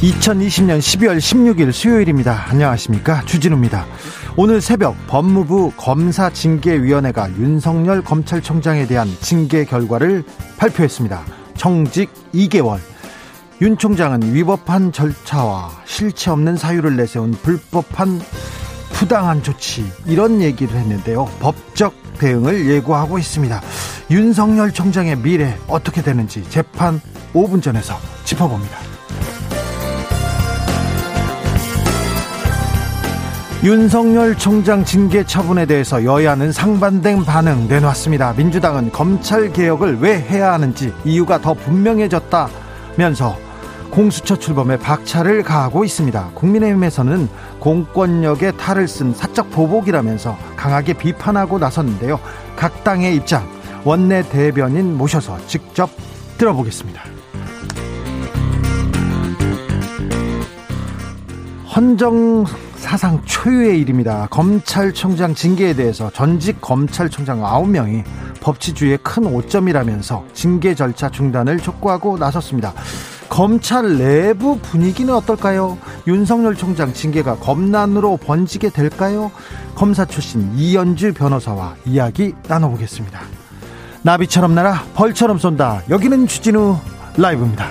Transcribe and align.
2020년 0.00 0.78
12월 0.78 1.18
16일 1.18 1.72
수요일입니다. 1.72 2.46
안녕하십니까. 2.48 3.22
주진우입니다. 3.26 3.84
오늘 4.34 4.62
새벽 4.62 4.96
법무부 5.08 5.72
검사징계위원회가 5.76 7.30
윤석열 7.32 8.02
검찰총장에 8.02 8.86
대한 8.86 9.08
징계 9.20 9.66
결과를 9.66 10.24
발표했습니다. 10.56 11.22
정직 11.54 12.10
2개월. 12.32 12.78
윤 13.60 13.76
총장은 13.76 14.34
위법한 14.34 14.92
절차와 14.92 15.70
실체 15.84 16.30
없는 16.30 16.56
사유를 16.56 16.96
내세운 16.96 17.32
불법한 17.32 18.22
부당한 18.94 19.42
조치 19.42 19.84
이런 20.06 20.40
얘기를 20.40 20.74
했는데요. 20.76 21.26
법적 21.40 21.92
대응을 22.18 22.70
예고하고 22.70 23.18
있습니다. 23.18 23.60
윤석열 24.10 24.72
총장의 24.72 25.18
미래 25.18 25.58
어떻게 25.68 26.00
되는지 26.00 26.42
재판 26.48 27.02
5분 27.34 27.62
전에서 27.62 27.98
짚어봅니다. 28.24 28.89
윤석열 33.62 34.38
총장 34.38 34.86
징계 34.86 35.22
처분에 35.22 35.66
대해서 35.66 36.02
여야는 36.02 36.50
상반된 36.50 37.26
반응 37.26 37.68
내놓았습니다. 37.68 38.32
민주당은 38.32 38.90
검찰 38.90 39.52
개혁을 39.52 39.98
왜 40.00 40.18
해야 40.18 40.54
하는지 40.54 40.94
이유가 41.04 41.38
더 41.38 41.52
분명해졌다면서 41.52 43.36
공수처 43.90 44.38
출범에 44.38 44.78
박차를 44.78 45.42
가하고 45.42 45.84
있습니다. 45.84 46.30
국민의힘에서는 46.36 47.28
공권력의 47.58 48.56
탈을 48.56 48.88
쓴 48.88 49.12
사적 49.12 49.50
보복이라면서 49.50 50.38
강하게 50.56 50.94
비판하고 50.94 51.58
나섰는데요. 51.58 52.18
각 52.56 52.82
당의 52.82 53.14
입장 53.14 53.46
원내 53.84 54.22
대변인 54.30 54.96
모셔서 54.96 55.36
직접 55.46 55.90
들어보겠습니다. 56.38 57.02
헌정 61.76 62.46
사상 62.90 63.22
초유의 63.24 63.78
일입니다. 63.78 64.26
검찰총장 64.30 65.32
징계에 65.32 65.74
대해서 65.74 66.10
전직 66.10 66.60
검찰총장 66.60 67.40
9명이 67.40 68.02
법치주의의 68.40 68.98
큰 69.04 69.26
오점이라면서 69.26 70.24
징계 70.32 70.74
절차 70.74 71.08
중단을 71.08 71.58
촉구하고 71.58 72.18
나섰습니다. 72.18 72.74
검찰 73.28 73.96
내부 73.96 74.58
분위기는 74.58 75.14
어떨까요? 75.14 75.78
윤석열 76.08 76.56
총장 76.56 76.92
징계가 76.92 77.36
검난으로 77.36 78.16
번지게 78.16 78.70
될까요? 78.70 79.30
검사 79.76 80.04
출신 80.04 80.52
이연주 80.56 81.14
변호사와 81.14 81.76
이야기 81.84 82.34
나눠보겠습니다. 82.48 83.20
나비처럼 84.02 84.52
날아 84.56 84.86
벌처럼 84.94 85.38
쏜다. 85.38 85.82
여기는 85.90 86.26
주진우 86.26 86.76
라이브입니다. 87.16 87.68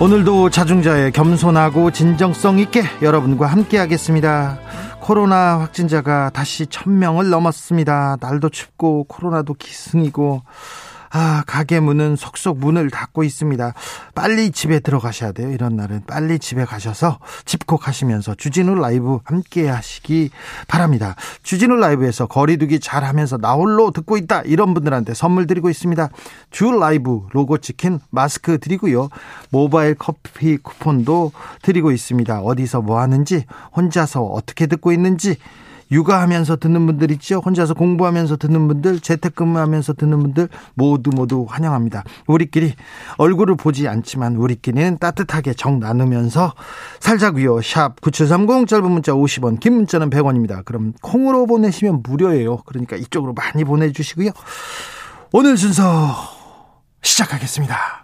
오늘도 0.00 0.50
자중자의 0.50 1.12
겸손하고 1.12 1.92
진정성 1.92 2.58
있게 2.58 2.82
여러분과 3.00 3.46
함께 3.46 3.78
하겠습니다. 3.78 4.58
코로나 5.00 5.60
확진자가 5.60 6.30
다시 6.30 6.66
천명을 6.66 7.30
넘었습니다. 7.30 8.16
날도 8.20 8.48
춥고 8.48 9.04
코로나도 9.04 9.54
기승이고 9.54 10.42
아, 11.16 11.44
가게 11.46 11.78
문은 11.78 12.16
속속 12.16 12.58
문을 12.58 12.90
닫고 12.90 13.22
있습니다. 13.22 13.72
빨리 14.16 14.50
집에 14.50 14.80
들어가셔야 14.80 15.30
돼요. 15.30 15.52
이런 15.52 15.76
날은 15.76 16.02
빨리 16.08 16.40
집에 16.40 16.64
가셔서 16.64 17.20
집콕하시면서 17.44 18.34
주진우 18.34 18.74
라이브 18.74 19.20
함께 19.22 19.68
하시기 19.68 20.30
바랍니다. 20.66 21.14
주진우 21.44 21.76
라이브에서 21.76 22.26
거리두기 22.26 22.80
잘 22.80 23.04
하면서 23.04 23.36
나홀로 23.36 23.92
듣고 23.92 24.16
있다. 24.16 24.42
이런 24.42 24.74
분들한테 24.74 25.14
선물 25.14 25.46
드리고 25.46 25.70
있습니다. 25.70 26.08
주 26.50 26.72
라이브 26.72 27.28
로고 27.30 27.58
찍힌 27.58 28.00
마스크 28.10 28.58
드리고요. 28.58 29.08
모바일 29.50 29.94
커피 29.94 30.56
쿠폰도 30.56 31.30
드리고 31.62 31.92
있습니다. 31.92 32.40
어디서 32.40 32.82
뭐 32.82 32.98
하는지, 32.98 33.44
혼자서 33.76 34.24
어떻게 34.24 34.66
듣고 34.66 34.90
있는지, 34.90 35.36
육아하면서 35.90 36.56
듣는 36.56 36.86
분들 36.86 37.10
있죠. 37.12 37.40
혼자서 37.44 37.74
공부하면서 37.74 38.36
듣는 38.36 38.68
분들, 38.68 39.00
재택근무하면서 39.00 39.94
듣는 39.94 40.20
분들 40.20 40.48
모두 40.74 41.10
모두 41.14 41.46
환영합니다. 41.48 42.04
우리끼리 42.26 42.74
얼굴을 43.18 43.56
보지 43.56 43.88
않지만 43.88 44.36
우리끼리는 44.36 44.98
따뜻하게 44.98 45.54
정 45.54 45.78
나누면서 45.78 46.54
살자고요. 47.00 47.62
샵 47.62 48.00
9730 48.00 48.66
짧은 48.68 48.90
문자 48.90 49.12
50원, 49.12 49.60
긴 49.60 49.74
문자는 49.74 50.10
100원입니다. 50.10 50.64
그럼 50.64 50.92
콩으로 51.02 51.46
보내시면 51.46 52.02
무료예요. 52.02 52.58
그러니까 52.66 52.96
이쪽으로 52.96 53.34
많이 53.34 53.64
보내 53.64 53.92
주시고요. 53.92 54.30
오늘 55.32 55.56
순서 55.56 56.14
시작하겠습니다. 57.02 58.03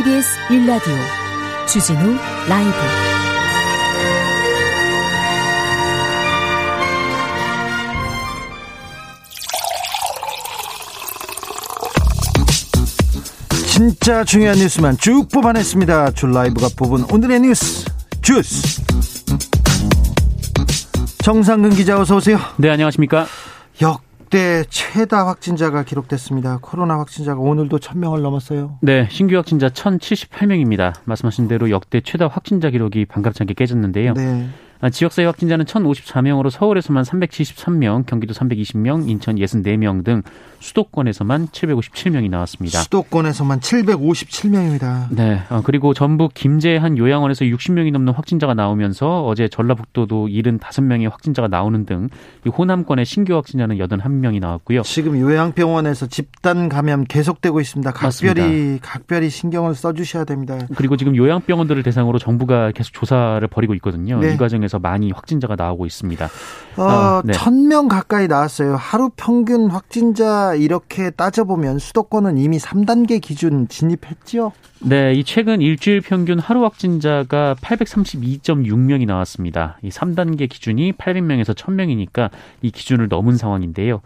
KBS 0.00 0.38
1라디오 0.48 0.96
주진우 1.68 2.16
라이브 2.48 2.72
진짜 13.66 14.24
중요한 14.24 14.56
뉴스만 14.56 14.96
쭉 14.96 15.28
뽑아냈습니다. 15.30 16.12
줄 16.12 16.32
라이브가 16.32 16.68
뽑은 16.78 17.04
오늘의 17.12 17.40
뉴스 17.40 17.84
주스 18.22 18.82
정상근 21.18 21.74
기자 21.74 22.00
어서 22.00 22.16
오세요. 22.16 22.38
네 22.56 22.70
안녕하십니까. 22.70 23.26
역 23.82 24.09
역대 24.30 24.62
최다 24.70 25.26
확진자가 25.26 25.82
기록됐습니다. 25.82 26.60
코로나 26.62 27.00
확진자가 27.00 27.40
오늘도 27.40 27.78
1000명을 27.78 28.20
넘었어요. 28.20 28.78
네, 28.80 29.08
신규 29.10 29.34
확진자 29.34 29.68
1078명입니다. 29.68 30.94
말씀하신 31.04 31.48
대로 31.48 31.68
역대 31.68 32.00
최다 32.00 32.28
확진자 32.28 32.70
기록이 32.70 33.06
반갑지 33.06 33.42
않게 33.42 33.54
깨졌는데요. 33.54 34.14
네. 34.14 34.48
아, 34.80 34.88
지역사회 34.88 35.26
확진자는 35.26 35.66
1,054명으로 35.66 36.48
서울에서만 36.50 37.04
373명, 37.04 38.06
경기도 38.06 38.32
320명, 38.32 39.08
인천 39.08 39.36
64명 39.36 40.04
등 40.04 40.22
수도권에서만 40.60 41.48
757명이 41.48 42.30
나왔습니다. 42.30 42.80
수도권에서만 42.82 43.60
757명입니다. 43.60 45.06
네. 45.10 45.42
어, 45.50 45.62
그리고 45.64 45.94
전북 45.94 46.34
김제한 46.34 46.98
요양원에서 46.98 47.46
60명이 47.46 47.92
넘는 47.92 48.12
확진자가 48.12 48.54
나오면서 48.54 49.26
어제 49.26 49.48
전라북도도 49.48 50.28
75명의 50.28 51.10
확진자가 51.10 51.48
나오는 51.48 51.84
등 51.86 52.08
호남권의 52.46 53.04
신규 53.04 53.34
확진자는 53.34 53.78
81명이 53.78 54.40
나왔고요. 54.40 54.82
지금 54.82 55.18
요양병원에서 55.18 56.06
집단 56.06 56.68
감염 56.68 57.04
계속되고 57.04 57.60
있습니다. 57.60 57.92
각별히 57.92 58.40
맞습니다. 58.40 58.86
각별히 58.86 59.30
신경을 59.30 59.74
써 59.74 59.92
주셔야 59.92 60.24
됩니다. 60.24 60.58
그리고 60.76 60.96
지금 60.96 61.16
요양병원들을 61.16 61.82
대상으로 61.82 62.18
정부가 62.18 62.72
계속 62.72 62.92
조사를 62.92 63.46
벌이고 63.48 63.74
있거든요. 63.74 64.20
네. 64.20 64.34
이 64.34 64.36
과정에서 64.36 64.69
중에서 64.70 64.78
많이 64.78 65.10
확진자가 65.10 65.56
나오고 65.56 65.84
있습니다. 65.84 66.28
어, 66.76 66.82
어 66.82 67.22
네. 67.24 67.32
1000명 67.32 67.88
가까이 67.88 68.28
나왔어요. 68.28 68.76
하루 68.76 69.10
평균 69.16 69.68
확진자 69.68 70.54
이렇게 70.54 71.10
따져보면 71.10 71.78
수도권은 71.80 72.38
이미 72.38 72.58
3단계 72.58 73.20
기준 73.20 73.68
진입했죠? 73.68 74.52
네, 74.82 75.12
이 75.12 75.24
최근 75.24 75.60
일주일 75.60 76.00
평균 76.00 76.38
하루 76.38 76.64
확진자가 76.64 77.56
832.6명이 77.60 79.06
나왔습니다. 79.06 79.78
이 79.82 79.90
3단계 79.90 80.48
기준이 80.48 80.92
800명에서 80.92 81.54
1000명이니까 81.54 82.30
이 82.62 82.70
기준을 82.70 83.08
넘은 83.08 83.36
상황인데요. 83.36 84.00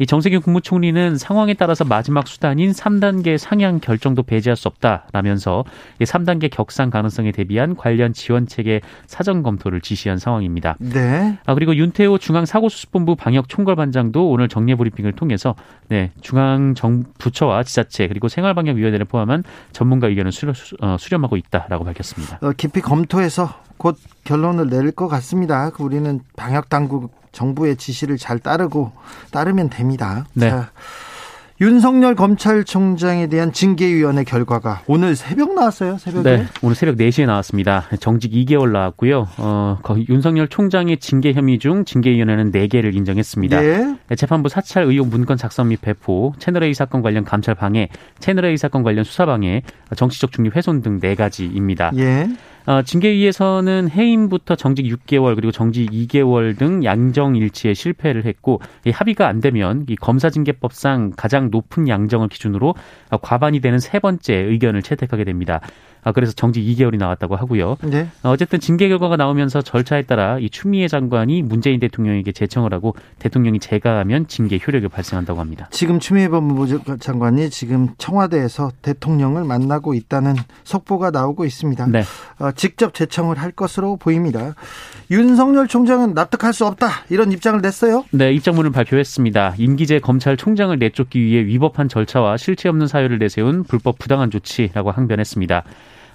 이 0.00 0.06
정세균 0.06 0.40
국무총리는 0.40 1.18
상황에 1.18 1.52
따라서 1.52 1.84
마지막 1.84 2.26
수단인 2.26 2.72
3단계 2.72 3.36
상향 3.36 3.80
결정도 3.80 4.22
배제할 4.22 4.56
수 4.56 4.66
없다라면서 4.68 5.64
이 6.00 6.04
3단계 6.04 6.50
격상 6.50 6.88
가능성에 6.88 7.32
대비한 7.32 7.76
관련 7.76 8.14
지원 8.14 8.46
체계 8.46 8.80
사전 9.06 9.42
검토를 9.42 9.82
지시한 9.82 10.16
상황입니다. 10.16 10.76
네. 10.80 11.38
아 11.44 11.52
그리고 11.52 11.76
윤태호 11.76 12.16
중앙사고수습본부 12.16 13.14
방역총괄반장도 13.16 14.30
오늘 14.30 14.48
정례 14.48 14.74
브리핑을 14.74 15.12
통해서 15.12 15.54
네 15.88 16.12
중앙 16.22 16.74
정 16.74 17.04
부처와 17.18 17.62
지자체 17.62 18.08
그리고 18.08 18.28
생활방역위원회를 18.28 19.04
포함한 19.04 19.44
전문가 19.72 20.06
의견을 20.06 20.32
수렴, 20.32 20.54
어, 20.80 20.96
수렴하고 20.98 21.36
있다라고 21.36 21.84
밝혔습니다. 21.84 22.38
어, 22.40 22.52
깊이 22.56 22.80
검토해서 22.80 23.54
곧 23.76 23.98
결론을 24.30 24.70
내릴 24.70 24.92
것 24.92 25.08
같습니다. 25.08 25.72
우리는 25.80 26.20
방역 26.36 26.68
당국 26.68 27.10
정부의 27.32 27.74
지시를 27.76 28.16
잘 28.16 28.38
따르고 28.38 28.92
따르면 29.32 29.70
됩니다. 29.70 30.24
네. 30.34 30.50
자, 30.50 30.70
윤석열 31.60 32.14
검찰총장에 32.14 33.26
대한 33.26 33.52
징계위원회 33.52 34.22
결과가 34.22 34.82
오늘 34.86 35.16
새벽 35.16 35.54
나왔어요. 35.54 35.98
새벽에. 35.98 36.36
네, 36.36 36.46
오늘 36.62 36.76
새벽 36.76 36.96
4시에 36.96 37.26
나왔습니다. 37.26 37.86
정직 37.98 38.30
2개월 38.32 38.70
나왔고요. 38.70 39.26
어, 39.36 39.78
윤석열 40.08 40.46
총장의 40.46 40.98
징계 40.98 41.32
혐의 41.32 41.58
중 41.58 41.84
징계위원회는 41.84 42.52
4개를 42.52 42.94
인정했습니다. 42.94 43.64
예. 43.64 43.96
재판부 44.16 44.48
사찰 44.48 44.84
의혹 44.84 45.08
문건 45.08 45.38
작성 45.38 45.68
및 45.68 45.80
배포, 45.82 46.32
채널A 46.38 46.72
사건 46.72 47.02
관련 47.02 47.24
감찰 47.24 47.56
방해, 47.56 47.88
채널A 48.20 48.56
사건 48.56 48.84
관련 48.84 49.04
수사 49.04 49.26
방해, 49.26 49.62
정치적 49.94 50.30
중립 50.30 50.54
훼손 50.56 50.82
등 50.82 51.00
4가지입니다. 51.00 51.98
예. 51.98 52.28
어, 52.66 52.82
징계위에서는 52.82 53.90
해임부터 53.90 54.54
정직 54.54 54.84
6개월 54.84 55.34
그리고 55.34 55.50
정직 55.50 55.90
2개월 55.90 56.56
등 56.58 56.84
양정 56.84 57.36
일치에 57.36 57.74
실패를 57.74 58.26
했고 58.26 58.60
이 58.84 58.90
합의가 58.90 59.28
안 59.28 59.40
되면 59.40 59.86
이 59.88 59.96
검사징계법상 59.96 61.12
가장 61.16 61.50
높은 61.50 61.88
양정을 61.88 62.28
기준으로 62.28 62.74
과반이 63.22 63.60
되는 63.60 63.78
세 63.78 63.98
번째 63.98 64.34
의견을 64.34 64.82
채택하게 64.82 65.24
됩니다. 65.24 65.60
아, 66.02 66.12
그래서 66.12 66.32
정직 66.32 66.62
2개월이 66.62 66.96
나왔다고 66.98 67.36
하고요. 67.36 67.76
네. 67.82 68.08
어쨌든 68.22 68.60
징계 68.60 68.88
결과가 68.88 69.16
나오면서 69.16 69.62
절차에 69.62 70.02
따라 70.02 70.38
이 70.38 70.50
추미애 70.50 70.88
장관이 70.88 71.42
문재인 71.42 71.80
대통령에게 71.80 72.32
제청을 72.32 72.72
하고 72.72 72.94
대통령이 73.18 73.58
재가하면 73.60 74.28
징계 74.28 74.58
효력이 74.64 74.88
발생한다고 74.88 75.40
합니다. 75.40 75.68
지금 75.70 76.00
추미애 76.00 76.28
법무부 76.28 76.98
장관이 76.98 77.50
지금 77.50 77.88
청와대에서 77.98 78.72
대통령을 78.82 79.44
만나고 79.44 79.94
있다는 79.94 80.36
속보가 80.64 81.10
나오고 81.10 81.44
있습니다. 81.44 81.86
네. 81.86 82.02
어, 82.38 82.52
직접 82.52 82.94
제청을 82.94 83.38
할 83.38 83.50
것으로 83.50 83.96
보입니다. 83.96 84.54
윤석열 85.10 85.66
총장은 85.66 86.14
납득할 86.14 86.52
수 86.52 86.66
없다 86.66 86.88
이런 87.10 87.32
입장을 87.32 87.60
냈어요. 87.60 88.04
네, 88.12 88.32
입장문을 88.32 88.70
발표했습니다. 88.70 89.54
임기제 89.58 90.00
검찰총장을 90.00 90.78
내쫓기 90.78 91.20
위해 91.20 91.44
위법한 91.44 91.88
절차와 91.88 92.36
실체 92.36 92.68
없는 92.68 92.86
사유를 92.86 93.18
내세운 93.18 93.64
불법 93.64 93.98
부당한 93.98 94.30
조치라고 94.30 94.90
항변했습니다. 94.92 95.64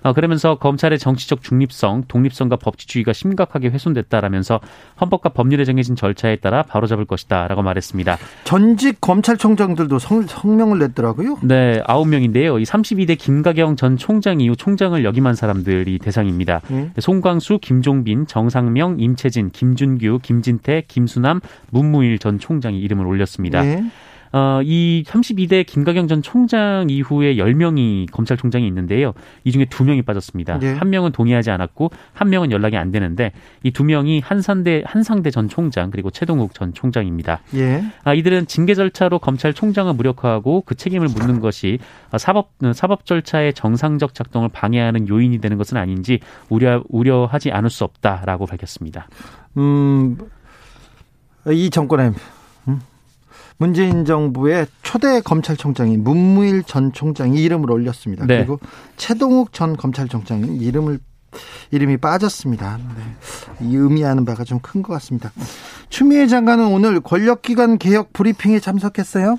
어, 0.06 0.14
그러면서 0.14 0.60
검찰의 0.60 1.00
정치적 1.00 1.42
중립성, 1.42 2.04
독립성과 2.08 2.58
법치주의가 2.58 3.12
심각하게 3.12 3.70
훼손됐다라면서 3.70 4.60
헌법과 5.02 5.30
법률에 5.30 5.66
정해진 5.66 5.96
절차에 5.96 6.36
따라 6.36 6.62
바로잡을 6.62 7.06
것이다라고 7.06 7.64
말했습니다. 7.64 8.18
전직 8.44 9.02
검찰총장들도 9.02 9.98
성, 9.98 10.28
성명을 10.28 10.78
냈더라고요. 10.78 11.40
네, 11.42 11.82
아홉 11.88 12.08
명인데요. 12.08 12.60
이 12.60 12.64
32대 12.64 13.18
김가경 13.18 13.78
전 13.78 13.98
총장 13.98 14.42
이후 14.42 14.56
총장을 14.56 15.04
역임한 15.04 15.34
사람들이 15.34 15.98
대상입니다. 15.98 16.62
네. 16.68 16.92
송광수, 17.00 17.58
김종빈, 17.60 18.28
정상명, 18.28 18.98
임채진, 19.00 19.50
김준규, 19.50 20.20
김진태, 20.22 20.84
김수남, 20.88 21.42
문무일 21.72 22.20
전 22.20 22.38
총장이 22.38 22.80
이름을 22.80 23.08
올렸습니다. 23.08 23.64
네. 23.64 23.84
어, 24.36 24.60
이 24.64 25.06
32대 25.08 25.66
김가경 25.66 26.10
전 26.10 26.22
총장 26.22 26.88
이후에 26.90 27.36
10명이 27.36 28.12
검찰총장이 28.12 28.68
있는데요. 28.68 29.14
이 29.46 29.52
중에 29.54 29.64
2명이 29.64 30.06
빠졌습니다. 30.06 30.60
예. 30.62 30.74
한 30.74 30.90
명은 30.90 31.14
동의하지 31.14 31.52
않았고 31.52 31.92
한 32.14 32.30
명은 32.30 32.52
연락이 32.52 32.76
안 32.76 32.92
되는데 32.92 33.32
이 33.64 33.72
두 33.72 33.86
명이 33.86 34.20
한산대 34.20 34.84
한상대 34.86 35.32
전 35.32 35.48
총장 35.48 35.90
그리고 35.90 36.10
최동욱 36.12 36.54
전 36.54 36.74
총장입니다. 36.74 37.40
예. 37.56 37.82
아, 38.04 38.14
이들은 38.14 38.48
징계 38.48 38.74
절차로 38.74 39.20
검찰총장을 39.20 39.94
무력화하고 39.94 40.64
그 40.66 40.76
책임을 40.76 41.08
묻는 41.08 41.40
것이 41.40 41.80
사법 42.18 42.52
사법 42.74 43.06
절차의 43.06 43.54
정상적 43.54 44.14
작동을 44.14 44.50
방해하는 44.50 45.08
요인이 45.08 45.40
되는 45.40 45.58
것은 45.58 45.78
아닌지 45.78 46.20
우려 46.50 46.84
우려하지 46.90 47.52
않을 47.52 47.70
수 47.70 47.86
없다라고 47.86 48.48
밝혔습니다. 48.48 49.08
음. 49.56 50.18
이 51.48 51.70
정권의 51.70 52.12
문재인 53.58 54.06
정부의 54.06 54.68
초대 54.84 55.22
검찰총장인 55.22 56.04
문무일 56.04 56.64
전 56.64 56.92
총장이 56.92 57.42
이름을 57.42 57.72
올렸습니다. 57.72 58.26
네. 58.26 58.38
그리고 58.38 58.60
최동욱 58.98 59.54
전 59.54 59.78
검찰총장은 59.78 60.62
이름을 60.62 61.00
이름이 61.72 61.98
빠졌습니다. 61.98 62.78
네. 62.78 63.66
이 63.68 63.76
의미하는 63.76 64.24
바가 64.26 64.44
좀 64.44 64.60
큰 64.62 64.82
것 64.82 64.94
같습니다. 64.94 65.32
추미애 65.90 66.28
장관은 66.28 66.66
오늘 66.68 67.00
권력기관 67.02 67.78
개혁 67.78 68.14
브리핑에 68.14 68.60
참석했어요. 68.60 69.38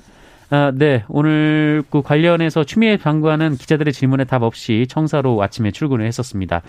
아, 0.49 0.71
네. 0.73 1.03
오늘 1.09 1.83
그 1.89 2.01
관련해서 2.01 2.63
추미애 2.63 2.97
장관은 2.97 3.57
기자들의 3.57 3.91
질문에 3.91 4.23
답 4.23 4.43
없이 4.43 4.85
청사로 4.89 5.41
아침에 5.41 5.71
출근을 5.71 6.05
했었습니다. 6.05 6.61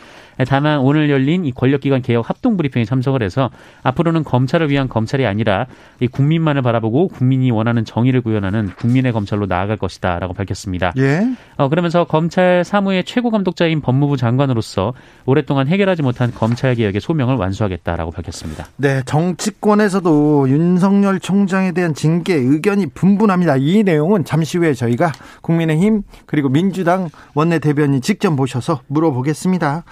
다만 0.49 0.81
오늘 0.81 1.11
열린 1.11 1.45
이 1.45 1.53
권력기관 1.53 2.03
개혁 2.03 2.29
합동 2.29 2.57
브리핑에 2.57 2.85
참석을 2.85 3.23
해서 3.23 3.51
앞으로는 3.85 4.25
검찰을 4.25 4.71
위한 4.71 4.89
검찰이 4.89 5.27
아니라 5.27 5.67
이 6.01 6.09
국민만을 6.09 6.63
바라보고 6.63 7.09
국민이 7.09 7.51
원하는 7.51 7.85
정의를 7.85 8.21
구현하는 8.21 8.71
국민의 8.77 9.13
검찰로 9.13 9.47
나아갈 9.47 9.77
것이다라고 9.77 10.35
밝혔습니다. 10.35 10.93
예. 10.97 11.29
어, 11.57 11.69
그러면서 11.69 12.05
검찰 12.05 12.65
사무의 12.65 13.05
최고 13.05 13.31
감독자인 13.31 13.81
법무부 13.81 14.17
장관으로서 14.17 14.93
오랫동안 15.25 15.69
해결하지 15.69 16.03
못한 16.03 16.33
검찰 16.35 16.75
개혁의 16.75 17.01
소명을 17.01 17.37
완수하겠다라고 17.37 18.11
밝혔습니다. 18.11 18.67
네, 18.77 19.03
정치권에서도 19.05 20.49
윤석열 20.49 21.21
총장에 21.21 21.73
대한 21.73 21.95
징계 21.95 22.35
의견이 22.35 22.87
분분합니다. 22.87 23.68
이 23.69 23.83
내용은 23.83 24.25
잠시 24.25 24.57
후에 24.57 24.73
저희가 24.73 25.13
국민의힘 25.43 26.03
그리고 26.25 26.49
민주당 26.49 27.11
원내 27.35 27.59
대변인 27.59 28.01
직접 28.01 28.31
모셔서 28.31 28.81
물어보겠습니다. 28.87 29.85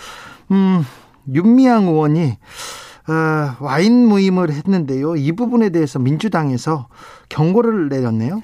음, 0.52 0.82
윤미향 1.30 1.84
의원이 1.84 2.38
어, 3.08 3.56
와인 3.60 4.06
모임을 4.06 4.50
했는데요. 4.50 5.16
이 5.16 5.32
부분에 5.32 5.68
대해서 5.68 5.98
민주당에서 5.98 6.88
경고를 7.28 7.88
내렸네요. 7.88 8.42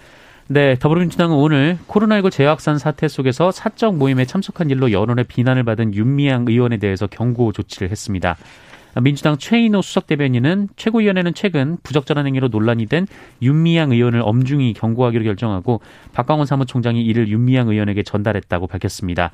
네, 0.48 0.76
더불어민주당은 0.78 1.34
오늘 1.34 1.78
코로나19 1.88 2.30
재확산 2.30 2.78
사태 2.78 3.08
속에서 3.08 3.50
사적 3.50 3.96
모임에 3.96 4.26
참석한 4.26 4.68
일로 4.68 4.92
여론의 4.92 5.24
비난을 5.24 5.64
받은 5.64 5.94
윤미향 5.94 6.44
의원에 6.46 6.76
대해서 6.76 7.06
경고 7.06 7.52
조치를 7.52 7.90
했습니다. 7.90 8.36
민주당 9.00 9.38
최인호 9.38 9.80
수석 9.80 10.06
대변인은 10.06 10.68
최고위원회는 10.76 11.32
최근 11.34 11.78
부적절한 11.82 12.26
행위로 12.26 12.48
논란이 12.48 12.86
된 12.86 13.06
윤미향 13.40 13.92
의원을 13.92 14.20
엄중히 14.22 14.74
경고하기로 14.74 15.24
결정하고 15.24 15.80
박광원 16.12 16.46
사무총장이 16.46 17.02
이를 17.02 17.28
윤미향 17.28 17.68
의원에게 17.68 18.02
전달했다고 18.02 18.66
밝혔습니다. 18.66 19.30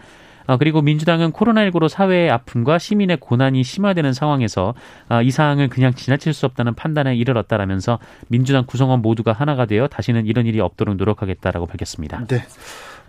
아, 0.49 0.57
그리고 0.57 0.81
민주당은 0.81 1.31
코로나19로 1.33 1.89
사회의 1.89 2.31
아픔과 2.31 2.79
시민의 2.79 3.19
고난이 3.21 3.63
심화되는 3.63 4.15
상황에서 4.15 4.75
아, 5.09 5.21
이 5.21 5.31
사항을 5.31 5.69
그냥 5.69 5.93
지나칠 5.95 6.33
수 6.33 6.47
없다는 6.47 6.75
판단에 6.75 7.15
이르렀다라면서 7.15 7.99
민주당 8.29 8.65
구성원 8.67 9.03
모두가 9.03 9.33
하나가 9.33 9.67
되어 9.67 9.89
다시는 9.89 10.27
이런 10.27 10.47
일이 10.47 10.59
없도록 10.59 10.97
노력하겠다라고 10.97 11.67
밝혔습니다. 11.67 12.25
네. 12.27 12.43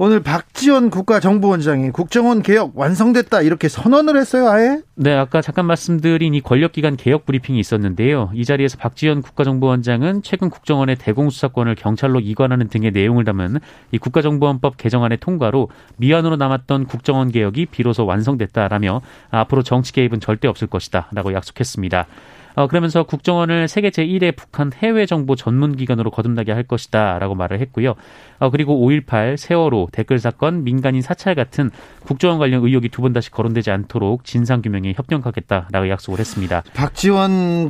오늘 0.02 0.22
박지원 0.22 0.90
국가정보원장이 0.92 1.92
국정원 1.92 2.42
개혁 2.42 2.72
완성됐다 2.74 3.42
이렇게 3.42 3.68
선언을 3.68 4.16
했어요, 4.16 4.48
아예? 4.48 4.82
네, 4.96 5.14
아까 5.14 5.42
잠깐 5.42 5.66
말씀드린 5.66 6.34
이 6.34 6.40
권력기관 6.40 6.96
개혁 6.96 7.26
브리핑이 7.26 7.60
있었는데요. 7.60 8.32
이 8.34 8.46
자리에서 8.46 8.78
박지원 8.78 9.22
국가정보원장은 9.22 10.24
최근 10.24 10.50
국정원의 10.50 10.96
대공수사권을 10.96 11.76
경찰로 11.76 12.22
이관하는 12.22 12.70
등의 12.70 12.92
내용을 12.92 13.26
담은 13.26 13.58
이 13.92 13.98
국가정보원법 13.98 14.78
개정안의 14.78 15.18
통과로 15.18 15.68
미완으로 15.98 16.38
남았던 16.38 16.86
국정원 16.86 17.29
개혁이 17.32 17.68
비로소 17.68 18.06
완성됐다라며 18.06 19.02
앞으로 19.32 19.64
정치 19.64 19.94
개입은 19.94 20.20
절대 20.20 20.48
없을 20.48 20.68
것이다라고 20.68 21.34
약속했습니다. 21.34 22.08
어, 22.56 22.68
그러면서 22.68 23.04
국정원을 23.04 23.68
세계 23.70 23.90
제1의 23.90 24.36
북한 24.36 24.72
해외 24.76 25.06
정보 25.06 25.36
전문 25.36 25.78
기관으로 25.78 26.12
거듭나게 26.12 26.52
할 26.52 26.64
것이다라고 26.64 27.36
말을 27.36 27.60
했고요. 27.62 27.94
어, 28.40 28.50
그리고 28.50 28.86
5.18 28.86 29.38
세월호 29.38 29.90
댓글 29.94 30.20
사건 30.20 30.64
민간인 30.64 31.02
사찰 31.02 31.36
같은 31.36 31.70
국정원 32.06 32.38
관련 32.40 32.64
의혹이 32.66 32.90
두 32.90 33.02
번 33.02 33.14
다시 33.14 33.32
거론되지 33.32 33.72
않도록 33.72 34.26
진상 34.26 34.62
규명에 34.62 34.94
협력하겠다라고 34.98 35.90
약속을 35.90 36.20
했습니다. 36.20 36.64
박지원 36.74 37.70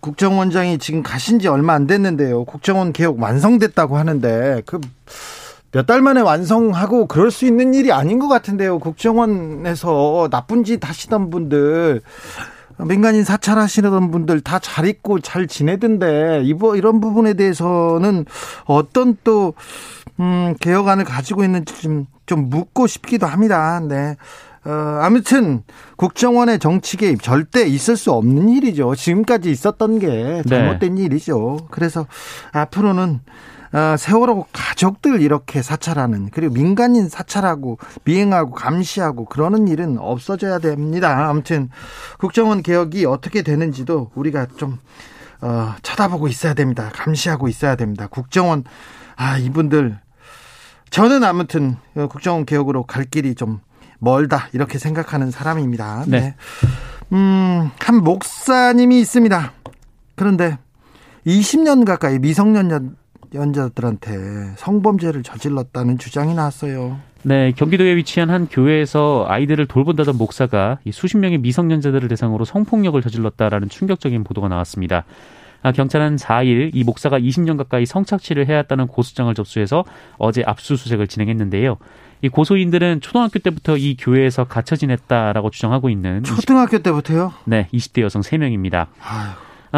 국정원장이 0.00 0.78
지금 0.78 1.02
가신 1.02 1.38
지 1.38 1.48
얼마 1.48 1.74
안 1.74 1.86
됐는데요. 1.86 2.44
국정원 2.46 2.94
개혁 2.94 3.20
완성됐다고 3.20 3.98
하는데 3.98 4.62
그 4.64 4.80
몇 5.72 5.86
달 5.86 6.02
만에 6.02 6.20
완성하고 6.20 7.06
그럴 7.06 7.30
수 7.30 7.46
있는 7.46 7.74
일이 7.74 7.92
아닌 7.92 8.18
것 8.18 8.28
같은데요. 8.28 8.78
국정원에서 8.80 10.28
나쁜 10.30 10.64
짓 10.64 10.86
하시던 10.88 11.30
분들 11.30 12.02
민간인 12.78 13.24
사찰하시는 13.24 14.10
분들 14.10 14.40
다 14.40 14.58
잘 14.58 14.86
있고 14.86 15.20
잘 15.20 15.46
지내던데 15.46 16.42
이거 16.44 16.76
이런 16.76 17.00
부분에 17.00 17.34
대해서는 17.34 18.24
어떤 18.64 19.16
또 19.22 19.54
음, 20.18 20.54
개혁안을 20.60 21.04
가지고 21.04 21.44
있는지 21.44 21.74
좀, 21.80 22.06
좀 22.26 22.48
묻고 22.50 22.86
싶기도 22.86 23.26
합니다. 23.26 23.80
네. 23.80 24.16
어, 24.64 24.98
아무튼 25.02 25.62
국정원의 25.96 26.58
정치 26.58 26.96
개입 26.98 27.22
절대 27.22 27.62
있을 27.66 27.96
수 27.96 28.12
없는 28.12 28.48
일이죠. 28.50 28.94
지금까지 28.94 29.50
있었던 29.50 29.98
게 29.98 30.42
잘못된 30.48 30.96
네. 30.96 31.02
일이죠. 31.04 31.58
그래서 31.70 32.06
앞으로는 32.52 33.20
어, 33.20 33.30
세월호 33.72 34.46
가족들 34.52 35.20
이렇게 35.20 35.62
사찰하는 35.62 36.30
그리고 36.32 36.54
민간인 36.54 37.08
사찰하고 37.08 37.78
미행하고 38.04 38.52
감시하고 38.52 39.26
그러는 39.26 39.68
일은 39.68 39.98
없어져야 39.98 40.58
됩니다. 40.58 41.28
아무튼 41.28 41.70
국정원 42.18 42.62
개혁이 42.62 43.04
어떻게 43.06 43.42
되는지도 43.42 44.10
우리가 44.14 44.46
좀 44.56 44.78
어, 45.40 45.74
쳐다보고 45.82 46.28
있어야 46.28 46.54
됩니다. 46.54 46.90
감시하고 46.92 47.48
있어야 47.48 47.76
됩니다. 47.76 48.08
국정원 48.08 48.64
아 49.16 49.38
이분들 49.38 49.98
저는 50.90 51.22
아무튼 51.22 51.76
국정원 51.94 52.44
개혁으로 52.44 52.82
갈 52.82 53.04
길이 53.04 53.34
좀 53.34 53.60
멀다 54.00 54.48
이렇게 54.52 54.78
생각하는 54.78 55.30
사람입니다. 55.30 56.04
네. 56.08 56.20
네. 56.20 56.34
음, 57.12 57.70
한 57.78 58.02
목사님이 58.02 59.00
있습니다. 59.00 59.52
그런데 60.16 60.58
20년 61.26 61.84
가까이 61.84 62.18
미성년자 62.18 62.80
들한테 63.74 64.54
성범죄를 64.56 65.22
저질렀다는 65.22 65.98
주장이 65.98 66.34
나왔어요. 66.34 66.98
네, 67.22 67.52
경기도에 67.52 67.96
위치한 67.96 68.30
한 68.30 68.46
교회에서 68.46 69.26
아이들을 69.28 69.66
돌본다던 69.66 70.16
목사가 70.16 70.78
수십 70.90 71.18
명의 71.18 71.38
미성년자들을 71.38 72.08
대상으로 72.08 72.44
성폭력을 72.44 73.00
저질렀다라는 73.00 73.68
충격적인 73.68 74.24
보도가 74.24 74.48
나왔습니다. 74.48 75.04
아, 75.62 75.72
경찰은 75.72 76.16
4일 76.16 76.70
이 76.72 76.84
목사가 76.84 77.18
20년 77.18 77.58
가까이 77.58 77.84
성착취를 77.84 78.46
해왔다는 78.48 78.86
고소장을 78.86 79.32
접수해서 79.34 79.84
어제 80.16 80.42
압수수색을 80.46 81.06
진행했는데요. 81.06 81.76
이 82.22 82.28
고소인들은 82.28 83.00
초등학교 83.02 83.38
때부터 83.38 83.76
이 83.76 83.96
교회에서 83.98 84.44
갇혀 84.44 84.76
지냈다라고 84.76 85.50
주장하고 85.50 85.90
있는 85.90 86.22
초등학교 86.22 86.76
20, 86.76 86.82
때부터요? 86.82 87.32
네, 87.44 87.68
20대 87.72 88.02
여성 88.02 88.22
3명입니다. 88.22 88.86
아, 89.02 89.36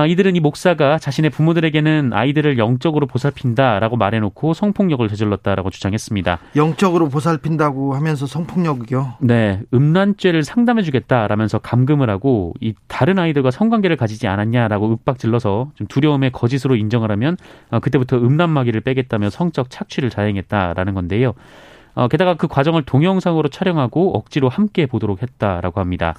이들은 0.09 0.37
이 0.37 0.41
목사가 0.41 0.99
자신의 0.99 1.31
부모들에게는 1.31 2.13
아이들을 2.13 2.59
영적으로 2.59 3.07
보살핀다라고 3.07 3.97
말해놓고 3.97 4.55
성폭력을 4.55 5.07
저질렀다라고 5.09 5.71
주장했습니다. 5.71 6.39
영적으로 6.57 7.09
보살핀다고 7.09 7.95
하면서 7.95 8.27
성폭력이요? 8.27 9.15
네, 9.21 9.61
음란죄를 9.75 10.45
상담해주겠다라면서 10.45 11.59
감금을 11.59 12.09
하고 12.09 12.55
이 12.61 12.75
다른 12.89 13.19
아이들과 13.19 13.51
성관계를 13.51 13.97
가지지 13.97 14.27
않았냐라고 14.29 14.91
윽박질러서 14.91 15.73
좀 15.75 15.87
두려움에 15.87 16.31
거짓으로 16.31 16.77
인정을 16.77 17.11
하면 17.11 17.37
어, 17.71 17.81
그때부터 17.81 18.17
음란마귀를 18.17 18.81
빼겠다며 18.81 19.31
성적 19.31 19.69
착취를 19.69 20.09
자행했다라는 20.11 20.95
건데요. 20.95 21.35
어, 21.95 22.09
게다가 22.09 22.35
그 22.35 22.47
과정을 22.49 22.83
동영상으로 22.85 23.49
촬영하고 23.49 24.17
억지로 24.17 24.49
함께 24.49 24.87
보도록 24.87 25.23
했다라고 25.23 25.81
합니다. 25.81 26.15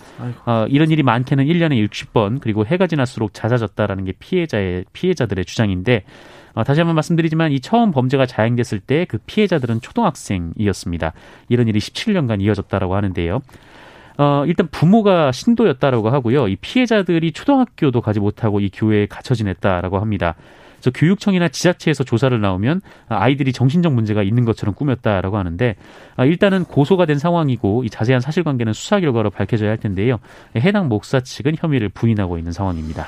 어, 0.45 0.65
이런 0.69 0.91
일이 0.91 1.01
많게는 1.03 1.45
1년에 1.45 1.87
60번 1.89 2.39
그리고 2.41 2.65
해가 2.65 2.87
지날수록 2.87 3.33
잦아졌다라는 3.33 4.05
게 4.05 4.13
피해자의 4.19 4.85
피해자들의 4.93 5.45
주장인데 5.45 6.03
어, 6.53 6.63
다시 6.63 6.81
한번 6.81 6.95
말씀드리지만 6.95 7.51
이 7.51 7.59
처음 7.59 7.91
범죄가 7.91 8.25
자행됐을 8.27 8.79
때 8.79 9.05
그 9.09 9.17
피해자들은 9.25 9.81
초등학생이었습니다. 9.81 11.13
이런 11.49 11.67
일이 11.67 11.79
17년간 11.79 12.41
이어졌다라고 12.41 12.95
하는데요. 12.95 13.41
어, 14.17 14.43
일단 14.45 14.67
부모가 14.71 15.31
신도였다라고 15.31 16.09
하고요. 16.09 16.47
이 16.47 16.55
피해자들이 16.55 17.31
초등학교도 17.31 18.01
가지 18.01 18.19
못하고 18.19 18.59
이 18.59 18.69
교회에 18.71 19.07
갇혀 19.07 19.33
지냈다라고 19.33 19.99
합니다. 19.99 20.35
그래서 20.83 20.91
교육청이나 20.93 21.47
지자체에서 21.47 22.03
조사를 22.03 22.39
나오면 22.39 22.81
아이들이 23.07 23.53
정신적 23.53 23.93
문제가 23.93 24.21
있는 24.21 24.43
것처럼 24.43 24.75
꾸몄다라고 24.75 25.37
하는데 25.37 25.77
아, 26.17 26.25
일단은 26.25 26.65
고소가 26.65 27.05
된 27.05 27.17
상황이고 27.17 27.85
이 27.85 27.89
자세한 27.89 28.19
사실관계는 28.19 28.73
수사 28.73 28.99
결과로 28.99 29.29
밝혀져야 29.29 29.69
할 29.69 29.77
텐데요. 29.77 30.19
해당 30.57 30.89
목사 30.89 31.21
측은 31.21 31.55
혐의를 31.57 31.87
부인하고 31.87 32.37
있는 32.37 32.51
상황입니다. 32.51 33.07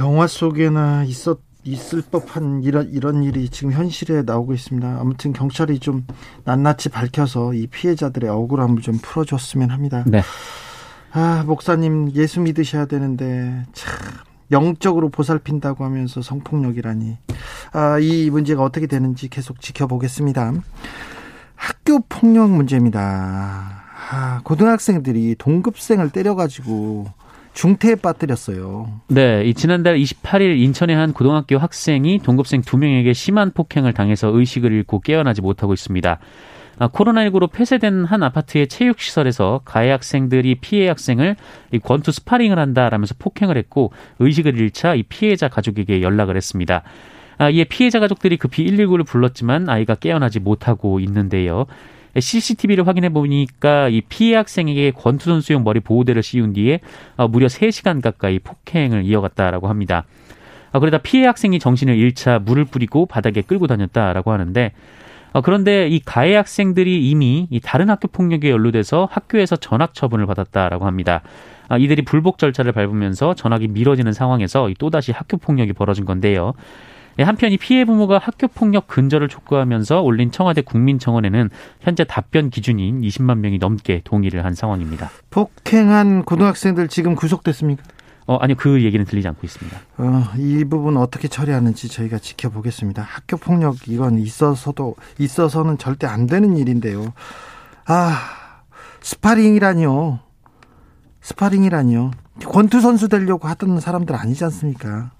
영화 0.00 0.26
속에나 0.26 1.04
있었 1.04 1.38
있을 1.64 2.02
법한 2.10 2.62
이런 2.62 2.88
이런 2.92 3.22
일이 3.24 3.48
지금 3.48 3.72
현실에 3.72 4.22
나오고 4.22 4.54
있습니다. 4.54 4.98
아무튼 5.00 5.32
경찰이 5.32 5.80
좀 5.80 6.06
낱낱이 6.44 6.88
밝혀서 6.88 7.52
이 7.54 7.66
피해자들의 7.66 8.30
억울함을 8.30 8.80
좀 8.80 8.98
풀어줬으면 9.02 9.70
합니다. 9.70 10.04
네. 10.06 10.22
아 11.12 11.42
목사님 11.46 12.12
예수 12.14 12.40
믿으셔야 12.40 12.86
되는데 12.86 13.64
참 13.72 13.98
영적으로 14.50 15.08
보살핀다고 15.08 15.84
하면서 15.84 16.22
성폭력이라니. 16.22 17.16
아, 17.72 17.98
이 17.98 18.30
문제가 18.30 18.62
어떻게 18.62 18.86
되는지 18.86 19.28
계속 19.28 19.60
지켜보겠습니다. 19.60 20.52
학교 21.54 22.00
폭력 22.08 22.50
문제입니다. 22.50 23.84
아, 24.10 24.40
고등학생들이 24.44 25.34
동급생을 25.38 26.10
때려가지고 26.10 27.06
중태에 27.52 27.96
빠뜨렸어요. 27.96 29.00
네, 29.08 29.42
이 29.44 29.52
지난달 29.52 29.98
28일 29.98 30.60
인천의 30.60 30.94
한 30.94 31.12
고등학교 31.12 31.58
학생이 31.58 32.20
동급생 32.20 32.62
두 32.62 32.76
명에게 32.76 33.12
심한 33.12 33.50
폭행을 33.50 33.92
당해서 33.92 34.28
의식을 34.28 34.70
잃고 34.72 35.00
깨어나지 35.00 35.42
못하고 35.42 35.74
있습니다. 35.74 36.20
아, 36.78 36.88
코로나19로 36.88 37.50
폐쇄된 37.50 38.04
한 38.04 38.22
아파트의 38.22 38.68
체육시설에서 38.68 39.62
가해 39.64 39.90
학생들이 39.90 40.56
피해 40.56 40.88
학생을 40.88 41.36
권투 41.82 42.12
스파링을 42.12 42.58
한다라면서 42.58 43.16
폭행을 43.18 43.56
했고 43.56 43.92
의식을 44.20 44.58
잃자 44.58 44.94
이 44.94 45.02
피해자 45.02 45.48
가족에게 45.48 46.02
연락을 46.02 46.36
했습니다. 46.36 46.82
아, 47.38 47.50
이에 47.50 47.64
피해자 47.64 48.00
가족들이 48.00 48.36
급히 48.36 48.66
119를 48.66 49.06
불렀지만 49.06 49.68
아이가 49.68 49.94
깨어나지 49.94 50.40
못하고 50.40 51.00
있는데요. 51.00 51.66
CCTV를 52.18 52.86
확인해 52.86 53.10
보니까 53.10 53.88
이 53.88 54.00
피해 54.00 54.34
학생에게 54.36 54.92
권투 54.92 55.26
선수용 55.26 55.62
머리 55.62 55.80
보호대를 55.80 56.22
씌운 56.22 56.52
뒤에 56.52 56.80
어, 57.16 57.28
무려 57.28 57.46
3시간 57.46 58.00
가까이 58.00 58.38
폭행을 58.38 59.04
이어갔다라고 59.04 59.68
합니다. 59.68 60.04
아, 60.72 60.78
그러다 60.78 60.98
피해 60.98 61.26
학생이 61.26 61.58
정신을 61.58 61.96
잃자 61.96 62.38
물을 62.38 62.64
뿌리고 62.64 63.06
바닥에 63.06 63.42
끌고 63.42 63.66
다녔다라고 63.66 64.32
하는데 64.32 64.66
어, 64.66 64.72
그런데 65.44 65.88
이 65.88 66.00
가해 66.00 66.34
학생들이 66.34 67.10
이미 67.10 67.46
이 67.50 67.60
다른 67.60 67.90
학교 67.90 68.08
폭력에 68.08 68.50
연루돼서 68.50 69.08
학교에서 69.10 69.56
전학 69.56 69.94
처분을 69.94 70.26
받았다라고 70.26 70.86
합니다. 70.86 71.22
아, 71.68 71.76
이들이 71.76 72.02
불복 72.02 72.38
절차를 72.38 72.72
밟으면서 72.72 73.34
전학이 73.34 73.68
미뤄지는 73.68 74.12
상황에서 74.12 74.70
또다시 74.78 75.12
학교 75.12 75.36
폭력이 75.36 75.74
벌어진 75.74 76.04
건데요. 76.04 76.54
예, 77.18 77.24
한편 77.24 77.50
이 77.50 77.56
피해 77.56 77.84
부모가 77.84 78.18
학교 78.18 78.46
폭력 78.46 78.86
근절을 78.86 79.28
촉구하면서 79.28 80.02
올린 80.02 80.30
청와대 80.30 80.60
국민청원에는 80.62 81.50
현재 81.80 82.04
답변 82.04 82.48
기준인 82.48 83.00
20만 83.00 83.38
명이 83.38 83.58
넘게 83.58 84.02
동의를 84.04 84.44
한 84.44 84.54
상황입니다. 84.54 85.10
폭행한 85.30 86.24
고등학생들 86.24 86.88
지금 86.88 87.16
구속됐습니까? 87.16 87.82
어, 88.28 88.36
아니요, 88.36 88.56
그 88.58 88.84
얘기는 88.84 89.02
들리지 89.06 89.26
않고 89.26 89.40
있습니다. 89.42 89.80
어, 89.96 90.24
이 90.36 90.62
부분 90.64 90.98
어떻게 90.98 91.28
처리하는지 91.28 91.88
저희가 91.88 92.18
지켜보겠습니다. 92.18 93.00
학교 93.00 93.38
폭력 93.38 93.88
이건 93.88 94.18
있어서도 94.18 94.96
있어서는 95.18 95.78
절대 95.78 96.06
안 96.06 96.26
되는 96.26 96.54
일인데요. 96.58 97.14
아, 97.86 98.62
스파링이라니요. 99.00 100.20
스파링이라니요. 101.22 102.10
권투 102.44 102.82
선수 102.82 103.08
되려고 103.08 103.48
하던 103.48 103.80
사람들 103.80 104.14
아니지 104.14 104.44
않습니까? 104.44 105.10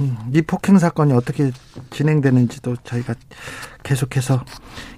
음, 0.00 0.16
이 0.34 0.42
폭행 0.42 0.76
사건이 0.76 1.12
어떻게 1.12 1.52
진행되는지도 1.90 2.78
저희가 2.82 3.14
계속해서 3.84 4.44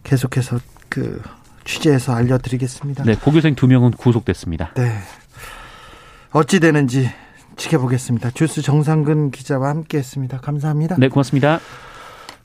계속해서 0.05 0.59
그 0.89 1.21
취재해서 1.65 2.15
알려드리겠습니다. 2.15 3.05
네, 3.05 3.15
고교생 3.15 3.55
두 3.55 3.67
명은 3.67 3.91
구속됐습니다. 3.91 4.73
네. 4.75 5.01
어찌 6.33 6.61
되는지 6.61 7.11
지켜보겠습니다. 7.57 8.31
주스 8.31 8.63
정상근 8.63 9.31
기자와 9.31 9.69
함께했습니다. 9.71 10.39
감사합니다. 10.39 10.97
네, 10.99 11.09
고맙습니다. 11.09 11.59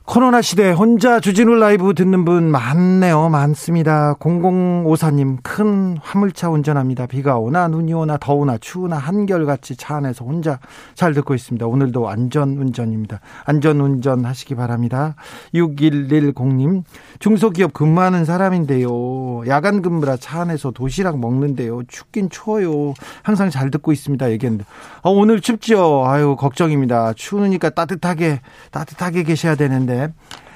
코로나 0.06 0.40
시대 0.40 0.70
혼자 0.70 1.18
주진우 1.18 1.56
라이브 1.56 1.92
듣는 1.92 2.24
분 2.24 2.48
많네요. 2.52 3.28
많습니다. 3.28 4.14
0054님, 4.20 5.38
큰 5.42 5.96
화물차 6.00 6.48
운전합니다. 6.48 7.06
비가 7.06 7.38
오나, 7.38 7.66
눈이 7.66 7.92
오나, 7.92 8.16
더우나, 8.16 8.56
추우나, 8.56 8.98
한결같이 8.98 9.74
차 9.74 9.96
안에서 9.96 10.24
혼자 10.24 10.60
잘 10.94 11.12
듣고 11.12 11.34
있습니다. 11.34 11.66
오늘도 11.66 12.08
안전 12.08 12.50
운전입니다. 12.50 13.18
안전 13.44 13.80
운전 13.80 14.24
하시기 14.24 14.54
바랍니다. 14.54 15.16
6110님, 15.54 16.84
중소기업 17.18 17.72
근무하는 17.72 18.24
사람인데요. 18.24 19.48
야간 19.48 19.82
근무라 19.82 20.18
차 20.18 20.42
안에서 20.42 20.70
도시락 20.70 21.18
먹는데요. 21.18 21.82
춥긴 21.88 22.30
추워요. 22.30 22.94
항상 23.24 23.50
잘 23.50 23.72
듣고 23.72 23.90
있습니다. 23.90 24.30
얘기했는데. 24.30 24.64
어, 25.02 25.10
오늘 25.10 25.40
춥죠? 25.40 26.04
아유, 26.06 26.36
걱정입니다. 26.38 27.12
추우니까 27.14 27.70
따뜻하게, 27.70 28.40
따뜻하게 28.70 29.24
계셔야 29.24 29.56
되는데. 29.56 29.95
네. 29.96 30.08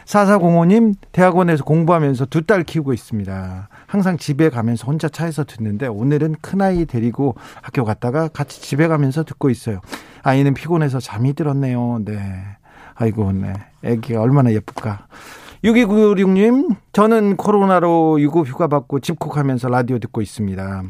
4405님, 0.05 0.95
대학원에서 1.13 1.65
공부하면서 1.65 2.27
두 2.27 2.43
딸 2.43 2.65
키우고 2.65 2.93
있습니다. 2.93 3.69
항상 3.87 4.19
집에 4.19 4.49
가면서 4.51 4.87
혼자 4.87 5.09
차에서 5.09 5.45
듣는데 5.45 5.87
오늘은 5.87 6.37
큰아이 6.43 6.85
데리고 6.85 7.37
학교 7.63 7.85
갔다가 7.85 8.29
같이 8.29 8.61
집에 8.61 8.89
가면서 8.89 9.25
듣고 9.25 9.51
있어요. 9.51 9.81
아이는 10.23 10.53
피곤해서 10.55 11.01
잠이 11.01 11.35
들었네요. 11.35 12.01
네. 12.05 12.19
아이고, 12.95 13.33
네. 13.33 13.53
애기가 13.85 14.21
얼마나 14.21 14.53
예쁠까. 14.53 15.07
6296님, 15.65 16.77
저는 16.93 17.37
코로나로 17.37 18.21
유급 18.21 18.47
휴가 18.49 18.67
받고 18.67 19.01
집콕하면서 19.01 19.69
라디오 19.69 19.99
듣고 19.99 20.21
있습니다. 20.23 20.83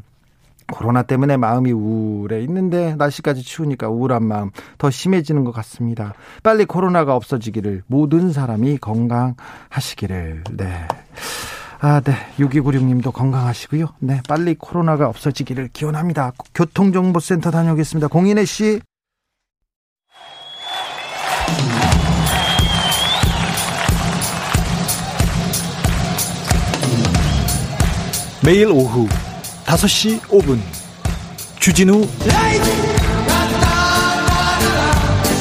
코로나 0.71 1.03
때문에 1.03 1.37
마음이 1.37 1.73
우울해 1.73 2.41
있는데 2.43 2.95
날씨까지 2.97 3.43
추우니까 3.43 3.89
우울한 3.89 4.25
마음 4.25 4.51
더 4.79 4.91
심해지는 4.91 5.45
것 5.45 5.53
같습니다. 5.53 6.15
빨리 6.43 6.65
코로나가 6.65 7.15
없어지기를 7.17 7.83
모든 7.87 8.33
사람이 8.33 8.79
건강하시기를. 8.79 10.45
네. 10.53 10.89
아, 11.81 12.01
네. 12.01 12.13
6296님도 12.39 13.13
건강하시고요. 13.13 13.87
네. 14.01 14.21
빨리 14.29 14.55
코로나가 14.55 15.09
없어지기를 15.09 15.71
기원합니다. 15.73 16.33
교통정보센터 16.55 17.51
다녀오겠습니다. 17.51 18.09
공인혜 18.09 18.45
씨. 18.45 18.81
매일 28.45 28.69
오후 28.69 29.07
5시 29.71 30.21
5분. 30.23 30.61
주진우. 31.61 32.05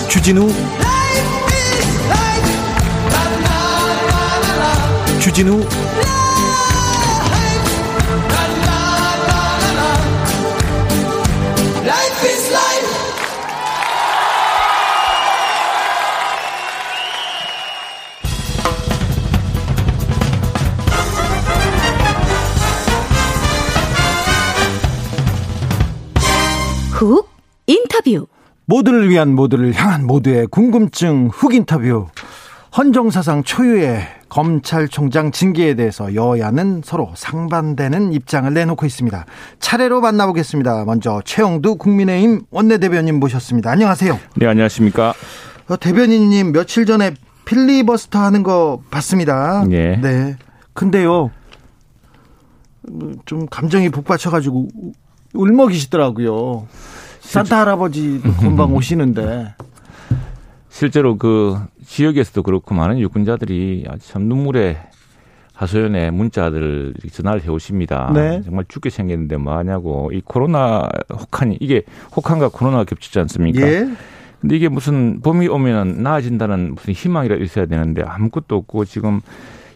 주진우. 0.07 0.53
주진우 5.19 5.65
훅 26.99 27.29
인터뷰 27.65 28.27
모두를 28.65 29.09
위한 29.09 29.33
모두를 29.33 29.73
향한 29.73 30.05
모두의 30.05 30.47
궁금증 30.47 31.29
훅 31.31 31.53
인터뷰 31.53 32.07
헌정사상 32.77 33.43
초유의 33.43 34.01
검찰총장 34.27 35.31
징계에 35.31 35.75
대해서 35.75 36.13
여야는 36.13 36.81
서로 36.83 37.09
상반되는 37.15 38.11
입장을 38.11 38.53
내놓고 38.53 38.85
있습니다. 38.85 39.25
차례로 39.59 40.01
만나보겠습니다. 40.01 40.83
먼저 40.83 41.21
최영두 41.23 41.77
국민의힘 41.77 42.41
원내대변인 42.51 43.17
모셨습니다. 43.21 43.71
안녕하세요. 43.71 44.19
네, 44.35 44.45
안녕하십니까. 44.45 45.13
어, 45.69 45.77
대변인님 45.77 46.51
며칠 46.51 46.85
전에 46.85 47.13
필리버스터 47.45 48.19
하는 48.19 48.43
거 48.43 48.81
봤습니다. 48.91 49.63
네. 49.69 49.95
네. 50.01 50.35
근데요, 50.73 51.31
좀 53.25 53.47
감정이 53.47 53.87
북받쳐가지고 53.89 54.67
울먹이시더라고요. 55.33 56.67
산타 57.21 57.59
할아버지 57.61 58.21
금방 58.39 58.73
오시는데. 58.75 59.53
실제로 60.69 61.17
그 61.17 61.57
지역에서도 61.85 62.41
그렇고 62.43 62.73
많은 62.75 62.99
유권자들이 62.99 63.85
참 63.99 64.23
눈물의 64.23 64.77
하소연에 65.53 66.09
문자들 66.11 66.93
전화를 67.11 67.43
해오십니다. 67.43 68.11
네. 68.13 68.41
정말 68.45 68.63
죽게 68.67 68.89
생겼는데 68.89 69.37
뭐 69.37 69.57
하냐고. 69.57 70.09
이 70.13 70.21
코로나 70.23 70.87
혹한이, 71.11 71.57
이게 71.59 71.83
혹한과 72.15 72.47
코로나가 72.49 72.85
겹치지 72.85 73.19
않습니까? 73.19 73.61
예. 73.67 73.89
근데 74.39 74.55
이게 74.55 74.69
무슨 74.69 75.19
봄이 75.21 75.49
오면은 75.49 76.01
나아진다는 76.01 76.75
무슨 76.75 76.93
희망이라 76.93 77.35
있어야 77.35 77.65
되는데 77.65 78.03
아무것도 78.03 78.55
없고 78.55 78.85
지금 78.85 79.19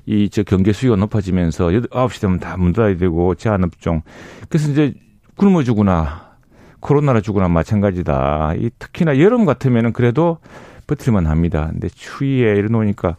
이 0.06 0.30
저 0.32 0.44
경계 0.44 0.72
수요가 0.74 0.96
높아지면서 0.98 1.68
9시 1.68 2.22
되면 2.22 2.40
다 2.40 2.56
문 2.56 2.72
닫아야 2.72 2.96
되고 2.98 3.36
제한업종. 3.36 4.04
그래서 4.48 4.72
이제 4.72 4.94
굶어 5.36 5.64
죽거나 5.64 6.34
코로나로 6.80 7.22
죽거나 7.22 7.48
마찬가지다. 7.48 8.54
이 8.58 8.70
특히나 8.78 9.20
여름 9.20 9.46
같으면은 9.46 9.94
그래도 9.94 10.38
버틸만 10.88 11.26
합니다. 11.28 11.70
근데 11.72 11.88
추위에 11.90 12.56
이러놓으니까 12.56 13.16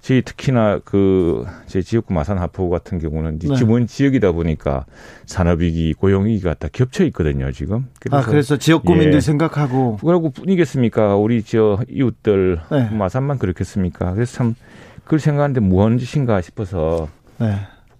저희 0.00 0.22
특히나 0.22 0.80
그 0.84 1.44
제 1.68 1.82
지역구 1.82 2.14
마산 2.14 2.38
하포 2.38 2.70
같은 2.70 2.98
경우는 2.98 3.38
네. 3.38 3.54
주변 3.54 3.86
지역이다 3.86 4.32
보니까 4.32 4.86
산업위기, 5.26 5.92
고용위기가 5.94 6.54
다 6.54 6.68
겹쳐 6.72 7.04
있거든요 7.06 7.52
지금. 7.52 7.86
그래서 8.00 8.16
아 8.16 8.22
그래서 8.22 8.56
지역 8.56 8.84
구민들 8.84 9.16
예. 9.16 9.20
생각하고 9.20 9.98
그러고 9.98 10.30
뿐이겠습니까? 10.30 11.16
우리 11.16 11.42
저 11.42 11.78
이웃들 11.88 12.60
네. 12.70 12.90
마산만 12.90 13.38
그렇겠습니까? 13.38 14.14
그래서 14.14 14.34
참 14.34 14.54
그걸 15.04 15.20
생각하는데 15.20 15.60
무언 15.60 15.98
짓인가 15.98 16.40
싶어서 16.40 17.08
네. 17.38 17.54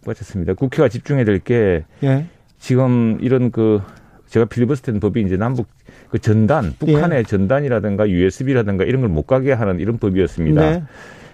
빠졌습니다. 0.04 0.54
국회가 0.54 0.88
집중해야 0.88 1.26
될게 1.26 1.84
예. 2.02 2.26
지금 2.58 3.18
이런 3.20 3.50
그 3.50 3.80
제가 4.26 4.46
필리버스터는 4.46 5.00
법이 5.00 5.22
이제 5.22 5.36
남북 5.36 5.66
그 6.10 6.18
전단 6.18 6.74
북한의 6.78 7.18
예. 7.18 7.22
전단이라든가 7.22 8.08
USB라든가 8.08 8.84
이런 8.84 9.00
걸 9.02 9.10
못 9.10 9.26
가게 9.26 9.52
하는 9.52 9.78
이런 9.80 9.98
법이었습니다. 9.98 10.60
네. 10.70 10.82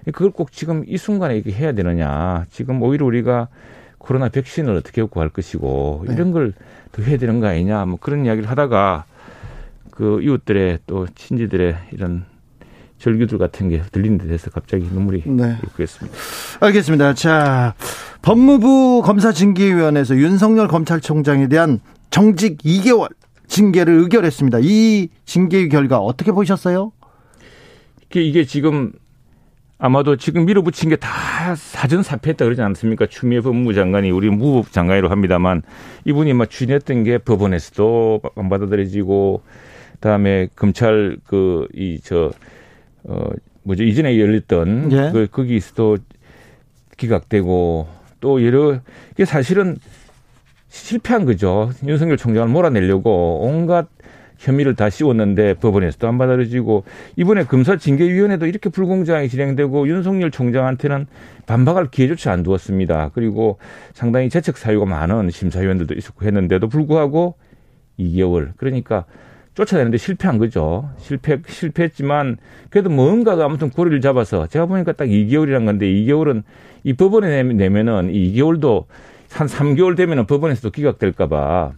그걸 0.07 0.31
꼭 0.31 0.53
지금 0.53 0.85
이 0.87 0.97
순간에 0.97 1.35
이렇게 1.37 1.53
해야 1.53 1.73
되느냐. 1.73 2.45
지금 2.51 2.83
오히려 2.83 3.07
우리가 3.07 3.49
코로나 3.99 4.29
백신을 4.29 4.77
어떻게 4.77 5.03
구할 5.03 5.29
것이고 5.31 6.05
네. 6.07 6.15
이런 6.15 6.33
걸 6.33 6.53
더 6.95 7.03
해야 7.03 7.17
되는 7.19 7.41
거 7.41 7.49
아니냐. 7.49 7.85
뭐 7.87 7.99
그런 8.01 8.25
이야기를 8.25 8.49
하다가 8.49 9.05
그 9.91 10.23
이웃들의 10.23 10.79
또 10.87 11.09
친지들의 11.15 11.75
이런 11.91 12.25
절규들 13.05 13.37
같은 13.37 13.69
게 13.69 13.83
들리는 13.93 14.17
데 14.17 14.25
대해서 14.25 14.51
갑자기 14.51 14.85
눈물이 14.91 15.25
네. 15.27 15.59
있겠습니다. 15.69 16.17
알겠습니다. 16.61 17.13
자, 17.13 17.75
법무부 18.23 19.03
검사징계위원회에서 19.05 20.17
윤석열 20.17 20.69
검찰총장에 20.69 21.49
대한 21.49 21.81
정직 22.09 22.57
2개월 22.63 23.11
징계를 23.47 23.93
의결했습니다. 24.01 24.61
이 24.63 25.09
징계 25.27 25.69
결과 25.69 25.99
어떻게 25.99 26.33
보셨어요? 26.33 26.93
이게, 28.07 28.23
이게 28.23 28.45
지금 28.47 28.93
아마도 29.77 30.17
지금 30.17 30.47
밀어붙인 30.47 30.89
게 30.89 30.97
다 30.97 31.55
사전 31.57 32.03
사퇴했다 32.03 32.43
그러지 32.47 32.63
않습니까? 32.63 33.05
추미애 33.07 33.41
법무부 33.43 33.75
장관이 33.75 34.11
우리 34.13 34.31
무법 34.31 34.73
장관이라고 34.73 35.13
합니다만 35.13 35.61
이분이 36.07 36.33
막 36.33 36.49
추진했던 36.49 37.05
게 37.05 37.19
법원에서도 37.19 38.23
안 38.37 38.49
받아들여지고 38.49 39.43
그다음에 39.95 40.49
검찰 40.57 41.19
그 41.27 41.69
이 41.75 41.99
저 42.03 42.31
어 43.05 43.31
뭐죠 43.63 43.83
이전에 43.83 44.19
열렸던 44.19 44.93
예. 44.93 45.11
그 45.13 45.27
거기서도 45.31 45.99
기각되고 46.97 47.89
또 48.21 48.45
여러 48.45 48.81
이게 49.13 49.25
사실은 49.25 49.77
실패한 50.69 51.25
거죠. 51.25 51.71
윤석열 51.87 52.17
총장을 52.17 52.49
몰아내려고 52.49 53.41
온갖 53.43 53.89
혐의를 54.39 54.75
다 54.75 54.91
씌웠는데 54.91 55.55
법원에서도 55.55 56.07
안 56.07 56.19
받아들여지고 56.19 56.85
이번에 57.17 57.45
검사징계위원회도 57.45 58.47
이렇게 58.47 58.69
불공정하게 58.69 59.29
진행되고 59.29 59.89
윤석열 59.89 60.31
총장한테는 60.31 61.07
반박할 61.47 61.91
기회조차 61.91 62.33
안 62.33 62.43
두었습니다. 62.43 63.11
그리고 63.15 63.59
상당히 63.93 64.29
재책 64.29 64.57
사유가 64.57 64.85
많은 64.87 65.31
심사위원들도 65.31 65.95
있었고 65.95 66.27
했는데도 66.27 66.69
불구하고 66.69 67.37
2개월 67.99 68.53
그러니까 68.57 69.05
쫓아내는데 69.55 69.99
실패한 69.99 70.39
거죠. 70.39 70.91
실패 70.99 71.39
실패했지만 71.47 72.39
그래도 72.71 72.91
뭔가가 72.91 73.45
아무튼 73.45 73.71
고리를 73.71 74.01
잡아서 74.01 74.47
제가 74.47 74.67
보니까 74.67 74.93
딱 74.93 75.07
2개월이란 75.07 75.65
건데 75.65 75.87
2개월은 75.87 76.43
이 76.83 76.93
법원에 76.93 77.43
내면은 77.43 78.13
2개월도 78.13 78.85
한 79.33 79.47
3개월 79.47 79.97
되면은 79.97 80.27
법원에서도 80.27 80.71
기각될까봐 80.71 81.73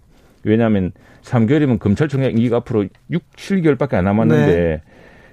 왜냐하면 0.45 0.93
3개월이면 1.23 1.79
검찰총장 1.79 2.31
임기가 2.31 2.59
앞으로 2.59 2.87
6, 3.11 3.23
7개월밖에 3.37 3.95
안 3.95 4.05
남았는데 4.05 4.47
네. 4.47 4.83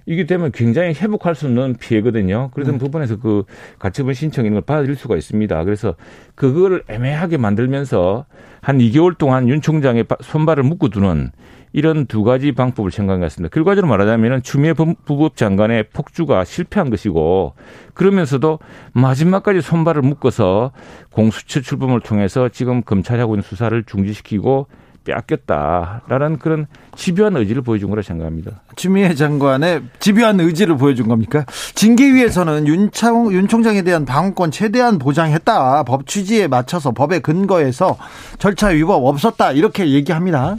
이게 0.06 0.25
되면 0.25 0.51
굉장히 0.51 0.93
회복할 0.93 1.34
수 1.34 1.45
없는 1.45 1.75
피해거든요. 1.75 2.49
그래서 2.53 2.73
음. 2.73 2.77
부분에서 2.77 3.19
그 3.19 3.43
가처분 3.79 4.13
신청 4.13 4.43
이런 4.43 4.56
걸 4.56 4.62
받아들일 4.63 4.95
수가 4.95 5.15
있습니다. 5.15 5.63
그래서 5.63 5.95
그거를 6.36 6.84
애매하게 6.89 7.38
만들면서 7.38 8.25
한 8.60 8.79
2개월 8.79 9.17
동안 9.17 9.47
윤 9.47 9.62
총장의 9.62 10.06
손발을 10.21 10.63
묶어두는 10.63 11.32
이런 11.73 12.05
두 12.05 12.23
가지 12.23 12.51
방법을 12.51 12.91
생각한 12.91 13.19
것 13.19 13.25
같습니다. 13.25 13.51
결과적으로 13.51 13.89
말하자면 13.89 14.43
추미애 14.43 14.73
부법 14.73 15.36
장관의 15.36 15.89
폭주가 15.91 16.45
실패한 16.45 16.91
것이고 16.91 17.55
그러면서도 17.95 18.59
마지막까지 18.93 19.62
손발을 19.62 20.03
묶어서 20.03 20.71
공수처 21.12 21.62
출범을 21.62 21.99
통해서 22.01 22.47
지금 22.49 22.83
검찰이 22.83 23.19
하고 23.19 23.33
있는 23.33 23.41
수사를 23.41 23.83
중지시키고 23.83 24.67
빼앗겼다라는 25.03 26.38
그런 26.39 26.67
집요한 26.95 27.36
의지를 27.36 27.62
보여준 27.62 27.89
거라 27.89 28.01
생각합니다. 28.01 28.62
추미애 28.75 29.15
장관의 29.15 29.81
집요한 29.99 30.39
의지를 30.39 30.77
보여준 30.77 31.07
겁니까? 31.07 31.45
징계위에서는 31.75 32.67
윤창, 32.67 33.33
윤 33.33 33.47
총장에 33.47 33.81
대한 33.81 34.05
방어권 34.05 34.51
최대한 34.51 34.99
보장했다. 34.99 35.83
법 35.83 36.07
취지에 36.07 36.47
맞춰서 36.47 36.91
법에 36.91 37.19
근거해서 37.19 37.97
절차 38.39 38.67
위법 38.67 39.05
없었다. 39.05 39.51
이렇게 39.51 39.89
얘기합니다. 39.89 40.55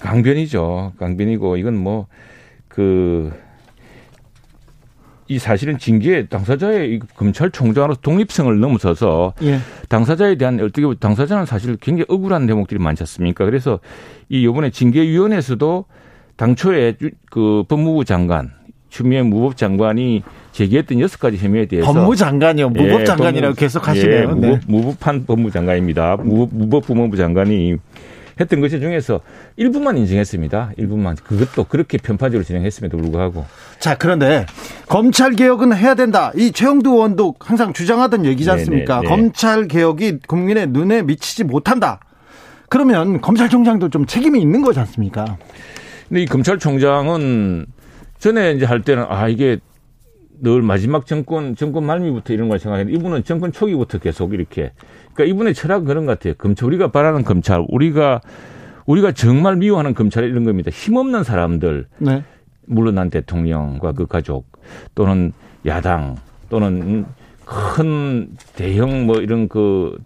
강변이죠. 0.00 0.94
강변이고 0.98 1.56
이건 1.56 1.76
뭐 1.76 2.06
그 2.68 3.30
이 5.30 5.38
사실은 5.38 5.78
징계 5.78 6.26
당사자의 6.26 6.98
검찰총장으로서 7.14 8.00
독립성을 8.00 8.58
넘어서서 8.58 9.34
예. 9.42 9.60
당사자에 9.88 10.34
대한 10.34 10.58
어떻게 10.58 10.82
보면 10.82 10.96
당사자는 10.98 11.46
사실 11.46 11.76
굉장히 11.76 12.06
억울한 12.08 12.48
대목들이 12.48 12.80
많지 12.80 13.04
않습니까? 13.04 13.44
그래서 13.44 13.78
이 14.28 14.44
요번에 14.44 14.70
징계위원회에서도 14.70 15.84
당초에 16.34 16.96
그 17.30 17.62
법무부 17.68 18.04
장관 18.04 18.50
추미애 18.88 19.22
무법 19.22 19.56
장관이 19.56 20.24
제기했던 20.50 20.98
여섯 20.98 21.20
가지 21.20 21.36
혐의에 21.36 21.66
대해서 21.66 21.92
법무장관이요 21.92 22.70
무법 22.70 23.04
장관이라고 23.06 23.54
예, 23.56 23.60
계속 23.60 23.86
하시네요. 23.86 24.20
예, 24.22 24.26
무법, 24.26 24.40
네. 24.40 24.60
무법한 24.66 25.26
법무장관입니다. 25.26 26.16
무법, 26.16 26.48
무법 26.52 26.86
법무부 26.88 27.16
장관이 27.16 27.76
했던 28.40 28.60
것 28.60 28.68
중에서 28.68 29.20
일부만 29.56 29.98
인정했습니다. 29.98 30.72
일부만. 30.78 31.16
그것도 31.16 31.64
그렇게 31.64 31.98
편파적으로 31.98 32.42
진행했음에도 32.44 32.96
불구하고. 32.96 33.44
자, 33.78 33.96
그런데 33.96 34.46
검찰 34.88 35.32
개혁은 35.32 35.76
해야 35.76 35.94
된다. 35.94 36.32
이 36.34 36.50
최영두 36.52 36.90
의원도 36.90 37.34
항상 37.38 37.72
주장하던 37.72 38.24
얘기지 38.24 38.46
네, 38.46 38.52
않습니까? 38.52 39.00
네네, 39.00 39.08
네. 39.08 39.08
검찰 39.08 39.68
개혁이 39.68 40.20
국민의 40.26 40.68
눈에 40.68 41.02
미치지 41.02 41.44
못한다. 41.44 42.00
그러면 42.68 43.20
검찰총장도 43.20 43.90
좀 43.90 44.06
책임이 44.06 44.40
있는 44.40 44.62
거지 44.62 44.78
않습니까? 44.80 45.36
근데 46.08 46.22
이 46.22 46.26
검찰총장은 46.26 47.66
전에 48.18 48.52
이제 48.52 48.64
할 48.64 48.82
때는 48.82 49.04
아 49.08 49.28
이게 49.28 49.58
늘 50.42 50.62
마지막 50.62 51.06
정권 51.06 51.54
정권 51.54 51.84
말미부터 51.84 52.32
이런 52.32 52.48
걸 52.48 52.58
생각했는데 52.58 52.98
이분은 52.98 53.24
정권 53.24 53.52
초기부터 53.52 53.98
계속 53.98 54.32
이렇게 54.32 54.72
그러니까 55.12 55.34
이분의 55.34 55.54
철학은 55.54 55.84
그런 55.84 56.06
것 56.06 56.18
같아요. 56.18 56.34
검찰 56.38 56.66
우리가 56.66 56.90
바라는 56.90 57.24
검찰 57.24 57.64
우리가 57.68 58.20
우리가 58.86 59.12
정말 59.12 59.56
미워하는 59.56 59.94
검찰 59.94 60.24
이런 60.24 60.44
겁니다. 60.44 60.70
힘없는 60.72 61.24
사람들 61.24 61.86
네. 61.98 62.24
물러난 62.66 63.10
대통령과 63.10 63.92
그 63.92 64.06
가족 64.06 64.46
또는 64.94 65.32
야당 65.66 66.16
또는 66.48 67.06
큰 67.44 68.30
대형 68.54 69.06
뭐 69.06 69.16
이런 69.16 69.48
그 69.48 69.98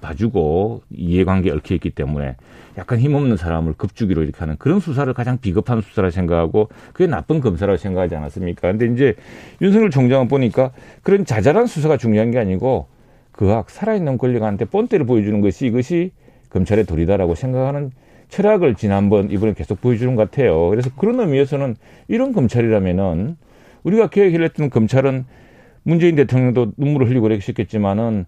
봐주고 0.00 0.82
이해관계 0.90 1.50
얽혀 1.50 1.74
있기 1.74 1.90
때문에 1.90 2.36
약간 2.78 2.98
힘없는 2.98 3.36
사람을 3.36 3.74
급주기로 3.74 4.22
이렇게 4.22 4.38
하는 4.38 4.56
그런 4.58 4.80
수사를 4.80 5.12
가장 5.12 5.38
비겁한 5.38 5.80
수사라 5.80 6.10
생각하고 6.10 6.68
그게 6.92 7.06
나쁜 7.06 7.40
검사라고 7.40 7.76
생각하지 7.76 8.16
않았습니까? 8.16 8.72
근데 8.72 8.86
이제 8.86 9.14
윤석열 9.60 9.90
총장은 9.90 10.28
보니까 10.28 10.72
그런 11.02 11.24
자잘한 11.24 11.66
수사가 11.66 11.96
중요한 11.96 12.30
게 12.30 12.38
아니고 12.38 12.86
그악 13.32 13.70
살아있는 13.70 14.18
권력한테 14.18 14.66
본때를 14.66 15.06
보여주는 15.06 15.40
것이 15.40 15.66
이것이 15.66 16.12
검찰의 16.50 16.84
도리다라고 16.84 17.34
생각하는 17.34 17.90
철학을 18.28 18.76
지난번 18.76 19.30
이번에 19.30 19.52
계속 19.52 19.80
보여주는 19.80 20.14
것 20.16 20.30
같아요. 20.30 20.68
그래서 20.70 20.90
그런 20.96 21.20
의미에서는 21.20 21.76
이런 22.08 22.32
검찰이라면은 22.32 23.36
우리가 23.82 24.08
계획을 24.08 24.42
했던 24.42 24.70
검찰은 24.70 25.26
문재인 25.82 26.14
대통령도 26.14 26.72
눈물을 26.76 27.08
흘리고 27.08 27.22
그랬겠지만은 27.22 28.24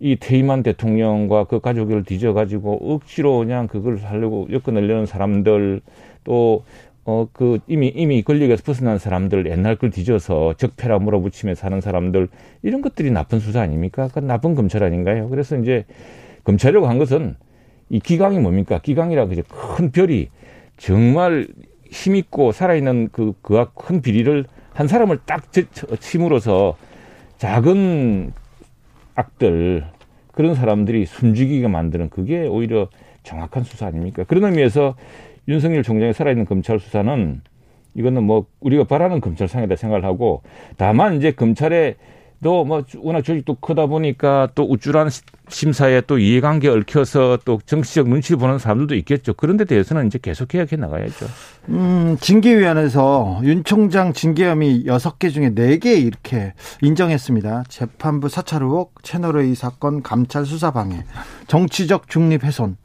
이 0.00 0.16
퇴임한 0.16 0.62
대통령과 0.62 1.44
그 1.44 1.60
가족을 1.60 2.04
뒤져가지고 2.04 2.94
억지로 2.94 3.38
그냥 3.38 3.68
그걸 3.68 3.98
살려고 3.98 4.48
엮어내려는 4.50 5.06
사람들 5.06 5.80
또 6.24 6.64
어, 7.06 7.28
그, 7.32 7.58
이미, 7.66 7.88
이미 7.88 8.22
권력에서 8.22 8.62
벗어난 8.62 8.98
사람들, 8.98 9.46
옛날 9.46 9.76
걸 9.76 9.90
뒤져서 9.90 10.54
적폐라 10.56 10.98
물어붙이며 10.98 11.54
사는 11.54 11.78
사람들, 11.80 12.28
이런 12.62 12.80
것들이 12.80 13.10
나쁜 13.10 13.40
수사 13.40 13.60
아닙니까? 13.60 14.08
그 14.12 14.20
나쁜 14.20 14.54
검찰 14.54 14.82
아닌가요? 14.82 15.28
그래서 15.28 15.56
이제 15.58 15.84
검찰이라고 16.44 16.86
한 16.86 16.98
것은 16.98 17.36
이 17.90 18.00
기강이 18.00 18.38
뭡니까? 18.38 18.78
기강이라고 18.78 19.32
이제 19.32 19.42
큰 19.48 19.90
별이 19.90 20.30
정말 20.78 21.46
힘있고 21.90 22.52
살아있는 22.52 23.10
그, 23.12 23.34
그와 23.42 23.70
큰 23.74 24.00
비리를 24.00 24.46
한 24.72 24.88
사람을 24.88 25.20
딱 25.26 25.44
침으로써 26.00 26.76
작은 27.36 28.32
악들, 29.14 29.84
그런 30.32 30.54
사람들이 30.54 31.06
숨죽이게 31.06 31.68
만드는 31.68 32.10
그게 32.10 32.46
오히려 32.46 32.88
정확한 33.22 33.62
수사 33.62 33.86
아닙니까? 33.86 34.24
그런 34.24 34.44
의미에서 34.44 34.96
윤석열 35.48 35.82
총장이 35.82 36.12
살아있는 36.12 36.44
검찰 36.44 36.78
수사는 36.78 37.40
이거는 37.94 38.24
뭐 38.24 38.46
우리가 38.60 38.84
바라는 38.84 39.20
검찰상이다 39.20 39.76
생각을 39.76 40.04
하고 40.04 40.42
다만 40.76 41.14
이제 41.14 41.30
검찰에 41.30 41.94
또 42.44 42.64
뭐 42.64 42.84
워낙 42.98 43.22
조직도 43.22 43.54
크다 43.56 43.86
보니까 43.86 44.48
또 44.54 44.64
우쭐한 44.70 45.08
심사에 45.48 46.02
또 46.02 46.18
이해관계 46.18 46.68
얽혀서 46.68 47.38
또 47.44 47.58
정치적 47.64 48.08
눈치 48.08 48.36
보는 48.36 48.58
사람들도 48.58 48.94
있겠죠. 48.96 49.32
그런 49.34 49.56
데 49.56 49.64
대해서는 49.64 50.06
이제 50.06 50.18
계속 50.20 50.48
개혁해 50.48 50.76
나가야죠. 50.76 51.26
음, 51.70 52.16
징계위원회에서 52.20 53.40
윤 53.44 53.64
총장 53.64 54.12
징계 54.12 54.46
혐의 54.46 54.84
6개 54.84 55.32
중에 55.32 55.50
4개 55.54 55.86
이렇게 55.86 56.52
인정했습니다. 56.82 57.64
재판부 57.68 58.28
사찰 58.28 58.62
의혹, 58.62 59.02
채널A 59.02 59.54
사건, 59.54 60.02
감찰 60.02 60.44
수사 60.44 60.70
방해, 60.70 61.04
정치적 61.46 62.08
중립 62.08 62.44
훼손. 62.44 62.76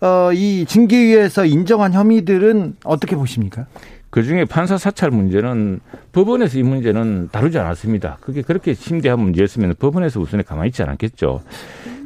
어, 0.00 0.30
이 0.32 0.64
징계위에서 0.66 1.44
인정한 1.44 1.92
혐의들은 1.92 2.76
어떻게 2.84 3.14
보십니까? 3.16 3.66
그 4.12 4.22
중에 4.22 4.44
판사 4.44 4.76
사찰 4.76 5.10
문제는 5.10 5.80
법원에서 6.12 6.58
이 6.58 6.62
문제는 6.62 7.30
다루지 7.32 7.58
않았습니다. 7.58 8.18
그게 8.20 8.42
그렇게 8.42 8.74
심대한 8.74 9.18
문제였으면 9.18 9.74
법원에서 9.78 10.20
우선에 10.20 10.42
가만히 10.42 10.68
있지 10.68 10.82
않았겠죠. 10.82 11.40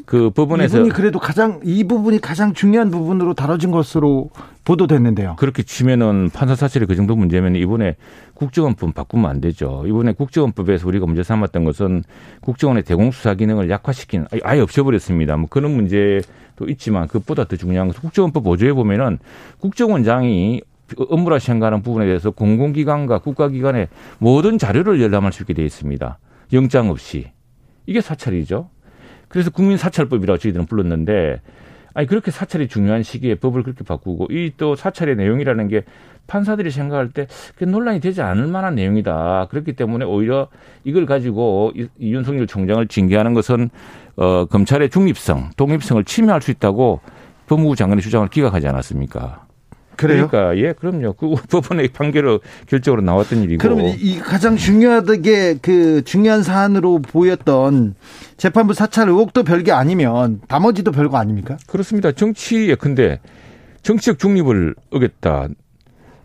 그 0.05 0.31
법원에서 0.31 0.79
이분이 0.79 0.93
그래도 0.93 1.19
가장 1.19 1.59
이 1.65 1.83
부분이 1.83 2.21
가장 2.21 2.55
중요한 2.55 2.93
부분으로 2.93 3.35
다뤄진 3.35 3.73
것으로 3.73 4.31
보도됐는데요. 4.65 5.35
그렇게 5.37 5.65
치면은 5.65 6.31
판사 6.31 6.55
사찰이 6.55 6.87
그 6.87 6.95
정도 6.95 7.17
문제면 7.17 7.57
이번에 7.57 7.97
국정원법 8.35 8.95
바꾸면 8.95 9.29
안 9.29 9.41
되죠. 9.41 9.83
이번에 9.85 10.13
국정원법에서 10.13 10.87
우리가 10.87 11.07
문제 11.07 11.25
삼았던 11.25 11.65
것은 11.65 12.05
국정원의 12.41 12.85
대공수사 12.85 13.35
기능을 13.35 13.69
약화시킨 13.69 14.27
아예 14.45 14.61
없애버렸습니다. 14.61 15.37
뭐 15.39 15.49
그런 15.51 15.75
문제도 15.75 16.23
있지만 16.69 17.09
그것보다 17.09 17.47
더 17.47 17.57
중요한 17.57 17.89
것은 17.89 18.01
국정원법 18.01 18.45
보조에 18.45 18.73
보면은 18.75 19.19
국정원장이 19.59 20.63
업무라 21.09 21.39
생각하는 21.39 21.83
부분에 21.83 22.07
대해서 22.07 22.31
공공기관과 22.31 23.19
국가기관의 23.19 23.89
모든 24.19 24.59
자료를 24.59 25.01
열람할 25.01 25.33
수 25.33 25.43
있게 25.43 25.55
되어 25.55 25.65
있습니다. 25.65 26.19
영장 26.53 26.91
없이. 26.91 27.31
이게 27.87 28.01
사찰이죠. 28.01 28.71
그래서 29.29 29.51
국민사찰법이라고 29.51 30.39
저희들은 30.39 30.67
불렀는데 30.67 31.41
아니 31.95 32.07
그렇게 32.07 32.31
사찰이 32.31 32.69
중요한 32.69 33.03
시기에 33.03 33.37
법을 33.37 33.63
그렇게 33.63 33.83
바꾸고 33.83 34.29
이 34.31 34.53
또 34.59 34.77
사찰의 34.77 35.17
내용이라는 35.17 35.69
게 35.69 35.85
판사들이 36.27 36.71
생각할 36.71 37.11
때 37.11 37.27
논란이 37.61 38.01
되지 38.01 38.21
않을 38.21 38.49
만한 38.49 38.75
내용이다. 38.75 39.47
그렇기 39.51 39.73
때문에 39.75 40.05
오히려 40.05 40.49
이걸 40.85 41.07
가지고 41.07 41.73
이, 41.75 41.89
윤석열 42.01 42.47
총장을 42.47 42.87
징계하는 42.89 43.33
것은 43.35 43.71
어 44.17 44.45
검찰의 44.47 44.91
중립성, 44.91 45.51
독립성을 45.57 46.05
침해할 46.05 46.43
수 46.43 46.51
있다고 46.51 47.01
법무부 47.47 47.77
장관의 47.77 48.03
주장을 48.03 48.27
기각하지 48.29 48.67
않았습니까? 48.69 49.46
그래요? 49.97 50.29
그러니까 50.29 50.57
예, 50.59 50.73
그럼요. 50.73 51.15
그 51.15 51.35
법원의 51.51 51.89
판결로 51.89 52.41
결정으로 52.67 53.03
나왔던 53.03 53.43
일이고. 53.45 53.61
그러면 53.63 53.95
이 53.99 54.19
가장 54.19 54.57
중요하게 54.57 55.59
그 55.63 56.03
중요한 56.05 56.43
사안으로 56.43 57.01
보였던 57.01 57.95
재판부 58.37 58.75
사찰 58.75 59.09
의혹도 59.09 59.43
별게 59.43 59.73
아니면 59.73 60.41
나머지도 60.49 60.93
별거 60.93 61.17
아닙니까? 61.17 61.57
그렇습니다. 61.67 62.13
정치에 62.13 62.75
근데 62.75 63.21
정치적 63.83 64.19
중립을 64.19 64.75
어겼다. 64.91 65.49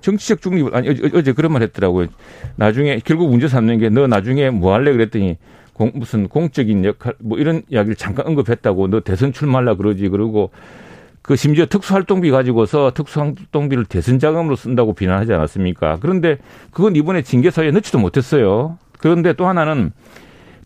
정치적 0.02 0.42
중립을 0.42 0.76
아니 0.76 0.90
어제 1.14 1.32
그런 1.32 1.54
말 1.54 1.62
했더라고요. 1.62 2.08
나중에 2.56 3.00
결국 3.06 3.30
문제 3.30 3.48
삼는 3.48 3.80
게 3.80 3.90
너 3.90 4.08
나중에 4.08 4.50
뭐 4.50 4.74
할래 4.74 4.92
그랬더니 4.92 5.38
공, 5.74 5.92
무슨 5.94 6.28
공적인 6.28 6.86
역할 6.86 7.14
뭐 7.20 7.38
이런 7.38 7.62
이야기를 7.70 7.96
잠깐 7.96 8.26
언급했다고 8.28 8.88
너 8.90 9.00
대선 9.02 9.32
출마하려 9.32 9.78
그러지 9.78 10.10
그러고 10.10 10.50
그 11.22 11.36
심지어 11.36 11.66
특수활동비 11.66 12.32
가지고서 12.32 12.92
특수활동비를 12.94 13.86
대선 13.86 14.20
자금으로 14.20 14.56
쓴다고 14.56 14.94
비난하지 14.94 15.34
않았습니까? 15.34 16.00
그런데 16.02 16.38
그건 16.72 16.96
이번에 16.96 17.22
징계사에 17.22 17.72
넣지도 17.72 18.00
못했어요. 18.00 18.78
그런데 19.00 19.34
또 19.34 19.48
하나는 19.48 19.92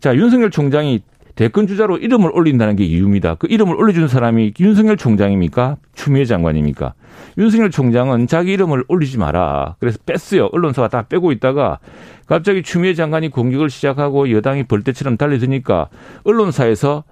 자 0.00 0.14
윤석열 0.14 0.50
총장이 0.50 1.02
대권 1.34 1.66
주자로 1.66 1.98
이름을 1.98 2.30
올린다는 2.32 2.76
게 2.76 2.84
이유입니다. 2.84 3.34
그 3.34 3.46
이름을 3.50 3.76
올려준 3.76 4.08
사람이 4.08 4.54
윤석열 4.58 4.96
총장입니까? 4.96 5.76
추미애 5.94 6.24
장관입니까? 6.24 6.94
윤석열 7.36 7.70
총장은 7.70 8.26
자기 8.26 8.52
이름을 8.54 8.84
올리지 8.88 9.18
마라. 9.18 9.76
그래서 9.78 9.98
뺐어요. 10.06 10.48
언론사가 10.52 10.88
다 10.88 11.02
빼고 11.02 11.32
있다가 11.32 11.78
갑자기 12.26 12.62
추미애 12.62 12.94
장관이 12.94 13.28
공격을 13.28 13.68
시작하고 13.68 14.30
여당이 14.30 14.64
벌떼처럼 14.64 15.18
달려드니까 15.18 15.88
언론사에서 16.24 17.04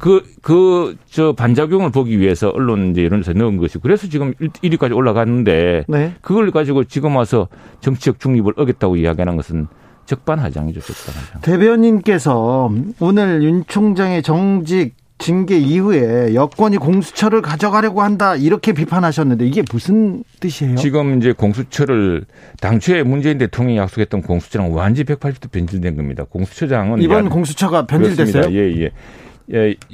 그, 0.00 0.24
그, 0.40 0.96
저, 1.10 1.34
반작용을 1.34 1.90
보기 1.90 2.18
위해서 2.18 2.48
언론 2.48 2.90
이제 2.90 3.02
이런 3.02 3.20
데서 3.20 3.34
넣은 3.34 3.58
것이고 3.58 3.80
그래서 3.82 4.08
지금 4.08 4.32
1 4.40 4.72
위까지 4.72 4.94
올라갔는데 4.94 5.84
네. 5.86 6.14
그걸 6.22 6.50
가지고 6.50 6.84
지금 6.84 7.16
와서 7.16 7.48
정치적 7.80 8.18
중립을 8.18 8.54
어겼다고 8.56 8.96
이야기하는 8.96 9.36
것은 9.36 9.68
적반하장이죠, 10.06 10.80
적반하장. 10.80 11.42
대변인께서 11.42 12.72
오늘 12.98 13.42
윤 13.42 13.64
총장의 13.66 14.22
정직 14.22 14.94
징계 15.20 15.58
이후에 15.58 16.34
여권이 16.34 16.78
공수처를 16.78 17.42
가져가려고 17.42 18.00
한다 18.00 18.36
이렇게 18.36 18.72
비판하셨는데 18.72 19.46
이게 19.46 19.62
무슨 19.70 20.24
뜻이에요? 20.40 20.76
지금 20.76 21.18
이제 21.18 21.32
공수처를 21.32 22.24
당초에 22.62 23.02
문재인 23.02 23.36
대통령이 23.36 23.76
약속했던 23.76 24.22
공수처랑 24.22 24.74
완전히 24.74 25.04
180도 25.04 25.50
변질된 25.52 25.94
겁니다. 25.96 26.24
공수처장은 26.28 27.02
이번 27.02 27.26
야, 27.26 27.28
공수처가 27.28 27.86
변질됐어요? 27.86 28.50
예, 28.50 28.56
예. 28.56 28.80
예, 28.84 28.90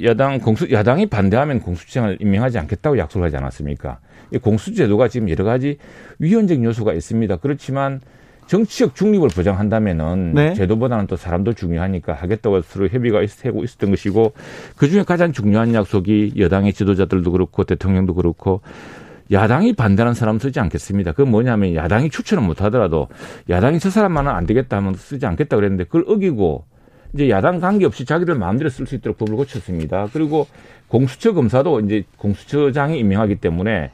야당 0.03 0.39
공수 0.39 0.69
야당이 0.71 1.07
반대하면 1.07 1.59
공수처장을 1.59 2.17
임명하지 2.21 2.59
않겠다고 2.59 2.97
약속을 2.97 3.25
하지 3.25 3.37
않았습니까? 3.37 3.99
이 4.31 4.37
공수제도가 4.37 5.07
지금 5.07 5.29
여러 5.29 5.43
가지 5.43 5.77
위헌적 6.19 6.63
요소가 6.63 6.93
있습니다. 6.93 7.37
그렇지만 7.37 8.01
정치적 8.47 8.95
중립을 8.95 9.29
보장한다면은 9.29 10.33
네. 10.33 10.53
제도보다는 10.53 11.07
또 11.07 11.15
사람도 11.15 11.53
중요하니까 11.53 12.13
하겠다고 12.13 12.61
서로 12.61 12.87
협의가 12.87 13.21
있고 13.21 13.63
있었던 13.63 13.89
것이고 13.89 14.33
그 14.77 14.89
중에 14.89 15.03
가장 15.03 15.33
중요한 15.33 15.73
약속이 15.73 16.33
여당의 16.37 16.73
지도자들도 16.73 17.31
그렇고 17.31 17.63
대통령도 17.65 18.15
그렇고 18.15 18.61
야당이 19.31 19.73
반대하는 19.73 20.13
사람 20.13 20.39
쓰지 20.39 20.61
않겠습니다. 20.61 21.11
그건 21.11 21.31
뭐냐면 21.31 21.75
야당이 21.75 22.09
추천을 22.09 22.43
못 22.43 22.61
하더라도 22.61 23.09
야당이 23.49 23.79
저 23.79 23.89
사람만은 23.89 24.31
안 24.31 24.45
되겠다 24.45 24.77
하면 24.77 24.93
쓰지 24.93 25.25
않겠다 25.25 25.57
그랬는데 25.57 25.83
그걸 25.83 26.05
어기고 26.07 26.65
이제 27.17 27.31
야당 27.31 27.59
관계없이 27.59 28.05
자기들 28.05 28.35
마음대로 28.35 28.69
쓸 28.69 28.85
수 28.85 28.93
있도록 28.93 29.17
법을 29.17 29.35
고쳤습니다. 29.37 30.07
그리고 30.13 30.45
공수처 30.87 31.33
검사도 31.33 31.79
이제 31.79 32.03
공수처장이 32.17 32.99
임명하기 32.99 33.37
때문에 33.37 33.89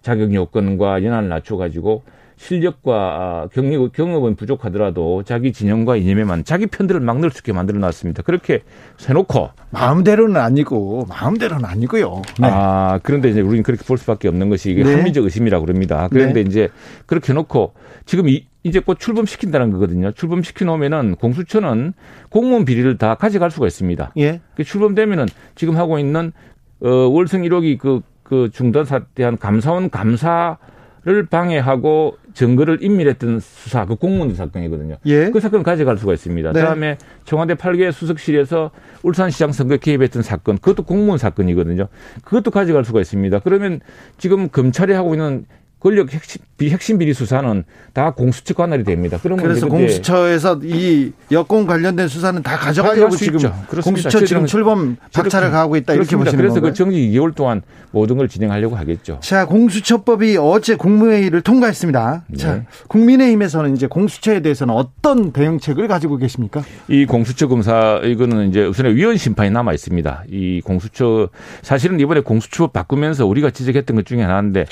자격 0.00 0.32
요건과 0.32 1.02
연한을 1.02 1.28
낮춰가지고 1.28 2.04
실력과 2.36 2.94
아, 2.94 3.48
경력, 3.52 3.92
경험은 3.92 4.36
부족하더라도 4.36 5.24
자기 5.24 5.52
진영과 5.52 5.96
이념에 5.96 6.22
만 6.22 6.44
자기 6.44 6.68
편들을 6.68 7.00
막 7.00 7.18
넣을 7.18 7.32
수 7.32 7.38
있게 7.38 7.52
만들어 7.52 7.80
놨습니다. 7.80 8.22
그렇게 8.22 8.62
해놓고. 9.08 9.50
마음대로는 9.70 10.36
아니고, 10.36 11.06
마음대로는 11.08 11.64
아니고요. 11.64 12.22
네. 12.38 12.48
아, 12.48 13.00
그런데 13.02 13.30
이제 13.30 13.40
우리는 13.40 13.64
그렇게 13.64 13.84
볼 13.84 13.98
수밖에 13.98 14.28
없는 14.28 14.50
것이 14.50 14.70
이게 14.70 14.84
네. 14.84 14.94
합리적 14.94 15.24
의심이라고 15.24 15.66
그럽니다. 15.66 16.06
그런데 16.12 16.44
네. 16.44 16.48
이제 16.48 16.68
그렇게 17.06 17.32
해놓고 17.32 17.72
지금 18.06 18.28
이, 18.28 18.46
이제 18.62 18.80
곧 18.80 18.98
출범시킨다는 18.98 19.70
거거든요. 19.70 20.12
출범시켜 20.12 20.64
놓으면은 20.64 21.14
공수처는 21.16 21.94
공무원 22.28 22.64
비리를 22.64 22.98
다 22.98 23.14
가져갈 23.14 23.50
수가 23.50 23.66
있습니다. 23.66 24.12
예. 24.18 24.40
그 24.56 24.64
출범되면은 24.64 25.26
지금 25.54 25.76
하고 25.76 25.98
있는 25.98 26.32
어, 26.80 26.88
월성 26.88 27.42
1호기 27.42 27.78
그, 27.78 28.02
그 28.22 28.50
중단 28.52 28.84
사태한 28.84 29.38
감사원 29.38 29.90
감사 29.90 30.58
를 31.04 31.24
방해하고 31.24 32.18
증거를 32.34 32.82
인멸했던 32.82 33.40
수사, 33.40 33.86
그 33.86 33.94
공무원 33.94 34.34
사건이거든요. 34.34 34.96
예. 35.06 35.30
그 35.30 35.40
사건을 35.40 35.62
가져갈 35.62 35.96
수가 35.96 36.12
있습니다. 36.12 36.52
네. 36.52 36.60
그다음에 36.60 36.98
청와대 37.24 37.54
8개 37.54 37.90
수석실에서 37.92 38.72
울산시장 39.02 39.52
선거 39.52 39.76
개입했던 39.76 40.22
사건, 40.22 40.58
그것도 40.58 40.82
공무원 40.82 41.16
사건이거든요. 41.16 41.86
그것도 42.24 42.50
가져갈 42.50 42.84
수가 42.84 43.00
있습니다. 43.00 43.38
그러면 43.38 43.80
지금 44.18 44.48
검찰이 44.50 44.92
하고 44.92 45.14
있는 45.14 45.46
권력 45.80 46.12
핵심, 46.12 46.40
핵심 46.60 46.98
비리 46.98 47.14
수사는 47.14 47.64
다 47.92 48.10
공수처 48.10 48.54
관할이 48.54 48.82
됩니다. 48.82 49.18
그러면 49.22 49.44
그래서 49.44 49.68
공수처에서 49.68 50.60
이 50.64 51.12
여권 51.30 51.66
관련된 51.66 52.08
수사는 52.08 52.42
다 52.42 52.56
가져가려고 52.56 53.14
지금 53.14 53.38
공수처 53.82 54.24
지금 54.24 54.46
출범 54.46 54.96
박차를 55.12 55.50
가하고 55.52 55.76
있다 55.76 55.94
이렇게 55.94 56.16
보시는 56.16 56.36
그래서 56.36 56.54
건가요? 56.54 56.72
그 56.72 56.76
정지 56.76 56.98
2개월 56.98 57.32
동안 57.34 57.62
모든 57.92 58.16
걸 58.16 58.28
진행하려고 58.28 58.76
하겠죠. 58.76 59.18
자, 59.22 59.46
공수처법이 59.46 60.36
어제 60.38 60.74
국무회의를 60.74 61.42
통과했습니다. 61.42 62.24
네. 62.26 62.36
자, 62.36 62.64
국민의힘에서는 62.88 63.76
이제 63.76 63.86
공수처에 63.86 64.40
대해서는 64.40 64.74
어떤 64.74 65.32
대응책을 65.32 65.86
가지고 65.86 66.16
계십니까? 66.16 66.62
이 66.88 67.06
공수처 67.06 67.46
검사 67.46 68.00
이거는 68.02 68.48
이제 68.48 68.64
우선에 68.64 68.94
위헌 68.94 69.16
심판이 69.16 69.50
남아 69.50 69.72
있습니다. 69.74 70.24
이 70.28 70.60
공수처 70.64 71.28
사실은 71.62 72.00
이번에 72.00 72.20
공수처법 72.20 72.72
바꾸면서 72.72 73.26
우리가 73.26 73.50
지적했던 73.50 73.96
것 73.96 74.06
중에 74.06 74.22
하나인데 74.22 74.66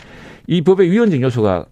이 0.47 0.63
법의 0.63 0.91
위헌적 0.91 1.21
요소가 1.23 1.67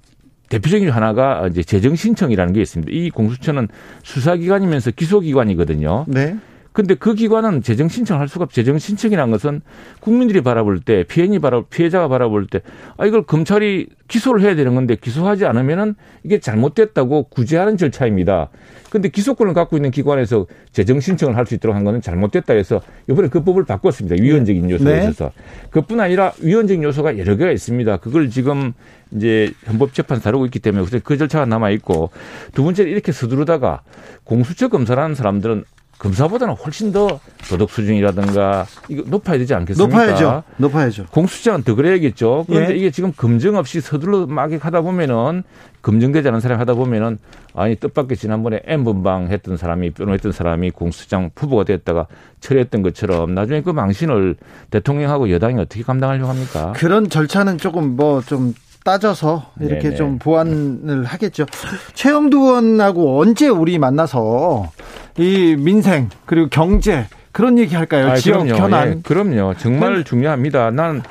대표적인 0.48 0.90
하나가 0.90 1.46
이제 1.48 1.62
재정 1.62 1.96
신청이라는 1.96 2.52
게 2.52 2.60
있습니다. 2.60 2.92
이 2.92 3.10
공수처는 3.10 3.68
수사기관이면서 4.02 4.92
기소기관이거든요. 4.92 6.04
네. 6.08 6.36
근데 6.74 6.94
그 6.96 7.14
기관은 7.14 7.62
재정 7.62 7.88
신청할 7.88 8.26
수가 8.26 8.44
없. 8.46 8.52
재정 8.52 8.78
신청이라는 8.80 9.30
것은 9.30 9.60
국민들이 10.00 10.40
바라볼 10.40 10.80
때 10.80 11.04
피해인이 11.04 11.38
바라 11.38 11.62
피해자가 11.70 12.08
바라볼 12.08 12.48
때 12.48 12.60
아 12.96 13.06
이걸 13.06 13.22
검찰이 13.22 13.86
기소를 14.08 14.42
해야 14.42 14.56
되는 14.56 14.74
건데 14.74 14.96
기소하지 15.00 15.46
않으면은 15.46 15.94
이게 16.24 16.40
잘못됐다고 16.40 17.28
구제하는 17.28 17.76
절차입니다. 17.76 18.50
근데 18.90 19.08
기소권을 19.08 19.54
갖고 19.54 19.76
있는 19.76 19.90
기관에서 19.92 20.46
재정 20.72 20.98
신청을 21.00 21.36
할 21.36 21.46
수 21.46 21.54
있도록 21.54 21.76
한 21.76 21.84
거는 21.84 22.00
잘못됐다 22.00 22.54
해서 22.54 22.80
이번에 23.08 23.28
그 23.28 23.44
법을 23.44 23.64
바꿨습니다. 23.66 24.20
위헌적인 24.20 24.68
요소에 24.70 24.94
네. 24.94 25.02
있어서. 25.02 25.30
그뿐 25.70 26.00
아니라 26.00 26.32
위헌적인 26.40 26.82
요소가 26.82 27.18
여러 27.18 27.36
개가 27.36 27.52
있습니다. 27.52 27.98
그걸 27.98 28.30
지금 28.30 28.72
이제 29.12 29.52
헌법재판 29.68 30.20
다루고 30.20 30.46
있기 30.46 30.58
때문에 30.58 30.86
그 31.04 31.16
절차가 31.18 31.44
남아 31.46 31.70
있고 31.70 32.10
두 32.52 32.64
번째는 32.64 32.90
이렇게 32.90 33.12
서두르다가 33.12 33.82
공수처 34.24 34.68
검사라는 34.68 35.14
사람들은 35.14 35.64
검사보다는 35.98 36.54
훨씬 36.54 36.92
더 36.92 37.20
도덕 37.48 37.70
수준이라든가 37.70 38.66
이거 38.88 39.02
높아야 39.06 39.38
되지 39.38 39.54
않겠습니까? 39.54 39.98
높아야죠. 39.98 40.42
높아야죠. 40.56 41.06
공수처는 41.10 41.62
더 41.62 41.74
그래야겠죠. 41.74 42.44
그런데 42.48 42.74
예. 42.74 42.76
이게 42.76 42.90
지금 42.90 43.12
검증 43.16 43.56
없이 43.56 43.80
서둘러 43.80 44.26
막 44.26 44.50
하다 44.52 44.82
보면은 44.82 45.42
검증되지 45.82 46.28
않은 46.28 46.40
사람이 46.40 46.58
하다 46.58 46.74
보면은 46.74 47.18
아니 47.54 47.76
뜻밖의 47.76 48.16
지난번에 48.16 48.60
N번방 48.64 49.28
했던 49.30 49.56
사람이 49.56 49.90
변호했던 49.90 50.32
사람이 50.32 50.70
공수장 50.70 51.30
후보가 51.36 51.64
됐다가 51.64 52.06
처리했던 52.40 52.82
것처럼 52.82 53.34
나중에 53.34 53.60
그 53.62 53.70
망신을 53.70 54.36
대통령하고 54.70 55.30
여당이 55.30 55.60
어떻게 55.60 55.82
감당하려고 55.82 56.30
합니까? 56.30 56.72
그런 56.74 57.08
절차는 57.08 57.58
조금 57.58 57.96
뭐좀 57.96 58.54
따져서 58.84 59.50
이렇게 59.60 59.84
네네. 59.84 59.96
좀 59.96 60.18
보완을 60.18 61.04
하겠죠. 61.04 61.46
최영두 61.94 62.38
의원하고 62.38 63.18
언제 63.20 63.48
우리 63.48 63.78
만나서 63.78 64.70
이 65.18 65.56
민생 65.56 66.08
그리고 66.26 66.48
경제 66.48 67.06
그런 67.32 67.58
얘기 67.58 67.74
할까요? 67.74 68.08
아, 68.08 68.16
지역 68.16 68.44
그럼요. 68.44 68.62
현안. 68.62 68.88
예, 68.88 69.00
그럼요. 69.02 69.54
정말 69.58 69.98
네. 69.98 70.04
중요합니다. 70.04 70.70
난 70.70 71.02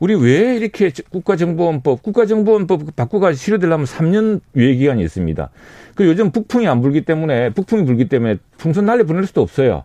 우리 0.00 0.14
왜 0.14 0.56
이렇게 0.56 0.90
국가정보원법, 1.10 2.02
국가정보원법 2.02 2.96
바꾸가 2.96 3.32
실효되려면 3.32 3.86
3년 3.86 4.40
유예 4.56 4.74
기간이 4.74 5.02
있습니다. 5.02 5.50
그 5.94 6.06
요즘 6.06 6.30
북풍이 6.30 6.66
안 6.66 6.80
불기 6.82 7.02
때문에 7.04 7.50
북풍이 7.50 7.84
불기 7.84 8.08
때문에 8.08 8.36
풍선 8.58 8.86
날려 8.86 9.04
보낼 9.04 9.26
수도 9.26 9.42
없어요. 9.42 9.84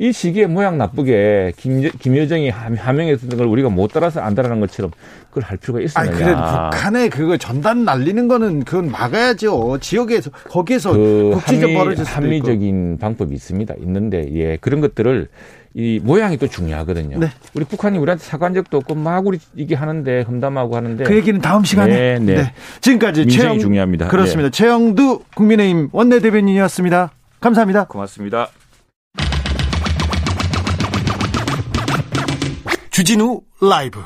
이 0.00 0.12
시기에 0.12 0.46
모양 0.46 0.78
나쁘게 0.78 1.54
김, 1.56 1.82
김여정이 1.90 2.50
하명했던 2.50 3.36
걸 3.36 3.48
우리가 3.48 3.68
못 3.68 3.90
따라서 3.92 4.20
안 4.20 4.36
따라하는 4.36 4.60
것처럼 4.60 4.92
그걸 5.28 5.42
할 5.42 5.56
필요가 5.56 5.80
있었느냐. 5.80 6.16
그래 6.16 6.34
북한에 6.34 7.08
그거 7.08 7.36
전단 7.36 7.84
날리는 7.84 8.28
거는 8.28 8.64
그건 8.64 8.92
막아야죠. 8.92 9.78
지역에서 9.80 10.30
거기에서 10.30 10.92
그 10.92 11.30
국지적 11.34 11.70
합리, 11.70 11.96
합리적인 12.00 12.98
방법이 12.98 13.34
있습니다. 13.34 13.74
있는데 13.80 14.28
예 14.34 14.56
그런 14.58 14.80
것들을 14.80 15.26
이 15.74 16.00
모양이 16.02 16.36
또 16.36 16.46
중요하거든요. 16.46 17.18
네. 17.18 17.28
우리 17.54 17.64
북한이 17.64 17.98
우리한테 17.98 18.24
사과한 18.24 18.54
적도 18.54 18.76
없고 18.78 18.94
막 18.94 19.26
우리 19.26 19.40
이게 19.56 19.74
하는데 19.74 20.22
험담하고 20.22 20.76
하는데 20.76 21.04
그 21.04 21.14
얘기는 21.16 21.40
다음 21.40 21.64
시간에. 21.64 21.92
네, 21.92 22.18
네. 22.20 22.34
네. 22.36 22.52
지금까지 22.80 23.26
최영 23.26 23.58
중요합니다. 23.58 24.06
그렇습니다. 24.06 24.48
네. 24.48 24.56
최영두 24.56 25.22
국민의힘 25.34 25.88
원내대변인이었습니다. 25.90 27.10
감사합니다. 27.40 27.84
고맙습니다. 27.86 28.48
주진우 32.98 33.42
라이브 33.60 34.00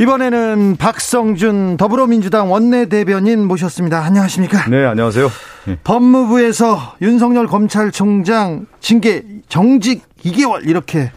이번에는 0.00 0.74
박성준 0.76 1.76
더불어민주당 1.76 2.50
원내대변인 2.50 3.46
모셨습니다. 3.46 4.04
안녕하십니까? 4.04 4.68
네, 4.68 4.84
안녕하세요. 4.84 5.30
네. 5.66 5.78
법무부에서 5.84 6.96
윤석열 7.02 7.46
검찰총장 7.46 8.66
징계 8.80 9.22
정직 9.48 10.02
2개월 10.24 10.68
이렇게 10.68 11.12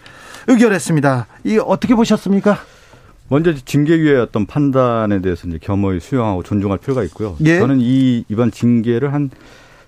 의결했습니다. 0.45 1.25
이 1.45 1.57
어떻게 1.57 1.95
보셨습니까? 1.95 2.59
먼저 3.29 3.55
징계위의 3.55 4.19
어떤 4.19 4.45
판단에 4.45 5.19
대해서 5.23 5.47
이제 5.47 5.57
겸허히 5.59 5.99
수용하고 5.99 6.43
존중할 6.43 6.77
필요가 6.77 7.01
있고요. 7.05 7.37
예? 7.43 7.57
저는 7.57 7.79
이 7.81 8.23
이번 8.29 8.51
징계를 8.51 9.15
한 9.15 9.31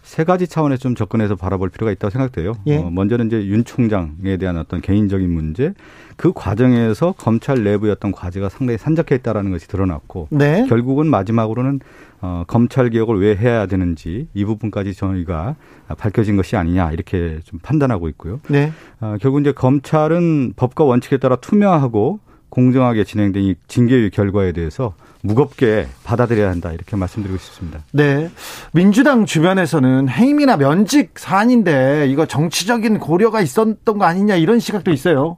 세 0.01 0.23
가지 0.23 0.47
차원에서 0.47 0.81
좀 0.81 0.95
접근해서 0.95 1.35
바라볼 1.35 1.69
필요가 1.69 1.91
있다고 1.91 2.09
생각돼요. 2.09 2.53
예? 2.67 2.77
어, 2.77 2.89
먼저는 2.89 3.27
이제 3.27 3.45
윤 3.45 3.63
총장에 3.63 4.37
대한 4.37 4.57
어떤 4.57 4.81
개인적인 4.81 5.29
문제, 5.29 5.73
그 6.15 6.31
과정에서 6.33 7.13
검찰 7.17 7.63
내부의 7.63 7.91
어떤 7.91 8.11
과제가 8.11 8.49
상당히 8.49 8.77
산적해 8.77 9.15
있다라는 9.15 9.51
것이 9.51 9.67
드러났고, 9.67 10.27
네. 10.31 10.65
결국은 10.67 11.07
마지막으로는 11.07 11.79
어, 12.21 12.43
검찰 12.47 12.89
개혁을 12.89 13.19
왜 13.21 13.35
해야 13.35 13.65
되는지 13.65 14.27
이 14.33 14.45
부분까지 14.45 14.93
저희가 14.93 15.55
밝혀진 15.97 16.35
것이 16.35 16.57
아니냐 16.57 16.91
이렇게 16.91 17.39
좀 17.45 17.59
판단하고 17.59 18.09
있고요. 18.09 18.41
네. 18.49 18.71
어, 18.99 19.15
결국 19.21 19.39
이제 19.39 19.51
검찰은 19.51 20.53
법과 20.55 20.83
원칙에 20.83 21.17
따라 21.17 21.35
투명하고 21.37 22.19
공정하게 22.49 23.03
진행된 23.03 23.43
이 23.43 23.55
징계위 23.67 24.09
결과에 24.09 24.51
대해서 24.51 24.95
무겁게 25.21 25.87
받아들여야 26.03 26.49
한다 26.49 26.71
이렇게 26.71 26.95
말씀드리고 26.95 27.37
싶습니다. 27.39 27.79
네. 27.91 28.29
민주당 28.71 29.25
주변에서는 29.25 30.09
해임이나 30.09 30.57
면직 30.57 31.11
사안인데 31.17 32.07
이거 32.09 32.25
정치적인 32.25 32.99
고려가 32.99 33.41
있었던 33.41 33.97
거 33.97 34.05
아니냐 34.05 34.35
이런 34.35 34.59
시각도 34.59 34.91
있어요. 34.91 35.37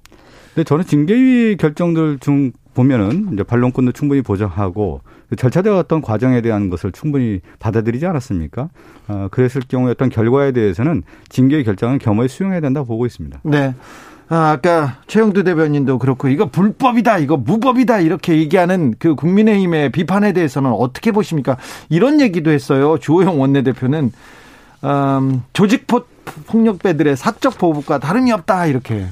근데 0.54 0.66
저는 0.66 0.86
징계위 0.86 1.58
결정들 1.58 2.20
중 2.20 2.52
보면은 2.74 3.30
이제 3.34 3.44
반론권도 3.44 3.92
충분히 3.94 4.22
보장하고 4.22 5.02
절차되었던 5.36 6.02
과정에 6.02 6.42
대한 6.42 6.70
것을 6.70 6.92
충분히 6.92 7.40
받아들이지 7.60 8.06
않았습니까? 8.06 8.70
어, 9.08 9.28
그랬을 9.32 9.62
경우에 9.68 9.92
어떤 9.92 10.10
결과에 10.10 10.52
대해서는 10.52 11.04
징계위 11.30 11.64
결정은 11.64 12.00
겸허히 12.00 12.28
수용해야 12.28 12.60
된다고 12.60 12.86
보고 12.86 13.06
있습니다. 13.06 13.40
네. 13.44 13.74
아, 14.34 14.52
아까 14.52 14.96
최영두 15.08 15.44
대변인도 15.44 15.98
그렇고 16.00 16.30
이거 16.30 16.46
불법이다, 16.46 17.18
이거 17.18 17.36
무법이다 17.36 18.00
이렇게 18.00 18.38
얘기하는 18.38 18.96
그 18.98 19.14
국민의힘의 19.14 19.92
비판에 19.92 20.32
대해서는 20.32 20.72
어떻게 20.72 21.12
보십니까? 21.12 21.58
이런 21.90 22.22
얘기도 22.22 22.50
했어요. 22.50 22.98
주호영 22.98 23.42
원내대표는 23.42 24.12
음, 24.86 25.44
조직 25.52 25.86
폭력배들의 26.48 27.18
사적 27.18 27.58
보복과 27.58 28.00
다름이 28.00 28.32
없다 28.32 28.68
이렇게. 28.68 29.06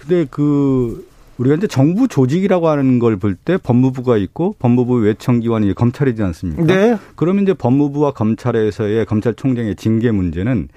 근데 0.00 0.26
그 0.30 1.04
우리가 1.38 1.56
이제 1.56 1.66
정부 1.66 2.06
조직이라고 2.06 2.68
하는 2.68 3.00
걸 3.00 3.16
볼 3.16 3.34
때 3.34 3.56
법무부가 3.56 4.16
있고 4.16 4.54
법무부 4.60 5.00
외청기관이 5.00 5.74
검찰이지 5.74 6.22
않습니까? 6.22 6.62
네. 6.62 6.96
그러면 7.16 7.42
이제 7.42 7.52
법무부와 7.54 8.12
검찰에서의 8.12 9.06
검찰총장의 9.06 9.74
징계 9.74 10.12
문제는 10.12 10.68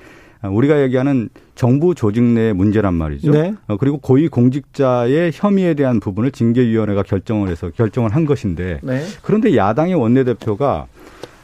우리가 0.50 0.82
얘기하는 0.84 1.30
정부 1.56 1.96
조직 1.96 2.24
내 2.24 2.54
문제란 2.54 2.94
말이죠. 2.94 3.32
네. 3.32 3.54
어, 3.68 3.78
그리고 3.78 3.98
고위 3.98 4.28
공직자의 4.28 5.32
혐의에 5.34 5.74
대한 5.74 6.00
부분을 6.00 6.32
징계위원회가 6.32 7.04
결정을 7.04 7.50
해서 7.50 7.70
결정을 7.70 8.16
한 8.16 8.26
것인데 8.26 8.80
네. 8.84 9.04
그런데 9.22 9.56
야당의 9.56 9.96
원내대표가 9.96 10.88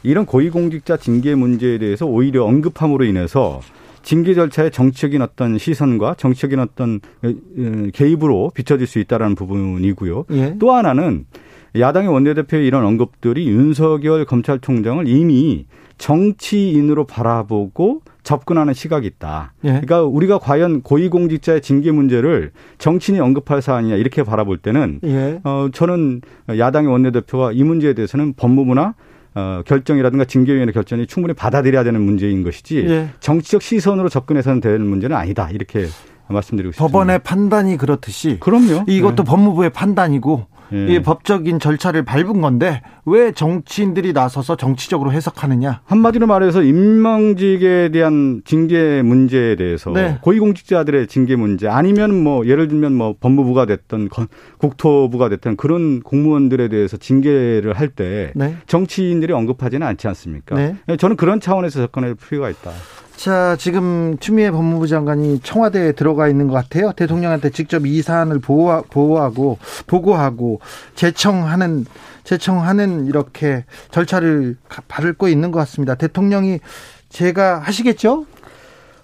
이런 0.02 0.24
고위공직자 0.26 0.96
징계 0.96 1.34
문제에 1.34 1.78
대해서 1.78 2.06
오히려 2.06 2.44
언급함으로 2.44 3.04
인해서 3.04 3.60
징계 4.02 4.34
절차의 4.34 4.70
정치적인 4.70 5.20
어떤 5.20 5.58
시선과 5.58 6.14
정치적인 6.14 6.58
어떤 6.58 7.00
개입으로 7.92 8.50
비춰질 8.54 8.86
수 8.86 8.98
있다라는 8.98 9.34
부분이고요. 9.34 10.24
예. 10.30 10.56
또 10.58 10.72
하나는 10.72 11.26
야당의 11.78 12.10
원내대표의 12.10 12.66
이런 12.66 12.84
언급들이 12.84 13.48
윤석열 13.48 14.24
검찰총장을 14.24 15.06
이미 15.06 15.66
정치인으로 15.98 17.04
바라보고 17.04 18.02
접근하는 18.22 18.74
시각이 18.74 19.06
있다. 19.06 19.52
예. 19.64 19.68
그러니까 19.68 20.02
우리가 20.02 20.38
과연 20.38 20.82
고위공직자의 20.82 21.60
징계 21.62 21.90
문제를 21.90 22.52
정치인이 22.78 23.20
언급할 23.20 23.62
사안이냐 23.62 23.96
이렇게 23.96 24.22
바라볼 24.22 24.58
때는 24.58 25.00
예. 25.04 25.40
어 25.44 25.68
저는 25.72 26.22
야당의 26.48 26.90
원내대표가 26.90 27.52
이 27.52 27.62
문제에 27.62 27.92
대해서는 27.94 28.34
법무부나 28.34 28.94
어, 29.34 29.62
결정이라든가 29.64 30.24
징계위원회 30.24 30.72
결정이 30.72 31.06
충분히 31.06 31.34
받아들여야 31.34 31.84
되는 31.84 32.00
문제인 32.00 32.42
것이지 32.42 32.78
예. 32.88 33.08
정치적 33.20 33.62
시선으로 33.62 34.08
접근해서는 34.08 34.60
되는 34.60 34.86
문제는 34.86 35.16
아니다 35.16 35.50
이렇게 35.50 35.86
말씀드리고 36.28 36.72
싶습니다. 36.72 36.92
법원의 36.92 37.18
판단이 37.20 37.76
그렇듯이 37.76 38.38
그럼요. 38.40 38.84
이것도 38.86 39.16
네. 39.16 39.24
법무부의 39.24 39.70
판단이고 39.70 40.46
예. 40.72 40.86
이 40.94 41.02
법적인 41.02 41.58
절차를 41.58 42.04
밟은 42.04 42.40
건데 42.40 42.82
왜 43.04 43.32
정치인들이 43.32 44.12
나서서 44.12 44.56
정치적으로 44.56 45.12
해석하느냐? 45.12 45.82
한마디로 45.84 46.26
말해서 46.26 46.62
임명직에 46.62 47.90
대한 47.92 48.42
징계 48.44 49.02
문제에 49.02 49.56
대해서 49.56 49.90
네. 49.90 50.18
고위공직자들의 50.22 51.06
징계 51.08 51.36
문제 51.36 51.68
아니면 51.68 52.22
뭐 52.22 52.46
예를 52.46 52.68
들면 52.68 52.94
뭐 52.94 53.14
법무부가 53.18 53.66
됐던 53.66 54.08
국토부가 54.58 55.28
됐던 55.28 55.56
그런 55.56 56.00
공무원들에 56.00 56.68
대해서 56.68 56.96
징계를 56.96 57.72
할때 57.72 58.32
네. 58.34 58.56
정치인들이 58.66 59.32
언급하지는 59.32 59.86
않지 59.86 60.08
않습니까? 60.08 60.56
네. 60.56 60.76
저는 60.98 61.16
그런 61.16 61.40
차원에서 61.40 61.80
접근할 61.80 62.14
필요가 62.14 62.50
있다. 62.50 62.70
자, 63.20 63.54
지금 63.58 64.16
추미애 64.18 64.50
법무부 64.50 64.86
장관이 64.86 65.40
청와대에 65.40 65.92
들어가 65.92 66.26
있는 66.26 66.48
것 66.48 66.54
같아요. 66.54 66.92
대통령한테 66.92 67.50
직접 67.50 67.84
이 67.84 68.00
사안을 68.00 68.38
보호, 68.38 68.80
보호하고 68.88 69.58
보고하고 69.86 70.60
제청하는 70.94 71.84
제청하는 72.24 73.08
이렇게 73.08 73.66
절차를 73.90 74.56
밟고 74.88 75.28
있는 75.28 75.50
것 75.50 75.58
같습니다. 75.58 75.96
대통령이 75.96 76.60
제가 77.10 77.58
하시겠죠? 77.58 78.24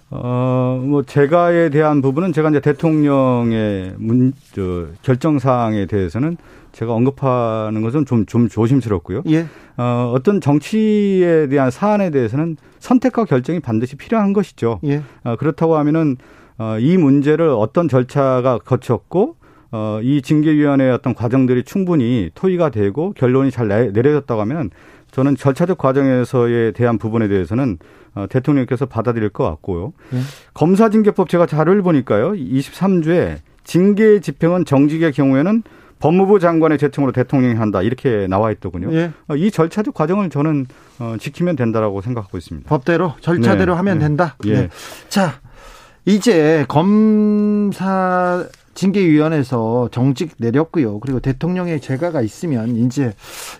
어, 0.09 0.81
뭐, 0.83 1.03
제가에 1.03 1.69
대한 1.69 2.01
부분은 2.01 2.33
제가 2.33 2.49
이제 2.49 2.59
대통령의 2.59 3.93
문, 3.97 4.33
저, 4.55 4.87
결정 5.03 5.37
사항에 5.37 5.85
대해서는 5.85 6.37
제가 6.77 6.93
언급하는 6.93 7.81
것은 7.81 8.05
좀, 8.05 8.27
좀 8.27 8.47
조심스럽고요. 8.47 9.23
예. 9.29 9.47
어, 9.77 10.11
어떤 10.13 10.39
정치에 10.39 11.47
대한 11.47 11.71
사안에 11.71 12.11
대해서는 12.11 12.55
선택과 12.77 13.25
결정이 13.25 13.61
반드시 13.61 13.95
필요한 13.95 14.31
것이죠. 14.31 14.79
예. 14.85 15.01
어, 15.23 15.35
그렇다고 15.37 15.75
하면은, 15.77 16.17
어, 16.59 16.77
이 16.79 16.97
문제를 16.97 17.49
어떤 17.49 17.87
절차가 17.87 18.59
거쳤고, 18.59 19.37
어, 19.71 19.99
이 20.03 20.21
징계위원회의 20.21 20.91
어떤 20.91 21.15
과정들이 21.15 21.63
충분히 21.63 22.29
토의가 22.35 22.69
되고 22.69 23.11
결론이 23.13 23.49
잘 23.49 23.67
내려졌다고 23.67 24.39
하면 24.41 24.69
저는 25.09 25.35
절차적 25.35 25.79
과정에서에 25.79 26.73
대한 26.73 26.99
부분에 26.99 27.27
대해서는 27.27 27.79
어, 28.13 28.27
대통령께서 28.29 28.85
받아들일 28.85 29.29
것 29.29 29.43
같고요. 29.45 29.93
예. 30.13 30.19
검사징계법 30.53 31.27
제가 31.27 31.47
자료를 31.47 31.81
보니까요. 31.81 32.33
23조에 32.33 33.37
징계 33.63 34.19
집행은 34.19 34.65
정직의 34.65 35.11
경우에는 35.11 35.63
법무부 35.99 36.39
장관의 36.39 36.77
제청으로 36.77 37.11
대통령이 37.11 37.55
한다 37.55 37.81
이렇게 37.81 38.27
나와 38.27 38.51
있더군요. 38.51 38.93
예. 38.93 39.11
어, 39.27 39.35
이 39.35 39.49
절차적 39.51 39.93
과정을 39.93 40.29
저는 40.29 40.67
어, 40.99 41.15
지키면 41.19 41.55
된다라고 41.55 42.01
생각하고 42.01 42.37
있습니다. 42.37 42.69
법대로 42.69 43.15
절차대로 43.21 43.73
네. 43.73 43.77
하면 43.77 43.97
네. 43.99 44.05
된다. 44.05 44.35
예. 44.45 44.53
네. 44.53 44.69
자, 45.09 45.39
이제 46.05 46.65
검사 46.67 48.45
징계위원회에서 48.77 49.89
정직 49.91 50.35
내렸고요. 50.37 50.99
그리고 50.99 51.19
대통령의 51.19 51.81
재가가 51.81 52.21
있으면 52.21 52.75
이제 52.77 53.13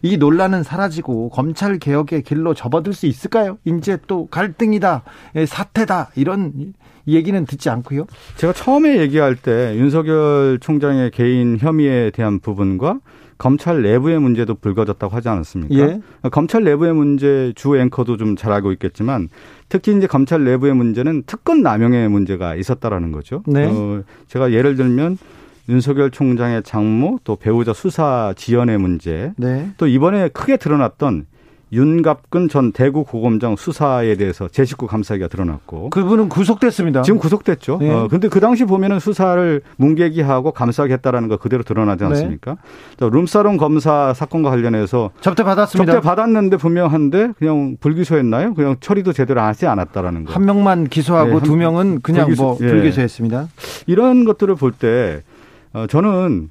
이 0.03 0.17
논란은 0.17 0.63
사라지고 0.63 1.29
검찰 1.29 1.79
개혁의 1.79 2.21
길로 2.21 2.53
접어들 2.53 2.93
수 2.93 3.07
있을까요? 3.07 3.57
이제 3.65 3.97
또 4.07 4.27
갈등이다, 4.27 5.03
예, 5.35 5.45
사태다 5.45 6.11
이런 6.15 6.73
얘기는 7.07 7.45
듣지 7.45 7.69
않고요. 7.69 8.05
제가 8.35 8.53
처음에 8.53 8.99
얘기할 8.99 9.35
때 9.35 9.75
윤석열 9.75 10.59
총장의 10.61 11.11
개인 11.11 11.57
혐의에 11.57 12.11
대한 12.11 12.39
부분과 12.39 12.99
검찰 13.37 13.81
내부의 13.81 14.19
문제도 14.19 14.53
불거졌다고 14.55 15.15
하지 15.15 15.29
않았습니까? 15.29 15.75
예. 15.75 15.99
검찰 16.31 16.63
내부의 16.63 16.93
문제 16.93 17.53
주 17.55 17.77
앵커도 17.77 18.17
좀 18.17 18.35
잘 18.35 18.51
알고 18.51 18.71
있겠지만 18.73 19.29
특히 19.69 19.95
이제 19.95 20.07
검찰 20.07 20.43
내부의 20.43 20.73
문제는 20.75 21.23
특권 21.25 21.61
남용의 21.61 22.09
문제가 22.09 22.55
있었다라는 22.55 23.11
거죠. 23.11 23.43
네. 23.47 23.65
어, 23.65 24.03
제가 24.27 24.51
예를 24.51 24.75
들면 24.75 25.17
윤석열 25.69 26.11
총장의 26.11 26.63
장모 26.63 27.19
또 27.23 27.35
배우자 27.35 27.73
수사 27.73 28.33
지연의 28.37 28.77
문제 28.77 29.33
네. 29.37 29.69
또 29.77 29.87
이번에 29.87 30.29
크게 30.29 30.57
드러났던 30.57 31.25
윤갑근 31.71 32.47
전 32.47 32.71
대구 32.71 33.03
고검장 33.03 33.57
수사에 33.57 34.15
대해서 34.15 34.47
제 34.47 34.63
식구 34.63 34.87
감사기가 34.87 35.27
드러났고 35.27 35.89
그분은 35.89 36.29
구속됐습니다. 36.29 37.01
지금 37.01 37.19
구속됐죠. 37.19 37.77
네. 37.81 37.91
어, 37.93 38.07
근데 38.09 38.29
그 38.29 38.39
당시 38.39 38.63
보면은 38.63 38.99
수사를 38.99 39.61
뭉개기하고 39.75 40.51
감싸기 40.51 40.93
했다라는 40.93 41.27
거 41.27 41.37
그대로 41.37 41.63
드러나지 41.63 42.03
네. 42.03 42.09
않습니까? 42.09 42.55
또 42.97 43.09
룸사롱 43.09 43.57
검사 43.57 44.13
사건과 44.13 44.49
관련해서 44.49 45.11
접대 45.19 45.43
받았습니다. 45.43 45.91
접대 45.91 46.05
받았는데 46.05 46.55
분명한데 46.57 47.33
그냥 47.37 47.75
불기소했나요? 47.81 48.53
그냥 48.53 48.77
처리도 48.79 49.11
제대로 49.11 49.41
하지 49.41 49.67
않았다라는 49.67 50.23
거. 50.23 50.33
한 50.33 50.45
명만 50.45 50.87
기소하고 50.87 51.27
네, 51.29 51.33
한- 51.35 51.43
두 51.43 51.55
명은 51.57 51.99
그냥 52.01 52.29
불기소- 52.29 52.41
뭐 52.41 52.57
예. 52.61 52.67
불기소했습니다. 52.67 53.47
이런 53.87 54.23
것들을 54.23 54.55
볼때 54.55 55.21
어, 55.73 55.85
저는 55.89 56.49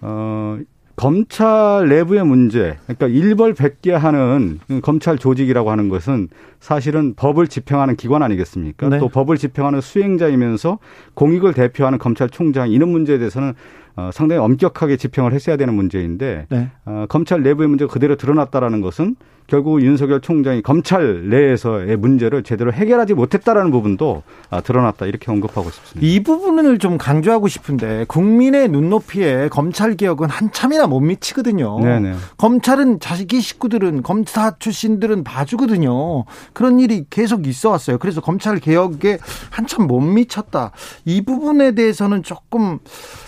어, 0.00 0.58
검찰 0.96 1.88
내부의 1.88 2.24
문제, 2.24 2.78
그러니까 2.86 3.06
일벌 3.06 3.52
백계 3.52 3.92
하는 3.92 4.58
검찰 4.82 5.18
조직이라고 5.18 5.70
하는 5.70 5.90
것은 5.90 6.28
사실은 6.58 7.14
법을 7.14 7.48
집행하는 7.48 7.96
기관 7.96 8.22
아니겠습니까? 8.22 8.88
네. 8.88 8.98
또 8.98 9.08
법을 9.08 9.36
집행하는 9.36 9.82
수행자이면서 9.82 10.78
공익을 11.14 11.52
대표하는 11.52 11.98
검찰총장 11.98 12.70
이런 12.70 12.88
문제에 12.88 13.18
대해서는 13.18 13.52
어, 13.96 14.10
상당히 14.12 14.40
엄격하게 14.40 14.96
집행을 14.96 15.32
했어야 15.32 15.56
되는 15.56 15.74
문제인데 15.74 16.46
네. 16.48 16.70
어, 16.86 17.06
검찰 17.08 17.42
내부의 17.42 17.68
문제가 17.68 17.92
그대로 17.92 18.16
드러났다라는 18.16 18.80
것은 18.80 19.16
결국 19.46 19.82
윤석열 19.82 20.20
총장이 20.20 20.62
검찰 20.62 21.28
내에서의 21.28 21.96
문제를 21.96 22.42
제대로 22.42 22.72
해결하지 22.72 23.14
못했다라는 23.14 23.70
부분도 23.70 24.22
아, 24.50 24.60
드러났다 24.60 25.06
이렇게 25.06 25.30
언급하고 25.30 25.70
싶습니다. 25.70 26.06
이 26.06 26.22
부분을 26.22 26.78
좀 26.78 26.98
강조하고 26.98 27.48
싶은데 27.48 28.04
국민의 28.08 28.68
눈높이에 28.68 29.48
검찰 29.48 29.94
개혁은 29.96 30.28
한참이나 30.28 30.86
못 30.86 31.00
미치거든요. 31.00 31.80
네네. 31.80 32.14
검찰은 32.38 33.00
자기 33.00 33.40
식구들은 33.40 34.02
검사 34.02 34.56
출신들은 34.58 35.24
봐주거든요. 35.24 36.24
그런 36.52 36.80
일이 36.80 37.04
계속 37.08 37.46
있어 37.46 37.70
왔어요. 37.70 37.98
그래서 37.98 38.20
검찰 38.20 38.58
개혁에 38.58 39.18
한참 39.50 39.86
못 39.86 40.00
미쳤다. 40.00 40.72
이 41.04 41.22
부분에 41.24 41.72
대해서는 41.72 42.22
조금 42.22 42.78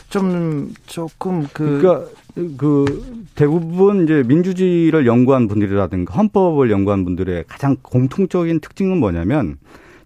좀 0.08 0.72
조금 0.86 1.46
그 1.52 1.80
그러니까 1.80 2.06
그 2.56 3.26
대부분 3.34 4.04
이제 4.04 4.22
민주주의를 4.26 5.06
연구한 5.06 5.48
분들이라든가 5.48 6.14
헌법을 6.14 6.70
연구한 6.70 7.04
분들의 7.04 7.44
가장 7.46 7.76
공통적인 7.82 8.60
특징은 8.60 8.98
뭐냐면 8.98 9.56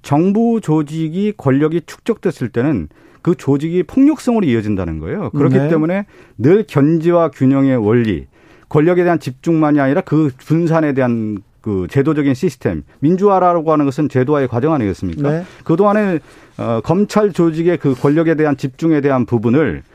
정부 0.03 0.61
조직이 0.61 1.33
권력이 1.37 1.83
축적됐을 1.87 2.49
때는 2.49 2.89
그 3.23 3.37
조직이 3.37 3.85
폭력성으로 3.85 4.45
이어진다는 4.47 4.99
거예요. 4.99 5.31
그렇기 5.31 5.57
네. 5.57 5.69
때문에 5.69 6.07
늘 6.39 6.65
견제와 6.67 7.31
균형의 7.31 7.77
원리, 7.77 8.27
권력에 8.69 9.05
대한 9.05 9.21
집중만이 9.21 9.79
아니라 9.79 10.01
그 10.01 10.31
분산에 10.39 10.93
대한 10.93 11.39
그 11.61 11.87
제도적인 11.89 12.35
시스템, 12.35 12.83
민주화라고 12.99 13.73
하는 13.73 13.85
것은 13.85 14.09
제도화의 14.09 14.49
과정 14.49 14.73
아니겠습니까? 14.75 15.31
네. 15.31 15.45
그 15.63 15.77
동안에 15.77 16.19
어, 16.59 16.81
검찰 16.83 17.33
조직의 17.33 17.79
그 17.79 17.95
권력에 17.95 18.35
대한 18.35 18.57
집중에 18.57 19.01
대한 19.01 19.25
부분을 19.25 19.85
어, 19.85 19.92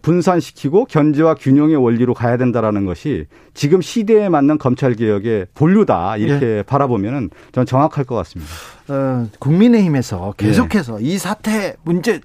분산시키고 0.00 0.86
견제와 0.86 1.34
균형의 1.34 1.76
원리로 1.76 2.14
가야 2.14 2.36
된다라는 2.36 2.86
것이 2.86 3.26
지금 3.52 3.82
시대에 3.82 4.28
맞는 4.28 4.58
검찰 4.58 4.94
개혁의 4.94 5.46
본류다 5.54 6.16
이렇게 6.16 6.46
예. 6.58 6.62
바라보면은 6.62 7.30
저는 7.52 7.66
정확할 7.66 8.04
것 8.04 8.14
같습니다. 8.16 8.50
어, 8.88 9.28
국민의힘에서 9.38 10.34
계속해서 10.36 11.02
예. 11.02 11.06
이 11.06 11.18
사태 11.18 11.76
문제 11.82 12.20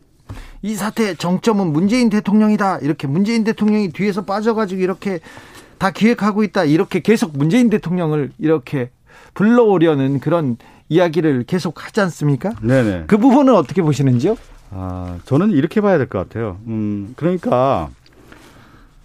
이 0.62 0.76
사태 0.76 1.14
정점은 1.16 1.68
문재인 1.74 2.10
대통령이다 2.10 2.80
이렇게 2.80 3.08
문재인 3.08 3.44
대통령이 3.44 3.90
뒤에서 3.90 4.24
빠져가지고 4.24 4.82
이렇게 4.82 5.20
다 5.78 5.92
기획하고 5.92 6.44
있다 6.44 6.64
이렇게 6.66 7.02
계속 7.02 7.38
문재인 7.38 7.70
대통령을 7.70 8.32
이렇게 8.38 8.90
불러오려는 9.34 10.20
그런 10.20 10.58
이야기를 10.90 11.44
계속 11.44 11.86
하지 11.86 12.02
않습니까? 12.02 12.54
네네. 12.62 13.04
그 13.08 13.18
부분은 13.18 13.54
어떻게 13.54 13.82
보시는지요? 13.82 14.36
아, 14.72 15.18
저는 15.26 15.52
이렇게 15.52 15.82
봐야 15.82 15.98
될 15.98 16.08
것 16.08 16.20
같아요. 16.20 16.58
음, 16.68 17.14
그러니까 17.16 17.90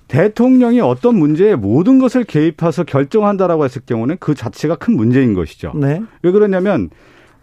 대통령이 0.09 0.81
어떤 0.81 1.17
문제에 1.17 1.55
모든 1.57 1.99
것을 1.99 2.25
개입해서 2.25 2.85
결정한다라고 2.85 3.65
했을 3.65 3.83
경우는 3.87 4.19
그 4.21 4.35
자체가 4.35 4.77
큰 4.77 4.97
문제인 4.97 5.35
것이죠. 5.35 5.73
네. 5.75 6.03
왜 6.23 6.31
그러냐면 6.31 6.91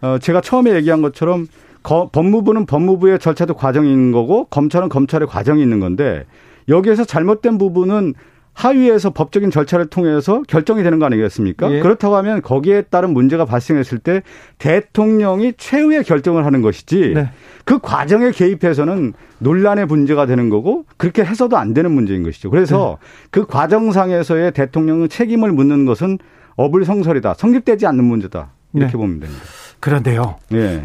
어, 0.00 0.18
제가 0.18 0.40
처음에 0.40 0.74
얘기한 0.76 1.02
것처럼 1.02 1.48
거, 1.82 2.08
법무부는 2.12 2.66
법무부의 2.66 3.18
절차도 3.18 3.54
과정인 3.54 4.12
거고 4.12 4.44
검찰은 4.46 4.88
검찰의 4.88 5.26
과정이 5.28 5.60
있는 5.62 5.80
건데 5.80 6.24
여기에서 6.68 7.04
잘못된 7.04 7.58
부분은 7.58 8.14
하위에서 8.54 9.10
법적인 9.10 9.50
절차를 9.50 9.86
통해서 9.86 10.42
결정이 10.46 10.82
되는 10.82 10.98
거 10.98 11.06
아니겠습니까? 11.06 11.72
예. 11.72 11.80
그렇다고 11.80 12.16
하면 12.16 12.42
거기에 12.42 12.82
따른 12.82 13.12
문제가 13.12 13.44
발생했을 13.44 13.98
때 13.98 14.22
대통령이 14.58 15.54
최후의 15.56 16.04
결정을 16.04 16.44
하는 16.44 16.60
것이지 16.62 17.12
네. 17.14 17.30
그 17.64 17.78
과정에 17.78 18.30
개입해서는 18.30 19.14
논란의 19.38 19.86
문제가 19.86 20.26
되는 20.26 20.50
거고 20.50 20.84
그렇게 20.96 21.24
해서도 21.24 21.56
안 21.56 21.72
되는 21.72 21.90
문제인 21.90 22.22
것이죠. 22.22 22.50
그래서 22.50 22.98
네. 23.00 23.06
그 23.30 23.46
과정상에서의 23.46 24.52
대통령의 24.52 25.08
책임을 25.08 25.52
묻는 25.52 25.86
것은 25.86 26.18
어불성설이다. 26.56 27.34
성립되지 27.34 27.86
않는 27.86 28.04
문제다. 28.04 28.50
이렇게 28.74 28.92
네. 28.92 28.98
보면 28.98 29.20
됩니다. 29.20 29.42
그런데요. 29.80 30.36
예. 30.52 30.84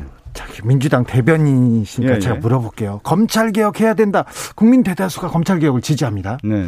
민주당 0.64 1.06
대변인이시니까 1.06 2.16
예, 2.16 2.20
제가 2.20 2.36
예. 2.36 2.40
물어볼게요. 2.40 3.00
검찰 3.04 3.52
개혁해야 3.52 3.94
된다. 3.94 4.26
국민 4.56 4.84
대다수가 4.84 5.30
검찰 5.30 5.60
개혁을 5.60 5.82
지지합니다. 5.82 6.38
네, 6.44 6.64
네. 6.64 6.68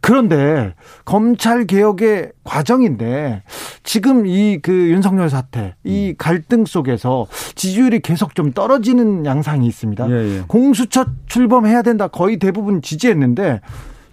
그런데 0.00 0.74
검찰 1.04 1.66
개혁의 1.66 2.32
과정인데 2.44 3.42
지금 3.82 4.26
이 4.26 4.60
그 4.62 4.90
윤석열 4.90 5.30
사태, 5.30 5.74
이 5.84 6.10
음. 6.10 6.14
갈등 6.18 6.64
속에서 6.64 7.26
지지율이 7.54 8.00
계속 8.00 8.34
좀 8.34 8.52
떨어지는 8.52 9.26
양상이 9.26 9.66
있습니다. 9.66 10.10
예, 10.10 10.38
예. 10.38 10.42
공수처 10.46 11.06
출범해야 11.26 11.82
된다. 11.82 12.08
거의 12.08 12.38
대부분 12.38 12.82
지지했는데 12.82 13.60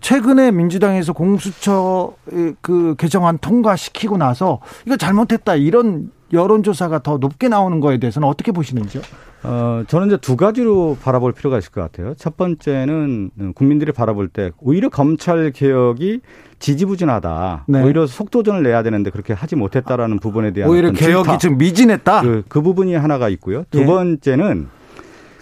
최근에 0.02 0.52
민주당에서 0.52 1.14
공수처 1.14 2.14
그 2.62 2.96
개정안 2.98 3.40
통과시키고 3.40 4.18
나서 4.18 4.60
이거 4.86 4.96
잘못했다 4.96 5.56
이런 5.56 6.12
여론조사가 6.34 7.04
더 7.04 7.18
높게 7.18 7.48
나오는 7.48 7.80
거에 7.80 7.98
대해서는 7.98 8.28
어떻게 8.28 8.52
보시는지요? 8.52 9.02
어, 9.44 9.84
저는 9.88 10.08
이제 10.08 10.18
두 10.18 10.36
가지로 10.36 10.98
바라볼 11.02 11.32
필요가 11.32 11.58
있을 11.58 11.72
것 11.72 11.82
같아요. 11.82 12.14
첫 12.16 12.38
번째는 12.38 13.32
국민들이 13.56 13.92
바라볼 13.92 14.28
때 14.28 14.52
오히려 14.60 14.90
검찰 14.90 15.52
개혁이 15.52 16.22
지지부진하다. 16.60 17.66
네. 17.68 17.84
오히려 17.84 18.08
속도전을 18.08 18.64
내야 18.64 18.84
되는데 18.84 19.10
그렇게 19.10 19.34
하지 19.34 19.56
못했다라는 19.56 20.20
부분에 20.20 20.52
대한 20.52 20.70
오히려 20.70 20.92
개혁이 20.92 21.38
좀 21.38 21.58
미진했다. 21.58 22.22
그, 22.22 22.44
그 22.48 22.62
부분이 22.62 22.96
하나가 22.96 23.30
있고요. 23.30 23.64
두 23.70 23.80
네. 23.82 23.86
번째는 23.86 24.68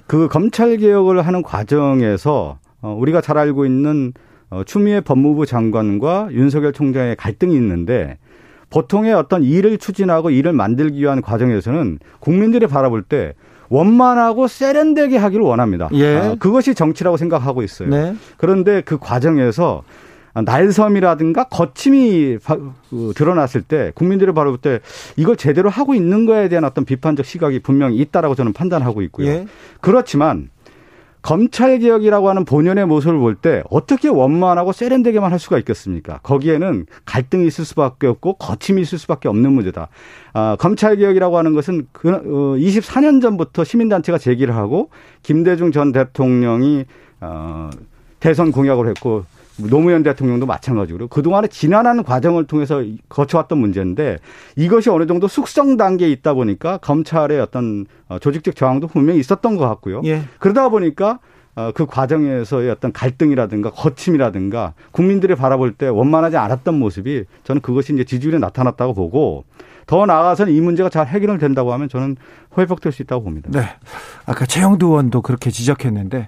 그 0.08 0.28
검찰 0.28 0.78
개혁을 0.78 1.26
하는 1.26 1.42
과정에서 1.42 2.60
어, 2.82 2.96
우리가 3.00 3.22
잘 3.22 3.38
알고 3.38 3.66
있는 3.66 4.14
어, 4.50 4.64
추미애 4.64 5.02
법무부 5.02 5.46
장관과 5.46 6.30
윤석열 6.32 6.74
총장의 6.74 7.16
갈등이 7.16 7.56
있는데 7.56 8.18
보통의 8.70 9.14
어떤 9.14 9.44
일을 9.44 9.78
추진하고 9.78 10.30
일을 10.30 10.54
만들기 10.54 11.00
위한 11.00 11.22
과정에서는 11.22 12.00
국민들이 12.20 12.68
바라볼 12.68 13.04
때 13.04 13.34
원만하고 13.70 14.48
세련되게 14.48 15.18
하기를 15.18 15.44
원합니다. 15.44 15.90
예. 15.94 16.18
아, 16.18 16.36
그것이 16.36 16.76
정치라고 16.76 17.18
생각하고 17.18 17.64
있어요. 17.64 17.90
네. 17.90 18.16
그런데 18.38 18.82
그 18.82 18.98
과정에서 18.98 19.84
날섬이라든가 20.36 21.46
거침이 21.46 22.38
그 22.90 23.14
드러났을 23.16 23.62
때 23.62 23.92
국민들이 23.96 24.34
바라볼 24.34 24.58
때 24.58 24.82
이걸 25.16 25.38
제대로 25.38 25.70
하고 25.70 25.96
있는 25.96 26.26
거에 26.26 26.50
대한 26.50 26.66
어떤 26.66 26.84
비판적 26.84 27.26
시각이 27.26 27.60
분명히 27.60 27.98
있다라고 27.98 28.36
저는 28.36 28.54
판단하고 28.54 29.02
있고요. 29.04 29.28
예. 29.28 29.48
그렇지만 29.80 30.50
검찰 31.26 31.80
개혁이라고 31.80 32.30
하는 32.30 32.46
본연의 32.46 32.86
모습을 32.86 33.18
볼 33.18 33.36
때 33.36 33.64
어떻게 33.72 34.10
원만하고 34.10 34.72
세련되게만 34.72 35.32
할 35.32 35.40
수가 35.40 35.58
있겠습니까? 35.58 36.20
거기에는 36.22 36.86
갈등이 37.06 37.48
있을 37.48 37.66
수밖에 37.66 38.06
없고 38.06 38.36
거침이 38.36 38.80
있을 38.84 39.00
수밖에 39.00 39.28
없는 39.28 39.52
문제다. 39.52 39.88
아, 40.34 40.56
검찰 40.60 40.96
개혁이라고 40.98 41.38
하는 41.38 41.54
것은 41.54 41.88
그, 41.92 42.10
어, 42.12 42.20
24년 42.58 43.24
전부터 43.24 43.64
시민단체가 43.64 44.20
제기를 44.20 44.56
하고 44.56 44.90
김대중 45.24 45.72
전 45.72 45.92
대통령이 45.92 46.86
어, 47.22 47.72
대선 48.20 48.52
공약을 48.52 48.88
했고 48.90 49.26
노무현 49.58 50.04
대통령도 50.04 50.46
마찬가지로 50.46 51.08
그동안에 51.08 51.48
지난한 51.48 52.04
과정을 52.04 52.46
통해서 52.46 52.84
거쳐왔던 53.10 53.58
문제인데 53.58 54.18
이것이 54.56 54.90
어느 54.90 55.06
정도 55.08 55.28
숙성 55.28 55.78
단계에 55.78 56.10
있다 56.10 56.34
보니까 56.34 56.78
검찰의 56.78 57.40
어떤 57.40 57.86
어, 58.08 58.20
조직적 58.20 58.56
저항도 58.56 58.88
분명히 58.88 59.20
있었던 59.20 59.56
것 59.56 59.68
같고요. 59.68 60.02
예. 60.06 60.24
그러다 60.40 60.70
보니까 60.70 61.20
어, 61.56 61.72
그 61.74 61.86
과정에서의 61.86 62.70
어떤 62.70 62.92
갈등이라든가 62.92 63.72
거침이라든가 63.72 64.74
국민들이 64.92 65.36
바라볼 65.36 65.74
때 65.74 65.88
원만하지 65.88 66.36
않았던 66.38 66.78
모습이 66.78 67.24
저는 67.44 67.62
그것이 67.62 67.94
이제 67.94 68.04
지지율에 68.04 68.40
나타났다고 68.40 68.94
보고 68.94 69.46
더 69.88 70.06
나아가서는 70.06 70.52
이 70.52 70.60
문제가 70.60 70.90
잘 70.90 71.08
해결 71.08 71.38
된다고 71.38 71.72
하면 71.74 71.88
저는 71.88 72.18
회복될 72.58 72.92
수 72.92 73.02
있다고 73.04 73.24
봅니다. 73.24 73.50
네. 73.52 73.62
아까 74.26 74.46
최영두 74.46 74.88
의원도 74.88 75.22
그렇게 75.22 75.50
지적했는데 75.52 76.28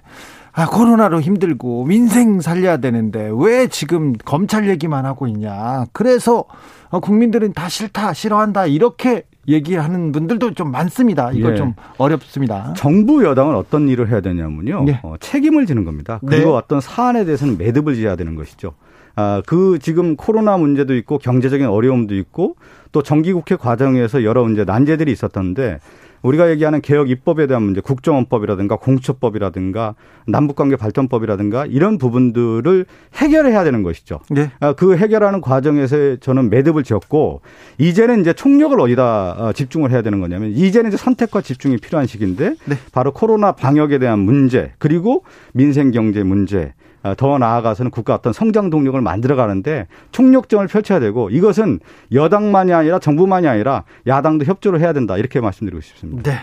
아, 0.58 0.66
코로나로 0.66 1.20
힘들고 1.20 1.84
민생 1.84 2.40
살려야 2.40 2.78
되는데 2.78 3.30
왜 3.32 3.68
지금 3.68 4.12
검찰 4.24 4.68
얘기만 4.68 5.06
하고 5.06 5.28
있냐. 5.28 5.86
그래서 5.92 6.46
어, 6.90 6.98
국민들은 6.98 7.52
다 7.52 7.68
싫다, 7.68 8.12
싫어한다 8.12 8.66
이렇게 8.66 9.22
얘기하는 9.46 10.10
분들도 10.10 10.54
좀 10.54 10.72
많습니다. 10.72 11.30
이거 11.30 11.52
예. 11.52 11.54
좀 11.54 11.74
어렵습니다. 11.96 12.74
정부 12.76 13.24
여당은 13.24 13.54
어떤 13.54 13.88
일을 13.88 14.08
해야 14.08 14.20
되냐면요. 14.20 14.86
예. 14.88 15.00
어, 15.04 15.14
책임을 15.20 15.64
지는 15.64 15.84
겁니다. 15.84 16.18
그리고 16.26 16.50
네. 16.50 16.56
어떤 16.56 16.80
사안에 16.80 17.24
대해서는 17.24 17.56
매듭을 17.56 17.94
지어야 17.94 18.16
되는 18.16 18.34
것이죠. 18.34 18.72
아, 19.14 19.42
그 19.46 19.78
지금 19.80 20.16
코로나 20.16 20.56
문제도 20.56 20.92
있고 20.96 21.18
경제적인 21.18 21.68
어려움도 21.68 22.16
있고 22.16 22.56
또 22.90 23.04
정기국회 23.04 23.54
과정에서 23.54 24.24
여러 24.24 24.42
문제 24.42 24.64
난제들이 24.64 25.12
있었던데 25.12 25.78
우리가 26.22 26.50
얘기하는 26.50 26.80
개혁 26.80 27.10
입법에 27.10 27.46
대한 27.46 27.62
문제, 27.62 27.80
국정원법이라든가 27.80 28.76
공처법이라든가 28.76 29.94
남북관계 30.26 30.76
발전법이라든가 30.76 31.66
이런 31.66 31.98
부분들을 31.98 32.86
해결해야 33.14 33.64
되는 33.64 33.82
것이죠. 33.82 34.20
네. 34.30 34.50
그 34.76 34.96
해결하는 34.96 35.40
과정에서 35.40 36.16
저는 36.16 36.50
매듭을 36.50 36.82
지었고 36.84 37.40
이제는 37.78 38.20
이제 38.20 38.32
총력을 38.32 38.78
어디다 38.78 39.36
어, 39.38 39.52
집중을 39.52 39.90
해야 39.90 40.02
되는 40.02 40.20
거냐면 40.20 40.50
이제는 40.50 40.88
이제 40.88 40.96
선택과 40.96 41.40
집중이 41.40 41.78
필요한 41.78 42.06
시기인데 42.06 42.54
네. 42.64 42.76
바로 42.92 43.12
코로나 43.12 43.52
방역에 43.52 43.98
대한 43.98 44.18
문제 44.18 44.72
그리고 44.78 45.24
민생 45.52 45.90
경제 45.90 46.22
문제 46.22 46.58
어, 46.66 46.87
더 47.16 47.38
나아가서는 47.38 47.90
국가 47.90 48.14
어떤 48.14 48.32
성장 48.32 48.70
동력을 48.70 49.00
만들어 49.00 49.36
가는데 49.36 49.86
총력전을 50.12 50.66
펼쳐야 50.66 51.00
되고 51.00 51.30
이것은 51.30 51.80
여당만이 52.12 52.72
아니라 52.72 52.98
정부만이 52.98 53.46
아니라 53.46 53.84
야당도 54.06 54.44
협조를 54.44 54.80
해야 54.80 54.92
된다 54.92 55.16
이렇게 55.16 55.40
말씀드리고 55.40 55.80
싶습니다. 55.80 56.30
네. 56.30 56.38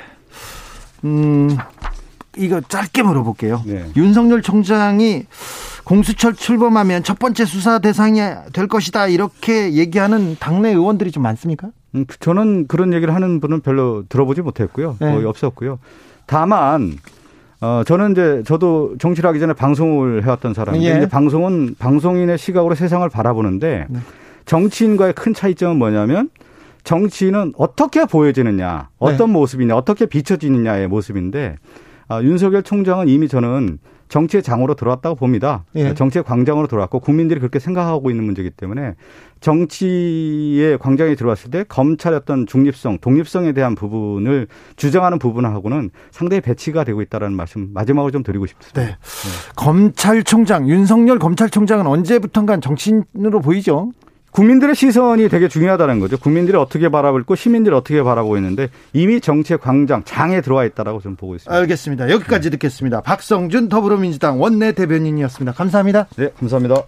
음, 1.03 1.57
이거 2.37 2.61
짧게 2.61 3.03
물어볼게요. 3.03 3.63
네. 3.65 3.85
윤석열 3.95 4.41
총장이 4.41 5.25
공수처 5.83 6.31
출범하면 6.31 7.03
첫 7.03 7.19
번째 7.19 7.45
수사 7.45 7.79
대상이 7.79 8.19
될 8.53 8.67
것이다 8.67 9.07
이렇게 9.07 9.73
얘기하는 9.73 10.35
당내 10.39 10.69
의원들이 10.69 11.11
좀 11.11 11.21
많습니까? 11.23 11.69
음, 11.93 12.05
저는 12.19 12.67
그런 12.67 12.93
얘기를 12.93 13.13
하는 13.13 13.39
분은 13.39 13.61
별로 13.61 14.03
들어보지 14.09 14.41
못했고요. 14.41 14.97
네. 14.99 15.13
거의 15.13 15.25
없었고요. 15.25 15.79
다만 16.25 16.97
어, 17.61 17.83
저는 17.85 18.11
이제 18.11 18.43
저도 18.45 18.95
정치를 18.99 19.27
하기 19.29 19.39
전에 19.39 19.53
방송을 19.53 20.23
해왔던 20.23 20.53
사람인데 20.53 20.87
예. 20.87 20.97
이제 20.97 21.07
방송은 21.07 21.75
방송인의 21.79 22.37
시각으로 22.37 22.75
세상을 22.75 23.07
바라보는데 23.09 23.87
네. 23.89 23.99
정치인과의 24.45 25.13
큰 25.13 25.33
차이점은 25.33 25.77
뭐냐면 25.77 26.29
정치인은 26.83 27.53
어떻게 27.57 28.05
보여지느냐, 28.05 28.89
어떤 28.99 29.27
네. 29.27 29.33
모습이냐, 29.33 29.75
어떻게 29.75 30.05
비춰지느냐의 30.05 30.87
모습인데 30.87 31.57
아, 32.07 32.21
윤석열 32.21 32.61
총장은 32.61 33.07
이미 33.07 33.27
저는 33.27 33.79
정치의 34.15 34.43
장으로 34.43 34.75
들어왔다고 34.75 35.17
봅니다. 35.17 35.65
예. 35.75 35.93
정치의 35.93 36.23
광장으로 36.23 36.67
들어왔고 36.67 37.01
국민들이 37.01 37.41
그렇게 37.41 37.59
생각하고 37.59 38.09
있는 38.09 38.23
문제이기 38.23 38.51
때문에 38.51 38.95
정치의 39.41 40.77
광장에 40.77 41.15
들어왔을 41.15 41.51
때 41.51 41.65
검찰의 41.67 42.19
어떤 42.19 42.45
중립성, 42.47 42.99
독립성에 42.99 43.51
대한 43.51 43.75
부분을 43.75 44.47
주장하는 44.77 45.19
부분하고는 45.19 45.89
상당히 46.11 46.39
배치가 46.39 46.85
되고 46.85 47.01
있다는 47.01 47.33
말씀 47.33 47.71
마지막으로 47.73 48.11
좀 48.11 48.23
드리고 48.23 48.45
싶습니다. 48.45 48.81
네. 48.81 48.87
네. 48.87 49.53
검찰총장 49.57 50.69
윤석열 50.69 51.19
검찰총장은 51.19 51.85
언제부턴가 51.85 52.61
정치인으로 52.61 53.41
보이죠? 53.41 53.91
국민들의 54.35 54.75
시선이 54.75 55.29
되게 55.29 55.47
중요하다는 55.47 56.01
거죠. 56.01 56.17
국민들이 56.17 56.57
어떻게 56.57 56.89
바라보고 56.89 57.35
시민들이 57.35 57.73
어떻게 57.73 58.03
바라보고 58.03 58.35
있는데 58.35 58.67
이미 58.91 59.21
정치의 59.21 59.59
광장 59.59 60.03
장에 60.03 60.41
들어와 60.41 60.65
있다라고 60.65 60.99
저는 60.99 61.15
보고 61.15 61.35
있습니다. 61.35 61.57
알겠습니다. 61.57 62.09
여기까지 62.09 62.49
듣겠습니다. 62.49 62.99
박성준 62.99 63.69
더불어민주당 63.69 64.41
원내 64.41 64.73
대변인이었습니다. 64.73 65.53
감사합니다. 65.53 66.07
네, 66.17 66.29
감사합니다. 66.37 66.83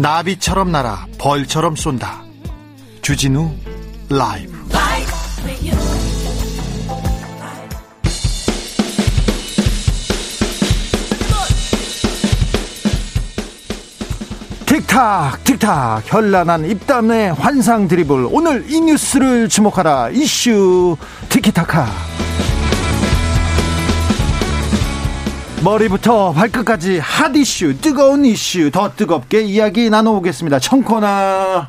나비처럼 0.00 0.72
날아 0.72 1.06
벌처럼 1.18 1.76
쏜다. 1.76 2.24
주진우 3.02 3.50
라이브. 4.10 4.57
틱탁 14.88 15.44
틱탁. 15.44 16.02
현란한 16.06 16.64
입담의 16.64 17.34
환상 17.34 17.86
드리블. 17.88 18.26
오늘 18.30 18.64
이 18.68 18.80
뉴스를 18.80 19.48
주목하라. 19.48 20.08
이슈 20.10 20.96
티키타카. 21.28 21.86
머리부터 25.62 26.32
발끝까지 26.32 26.98
핫 27.00 27.36
이슈 27.36 27.78
뜨거운 27.80 28.24
이슈 28.24 28.70
더 28.70 28.90
뜨겁게 28.94 29.42
이야기 29.42 29.90
나눠보겠습니다. 29.90 30.58
청코나 30.58 31.68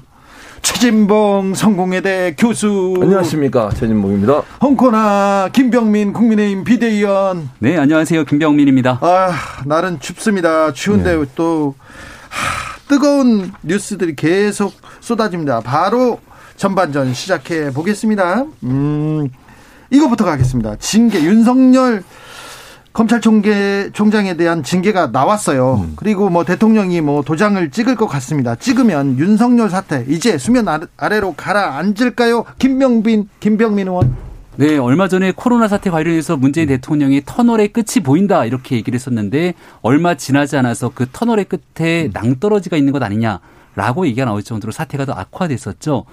최진봉 0.61 1.55
성공회대 1.55 2.35
교수. 2.37 2.95
안녕하십니까. 3.01 3.69
최진봉입니다. 3.71 4.43
홍코나 4.61 5.49
김병민 5.51 6.13
국민의힘 6.13 6.63
비대위원. 6.63 7.49
네 7.59 7.77
안녕하세요. 7.77 8.23
김병민입니다. 8.23 8.99
아 9.01 9.33
날은 9.65 9.99
춥습니다. 9.99 10.71
추운데 10.71 11.17
네. 11.17 11.25
또 11.35 11.75
하, 12.29 12.78
뜨거운 12.89 13.53
뉴스들이 13.61 14.15
계속 14.15 14.73
쏟아집니다. 14.99 15.61
바로 15.61 16.19
전반전 16.57 17.13
시작해 17.13 17.71
보겠습니다. 17.71 18.45
음, 18.63 19.29
이거부터 19.91 20.25
가겠습니다. 20.25 20.75
징계 20.79 21.23
윤석열 21.23 22.03
검찰총장에 22.91 24.35
대한 24.35 24.63
징계가 24.63 25.07
나왔어요. 25.07 25.75
음. 25.75 25.93
그리고 25.95 26.29
뭐 26.29 26.43
대통령이 26.43 26.99
뭐 27.01 27.21
도장을 27.21 27.69
찍을 27.69 27.95
것 27.95 28.07
같습니다. 28.07 28.55
찍으면 28.55 29.19
윤석열 29.19 29.69
사태 29.69 30.03
이제 30.09 30.37
수면 30.37 30.65
아래로 30.97 31.35
가라앉을까요? 31.37 32.43
김명빈 32.57 33.29
김병민 33.39 33.87
의원. 33.87 34.28
네, 34.59 34.77
얼마 34.77 35.07
전에 35.07 35.31
코로나 35.31 35.69
사태 35.69 35.89
관련해서 35.89 36.35
문재인 36.35 36.67
대통령이 36.67 37.21
터널의 37.25 37.69
끝이 37.69 38.03
보인다 38.03 38.43
이렇게 38.43 38.75
얘기를 38.75 38.93
했었는데 38.93 39.53
얼마 39.81 40.15
지나지 40.15 40.57
않아서 40.57 40.91
그 40.93 41.05
터널의 41.13 41.45
끝에 41.45 42.09
낭떠러지가 42.11 42.75
있는 42.75 42.91
것 42.91 43.01
아니냐. 43.01 43.39
라고 43.75 44.05
얘기가 44.07 44.25
나올 44.25 44.43
정도로 44.43 44.71
사태가 44.71 45.05
더 45.05 45.13
악화됐었죠. 45.13 46.05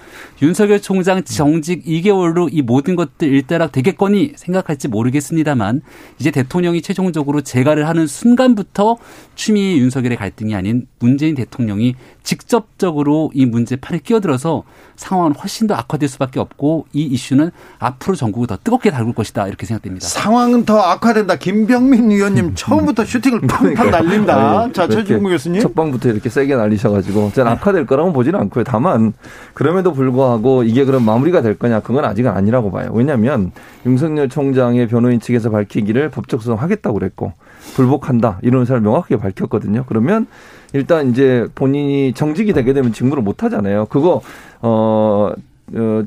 윤석열 0.42 0.80
총장 0.80 1.24
정직 1.24 1.84
2개월로 1.84 2.48
이 2.52 2.62
모든 2.62 2.96
것들 2.96 3.28
일단락 3.28 3.72
되겠거니 3.72 4.34
생각할지 4.36 4.88
모르겠습니다만 4.88 5.82
이제 6.18 6.30
대통령이 6.30 6.82
최종적으로 6.82 7.40
재가를 7.40 7.88
하는 7.88 8.06
순간부터 8.06 8.98
추미애 9.34 9.76
윤석열의 9.78 10.16
갈등이 10.16 10.54
아닌 10.54 10.86
문재인 10.98 11.34
대통령이 11.34 11.94
직접적으로 12.22 13.30
이 13.34 13.46
문제 13.46 13.76
판에 13.76 13.98
끼어들어서 14.02 14.64
상황은 14.96 15.34
훨씬 15.34 15.66
더 15.66 15.74
악화될 15.74 16.08
수밖에 16.08 16.40
없고 16.40 16.86
이 16.92 17.02
이슈는 17.02 17.50
앞으로 17.78 18.16
전국을 18.16 18.46
더 18.46 18.56
뜨겁게 18.62 18.90
다룰 18.90 19.12
것이다 19.12 19.46
이렇게 19.48 19.66
생각됩니다. 19.66 20.06
상황은 20.06 20.64
더 20.64 20.78
악화된다. 20.80 21.36
김병민 21.36 22.10
의원님 22.10 22.54
처음부터 22.54 23.04
슈팅을 23.06 23.40
팡팡. 23.42 23.90
날린다. 23.90 24.60
아니, 24.62 24.72
자 24.72 24.88
최준구 24.88 25.28
교수님. 25.28 25.60
첫 25.60 25.74
방부터 25.74 26.10
이렇게 26.10 26.28
세게 26.28 26.54
날리셔가지고 26.56 27.32
저는 27.46 27.56
악화될 27.56 27.86
거라고 27.86 28.12
보지는 28.12 28.40
않고요. 28.40 28.64
다만 28.64 29.12
그럼에도 29.54 29.92
불구하고 29.92 30.64
이게 30.64 30.84
그럼 30.84 31.04
마무리가 31.04 31.42
될 31.42 31.58
거냐 31.58 31.80
그건 31.80 32.04
아직은 32.04 32.30
아니라고 32.30 32.70
봐요. 32.70 32.90
왜냐하면 32.92 33.52
윤석열 33.84 34.28
총장의 34.28 34.88
변호인 34.88 35.20
측에서 35.20 35.50
밝히기를 35.50 36.10
법적 36.10 36.42
소송하겠다고 36.42 36.98
그랬고 36.98 37.32
불복한다 37.74 38.38
이런 38.42 38.60
의사를 38.60 38.80
명확하게 38.80 39.18
밝혔거든요. 39.18 39.84
그러면 39.88 40.26
일단 40.72 41.10
이제 41.10 41.46
본인이 41.54 42.12
정직이 42.12 42.52
되게 42.52 42.72
되면 42.72 42.92
직무를 42.92 43.22
못 43.22 43.42
하잖아요. 43.42 43.86
그거 43.86 44.20
어 44.60 45.06
어, 45.16 45.32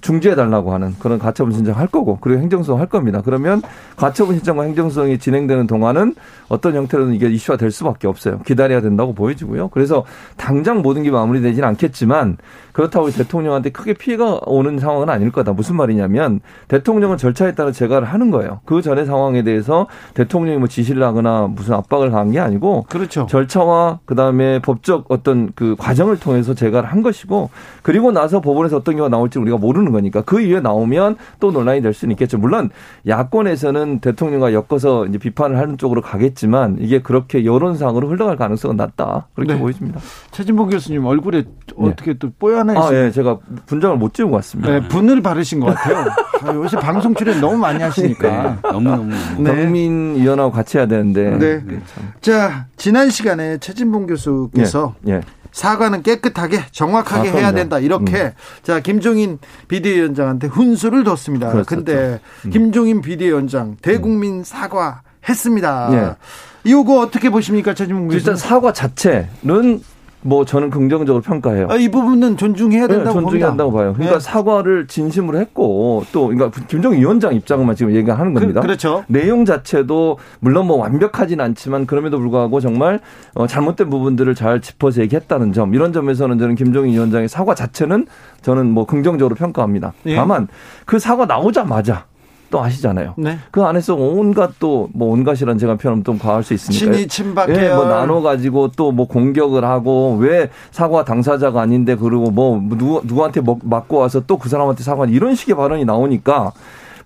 중지해달라고 0.02 0.74
하는 0.74 0.96
그런 1.00 1.20
가처분 1.20 1.54
신청할 1.54 1.88
거고 1.88 2.18
그리고 2.22 2.42
행정소송 2.42 2.80
할 2.80 2.88
겁니다. 2.88 3.22
그러면 3.24 3.62
가처분 3.98 4.36
신청과 4.36 4.64
행정소송이 4.64 5.18
진행되는 5.20 5.68
동안은 5.68 6.16
어떤 6.48 6.76
형태로든 6.76 7.14
이게 7.14 7.30
이슈화 7.30 7.58
될 7.58 7.72
수밖에 7.72 8.08
없어요. 8.08 8.40
기다려야 8.46 8.82
된다고 8.82 9.14
보여지고요. 9.14 9.70
그래서 9.70 10.06
당장 10.38 10.82
모든 10.82 11.04
게 11.04 11.12
마무리되지는 11.12 11.68
않겠지만 11.68 12.38
그렇다고 12.80 13.10
대통령한테 13.10 13.72
크게 13.72 13.94
피해가 13.94 14.40
오는 14.46 14.80
상황은 14.80 15.10
아닐 15.10 15.32
거다. 15.32 15.52
무슨 15.52 15.76
말이냐면 15.76 16.40
대통령은 16.70 17.18
절차에 17.18 17.54
따라 17.54 17.74
재가를 17.74 18.08
하는 18.08 18.32
거예요. 18.32 18.62
그 18.64 18.82
전의 18.82 19.06
상황에 19.06 19.44
대해서 19.44 19.88
대통령이 20.14 20.60
뭐 20.60 20.70
지시를 20.70 21.04
하거나 21.04 21.48
무슨 21.48 21.74
압박을 21.74 22.14
한 22.14 22.30
게 22.30 22.40
아니고 22.40 22.86
그렇죠. 22.90 23.26
절차와 23.28 24.00
그다음에 24.06 24.60
법적 24.60 25.06
어떤 25.10 25.52
그 25.56 25.76
과정을 25.80 26.20
통해서 26.20 26.54
재가를 26.54 26.88
한 26.90 27.02
것이고 27.02 27.50
그리고 27.82 28.12
나서 28.12 28.40
법원에서 28.40 28.78
어떤 28.78 28.96
경우가 28.96 29.10
나올지 29.10 29.40
우리가 29.40 29.58
모르는 29.58 29.92
거니까 29.92 30.22
그 30.22 30.40
이후에 30.40 30.60
나오면 30.62 31.18
또 31.40 31.52
논란이 31.52 31.82
될 31.82 31.94
수는 31.94 32.12
있겠죠. 32.14 32.38
물론 32.38 32.70
야권에서는 33.08 34.00
대통령과 34.00 34.54
엮어서 34.54 35.08
이제 35.08 35.18
비판을 35.18 35.58
하는 35.58 35.78
쪽으로 35.78 36.02
가겠지만 36.02 36.78
이게 36.80 37.02
그렇게 37.02 37.44
여론상으로 37.46 38.08
흘러갈 38.10 38.38
가능성은 38.38 38.78
낮다. 38.78 39.28
그렇게 39.34 39.54
네. 39.54 39.60
보여집니다. 39.60 40.00
최진봉 40.32 40.70
교수님 40.70 41.06
얼굴에 41.06 41.44
어떻게 41.78 42.14
네. 42.14 42.20
또 42.20 42.30
뽀얀 42.38 42.69
아, 42.78 42.94
예. 42.94 43.12
제가 43.12 43.38
분장을 43.66 43.98
못 43.98 44.14
지우고 44.14 44.36
왔습니다. 44.36 44.72
네, 44.72 44.88
분을 44.88 45.22
바르신 45.22 45.60
것 45.60 45.68
같아요. 45.68 46.06
아, 46.44 46.54
요새 46.54 46.78
방송 46.78 47.14
출연 47.16 47.40
너무 47.42 47.58
많이 47.58 47.82
하시니까. 47.82 48.30
네, 48.30 48.70
너무너무. 48.72 49.14
네. 49.40 49.56
국민 49.56 50.16
위원하고 50.16 50.52
같이 50.52 50.78
해야 50.78 50.88
되는데. 50.88 51.38
네. 51.38 51.64
네 51.66 51.80
자, 52.22 52.68
지난 52.78 53.10
시간에 53.10 53.58
최진봉 53.58 54.08
교수께서 54.08 54.96
예. 55.08 55.14
예. 55.14 55.22
사과는 55.52 56.04
깨끗하게 56.04 56.66
정확하게 56.72 57.30
아, 57.30 57.34
해야 57.34 57.52
된다 57.52 57.80
이렇게 57.80 58.18
음. 58.18 58.32
자 58.62 58.80
김종인 58.80 59.40
비대위원장한테 59.68 60.48
훈수를 60.48 61.04
뒀습니다. 61.04 61.64
그런데 61.66 62.20
음. 62.46 62.52
김종인 62.52 63.02
비대위원장 63.02 63.78
대국민 63.82 64.44
사과 64.44 65.02
했습니다. 65.28 65.90
예. 65.94 66.16
이거 66.64 67.00
어떻게 67.00 67.30
보십니까 67.30 67.74
최진봉 67.74 68.08
교수? 68.08 68.18
일단 68.18 68.36
사과 68.36 68.74
자체는 68.74 69.82
뭐 70.22 70.44
저는 70.44 70.70
긍정적으로 70.70 71.22
평가해요. 71.22 71.68
아, 71.70 71.76
이 71.76 71.90
부분은 71.90 72.36
존중해야 72.36 72.88
된다고 72.88 73.20
네, 73.20 73.22
존중해야 73.22 73.50
한다고 73.50 73.72
봐요. 73.72 73.94
그러니까 73.94 74.20
네. 74.20 74.24
사과를 74.24 74.88
진심으로 74.88 75.40
했고 75.40 76.04
또 76.12 76.28
그러니까 76.28 76.52
김정일 76.68 77.00
위원장 77.00 77.34
입장만 77.34 77.76
지금 77.76 77.96
얘기하는 77.96 78.34
겁니다. 78.34 78.62
그, 78.62 78.68
렇죠 78.68 79.06
내용 79.08 79.46
자체도 79.46 80.18
물론 80.40 80.68
뭐 80.68 80.78
완벽하진 80.78 81.40
않지만 81.40 81.86
그럼에도 81.86 82.20
불구하고 82.20 82.60
정말 82.60 83.00
어, 83.34 83.48
잘못된 83.48 83.90
부분들을 83.90 84.36
잘 84.36 84.60
짚어서 84.60 85.02
얘기했다는 85.02 85.54
점 85.54 85.74
이런 85.74 85.94
점에서는 85.94 86.38
저는 86.38 86.56
김정일 86.56 86.94
위원장의 86.94 87.30
사과 87.30 87.56
자체는 87.56 88.06
저는 88.42 88.70
뭐 88.70 88.86
긍정적으로 88.86 89.36
평가합니다. 89.36 89.94
예. 90.08 90.16
다만 90.16 90.48
그 90.86 91.00
사과 91.00 91.26
나오자마자 91.26 92.06
또 92.50 92.62
아시잖아요. 92.64 93.14
네. 93.18 93.38
그 93.52 93.64
안에서 93.64 93.96
온갖 93.96 94.52
또 94.60 94.90
뭐 94.94 95.12
온갖이란 95.14 95.58
제가 95.58 95.76
표현하면 95.76 96.04
좀 96.04 96.18
과할 96.18 96.44
수 96.44 96.54
있으니까. 96.54 96.80
친이 96.94 97.08
친박해. 97.08 97.54
예, 97.70 97.74
뭐 97.74 97.86
나눠 97.86 98.22
가지고 98.22 98.70
또 98.70 98.92
뭐 98.92 99.08
공격을 99.08 99.64
하고 99.64 100.18
왜 100.20 100.50
사과 100.72 101.06
당사자가 101.06 101.62
아닌데 101.62 101.96
그리고 101.96 102.32
뭐 102.32 102.60
누구 102.70 103.02
누구한테 103.06 103.42
맞고 103.64 103.98
와서 103.98 104.22
또 104.26 104.38
그 104.38 104.50
사람한테 104.50 104.84
사과 104.84 105.06
이런 105.06 105.36
식의 105.36 105.56
발언이 105.56 105.86
나오니까 105.86 106.52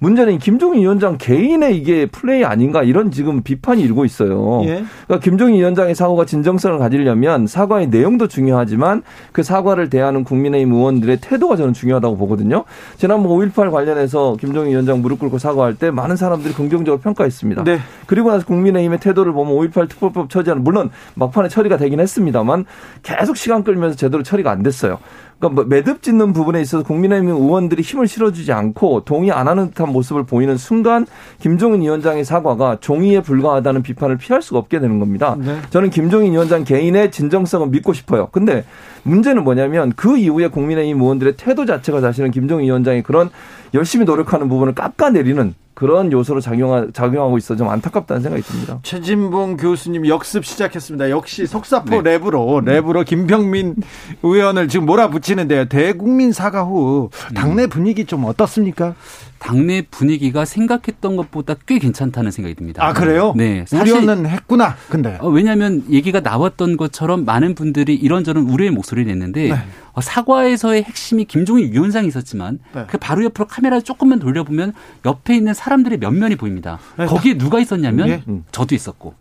문제는 0.04 0.38
김종인 0.38 0.82
위원장 0.82 1.18
개인의 1.18 1.78
이게 1.78 2.06
플레이 2.06 2.44
아닌가 2.44 2.84
이런 2.84 3.10
지금 3.10 3.42
비판이 3.42 3.82
일고 3.84 4.04
있어요. 4.04 4.62
예. 4.66 4.84
그러니까 5.08 5.20
김종인 5.24 5.56
위원장의 5.56 5.96
사과가 5.96 6.26
진정성을 6.26 6.78
가지려면 6.78 7.48
사과의 7.48 7.88
내용도 7.88 8.28
중요하지만 8.28 9.02
그 9.32 9.44
사과를 9.44 9.90
대하는 9.90 10.26
국민의힘 10.26 10.74
의원들의 10.74 11.20
태도가 11.22 11.56
저는 11.56 11.72
중요하다고 11.72 12.18
보거든요. 12.18 12.66
지난번 12.98 13.32
5.18 13.32 13.72
관련해서 13.72 14.36
김종인 14.42 14.72
위원장 14.72 15.02
무릎 15.02 15.20
꿇고 15.20 15.38
사과할 15.38 15.76
때 15.76 15.90
많은 15.90 16.18
사람들이 16.18 16.54
긍정적으로 16.54 17.00
평가했습니다. 17.00 17.64
네. 17.64 17.80
그리고 18.06 18.30
나서 18.30 18.46
국민의힘의 18.46 19.00
태도를 19.00 19.32
보면 19.32 19.56
5.18 19.56 19.88
특별법 19.88 20.30
처리하는 20.30 20.66
물론 20.66 20.90
막판에 21.16 21.48
처리가 21.48 21.78
되긴 21.78 22.02
했습니다만 22.02 22.66
계속 23.04 23.38
시간 23.38 23.64
끌면서 23.64 23.96
제대로 23.96 24.22
처리가 24.22 24.52
안 24.52 24.64
됐어요. 24.64 25.00
그러니까 25.44 25.50
뭐 25.50 25.64
매듭 25.66 26.02
짓는 26.02 26.32
부분에 26.32 26.62
있어서 26.62 26.84
국민의힘 26.84 27.30
의원들이 27.30 27.82
힘을 27.82 28.08
실어주지 28.08 28.54
않고 28.54 29.04
동의 29.04 29.32
안 29.32 29.50
하는 29.50 29.68
듯한 29.70 29.92
모습을 29.92 30.24
보이는 30.24 30.56
순간 30.56 31.06
김종인 31.42 31.82
위원장의 31.82 32.24
사과가 32.24 32.78
종이에 32.80 33.22
불과하다는 33.22 33.84
비판을 33.84 34.18
피할 34.18 34.42
수가 34.42 34.60
없게 34.60 34.80
되는 34.80 35.00
겁니다. 35.00 35.36
네. 35.38 35.58
저는 35.70 35.90
김종인 35.90 36.32
위원장 36.32 36.64
개인의 36.64 37.12
진정성을 37.12 37.68
믿고 37.68 37.92
싶어요. 37.92 38.30
근데 38.32 38.64
문제는 39.04 39.44
뭐냐면 39.44 39.92
그 39.98 40.18
이후에 40.18 40.48
국민의힘 40.48 41.02
의원들의 41.02 41.36
태도 41.36 41.66
자체가 41.66 42.00
사실은 42.00 42.32
김종인 42.32 42.68
위원장이 42.68 43.04
그런 43.04 43.30
열심히 43.74 44.06
노력하는 44.06 44.48
부분을 44.48 44.74
깎아내리는 44.74 45.56
그런 45.74 46.12
요소로 46.12 46.40
작용하, 46.40 46.88
작용하고 46.94 47.38
있어 47.38 47.56
좀 47.56 47.70
안타깝다는 47.70 48.22
생각이 48.22 48.44
듭니다. 48.44 48.80
최진봉 48.84 49.58
교수님 49.58 50.08
역습 50.08 50.46
시작했습니다. 50.46 51.10
역시 51.10 51.48
속사포 51.48 52.02
네. 52.02 52.18
랩으로 52.18 52.64
랩으로 52.64 53.06
김병민 53.06 53.76
의원을 54.22 54.68
지금 54.68 54.86
몰아붙이는데요. 54.86 55.66
대국민 55.66 56.32
사과 56.32 56.64
후 56.64 57.10
당내 57.34 57.68
분위기 57.68 58.06
좀 58.06 58.26
어떻습니까? 58.26 58.96
당내 59.40 59.84
분위기가 59.92 60.46
생각했던 60.46 61.18
것보다 61.18 61.56
꽤 61.66 61.78
괜찮다는 61.78 62.32
생각이 62.32 62.56
듭니다. 62.56 62.86
아 62.86 62.94
그래요? 62.94 63.34
네, 63.36 63.66
우려는 63.74 64.26
했구나. 64.26 64.76
근데 64.90 65.18
어, 65.20 65.28
왜냐하면 65.28 65.84
얘기가 65.90 66.22
나왔던 66.22 66.78
것처럼 66.78 67.26
많은 67.26 67.54
분들이 67.54 67.94
이런저런 67.94 68.46
우려의 68.50 68.72
목소리를 68.72 69.12
냈는데 69.12 69.50
네. 69.50 69.56
어, 69.94 70.02
사과에서의 70.02 70.84
핵심이 70.84 71.26
김종인 71.26 71.72
위원장이 71.72 72.08
있었지만 72.08 72.60
네. 72.74 72.86
그 72.88 72.98
바로 72.98 73.24
옆으로 73.24 73.48
카메라를 73.48 73.84
조금만 73.84 74.20
돌려보면 74.20 74.74
옆에 75.06 75.36
있는 75.36 75.54
사람들의 75.54 76.00
면면이 76.00 76.36
보입니다. 76.36 76.80
네. 76.98 77.06
거기에 77.06 77.38
누가 77.38 77.60
있었냐면 77.60 78.08
네. 78.08 78.24
저도 78.52 78.76
있었고. 78.76 79.16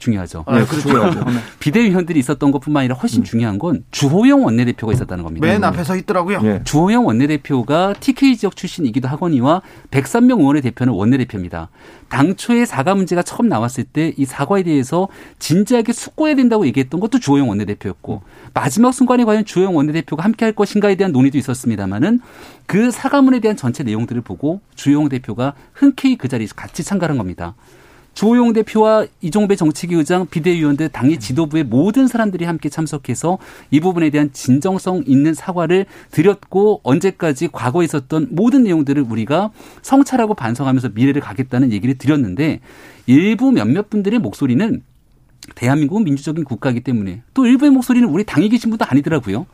네. 0.00 0.04
중요하죠. 0.04 0.44
아, 0.46 0.58
네, 0.58 0.64
그렇죠. 0.64 0.88
중요하죠. 0.88 1.24
비대위원들이 1.58 2.18
있었던 2.18 2.50
것뿐만 2.52 2.82
아니라 2.82 2.94
훨씬 2.96 3.22
음. 3.22 3.24
중요한 3.24 3.58
건 3.58 3.84
주호영 3.90 4.44
원내대표가 4.44 4.92
있었다는 4.92 5.24
겁니다. 5.24 5.46
맨 5.46 5.62
앞에 5.62 5.84
서 5.84 5.96
있더라고요. 5.96 6.40
네. 6.42 6.60
주호영 6.64 7.06
원내대표가 7.06 7.94
TK 8.00 8.36
지역 8.36 8.56
출신이기도 8.56 9.08
하거니와 9.08 9.62
103명 9.90 10.38
의원의 10.40 10.62
대표는 10.62 10.92
원내대표입니다. 10.92 11.68
당초에 12.08 12.64
사과 12.64 12.94
문제가 12.94 13.22
처음 13.22 13.48
나왔을 13.48 13.84
때 13.84 14.10
이 14.16 14.24
사과에 14.24 14.62
대해서 14.62 15.08
진지하게 15.38 15.92
숙고해야 15.92 16.36
된다고 16.36 16.66
얘기했던 16.66 17.00
것도 17.00 17.18
주호영 17.20 17.48
원내대표였고 17.48 18.22
마지막 18.54 18.92
순간에 18.92 19.24
과연 19.24 19.44
주호영 19.44 19.76
원내대표가 19.76 20.24
함께 20.24 20.44
할 20.44 20.52
것인가에 20.52 20.96
대한 20.96 21.12
논의도 21.12 21.38
있었습니다마는 21.38 22.20
그 22.66 22.90
사과문에 22.90 23.40
대한 23.40 23.56
전체 23.56 23.82
내용들을 23.82 24.20
보고 24.22 24.60
주호영 24.74 25.08
대표가 25.08 25.54
흔쾌히 25.72 26.16
그 26.16 26.28
자리에서 26.28 26.54
같이 26.54 26.82
참가한 26.84 27.18
겁니다. 27.18 27.54
조용 28.14 28.52
대표와 28.52 29.06
이종배 29.20 29.56
정치기 29.56 29.94
의장 29.94 30.26
비대위원들 30.26 30.88
당의 30.90 31.18
지도부의 31.18 31.64
모든 31.64 32.06
사람들이 32.06 32.44
함께 32.44 32.68
참석해서 32.68 33.38
이 33.70 33.80
부분에 33.80 34.10
대한 34.10 34.30
진정성 34.32 35.04
있는 35.06 35.32
사과를 35.32 35.86
드렸고 36.10 36.80
언제까지 36.82 37.48
과거에 37.52 37.84
있었던 37.84 38.28
모든 38.30 38.64
내용들을 38.64 39.02
우리가 39.08 39.50
성찰하고 39.82 40.34
반성하면서 40.34 40.90
미래를 40.94 41.22
가겠다는 41.22 41.72
얘기를 41.72 41.96
드렸는데 41.96 42.60
일부 43.06 43.52
몇몇 43.52 43.90
분들의 43.90 44.18
목소리는 44.18 44.82
대한민국은 45.54 46.04
민주적인 46.04 46.44
국가이기 46.44 46.80
때문에 46.80 47.22
또 47.34 47.46
일부의 47.46 47.70
목소리는 47.70 48.08
우리 48.08 48.24
당에 48.24 48.48
계신 48.48 48.70
분도 48.70 48.84
아니더라고요. 48.88 49.46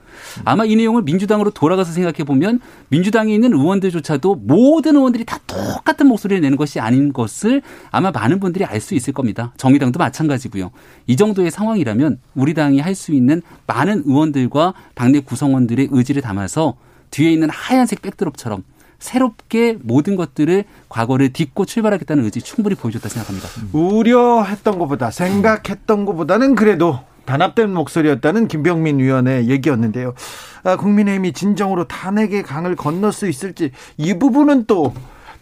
아마 0.45 0.65
이 0.65 0.77
내용을 0.77 1.03
민주당으로 1.03 1.51
돌아가서 1.51 1.93
생각해 1.93 2.25
보면 2.25 2.61
민주당에 2.89 3.35
있는 3.35 3.53
의원들조차도 3.53 4.37
모든 4.37 4.97
의원들이 4.97 5.25
다 5.25 5.39
똑같은 5.47 6.07
목소리를 6.09 6.41
내는 6.41 6.57
것이 6.57 6.81
아닌 6.81 7.13
것을 7.13 7.63
아마 7.91 8.11
많은 8.11 8.41
분들이 8.41 8.65
알 8.65 8.81
수 8.81 8.95
있을 8.95 9.13
겁니다. 9.13 9.53
정의당도 9.57 9.99
마찬가지고요. 9.99 10.71
이 11.07 11.17
정도의 11.17 11.51
상황이라면 11.51 12.19
우리 12.35 12.55
당이 12.55 12.81
할 12.81 12.95
수 12.95 13.13
있는 13.13 13.43
많은 13.67 14.05
의원들과 14.07 14.75
당내 14.95 15.21
구성원들의 15.21 15.89
의지를 15.91 16.23
담아서 16.23 16.77
뒤에 17.11 17.31
있는 17.33 17.51
하얀색 17.51 18.03
백드롭처럼 18.03 18.63
새롭게 18.99 19.79
모든 19.83 20.17
것들을 20.17 20.65
과거를 20.89 21.33
딛고 21.33 21.65
출발하겠다는 21.65 22.25
의지 22.25 22.41
충분히 22.41 22.75
보여줬다 22.75 23.09
생각합니다. 23.09 23.49
우려했던 23.73 24.79
것보다 24.79 25.11
생각했던 25.11 26.05
것보다는 26.05 26.55
그래도 26.55 27.01
단합된 27.27 27.73
목소리였다는 27.75 28.49
김병민 28.49 28.99
위원의 28.99 29.49
얘기였는데요. 29.49 30.15
아, 30.65 30.77
국민의힘이 30.77 31.33
진정으로 31.33 31.85
탄핵의 31.85 32.43
강을 32.43 32.77
건널 32.77 33.13
수 33.13 33.29
있을지 33.29 33.73
이 33.97 34.15
부분은 34.15 34.65
또 34.67 34.95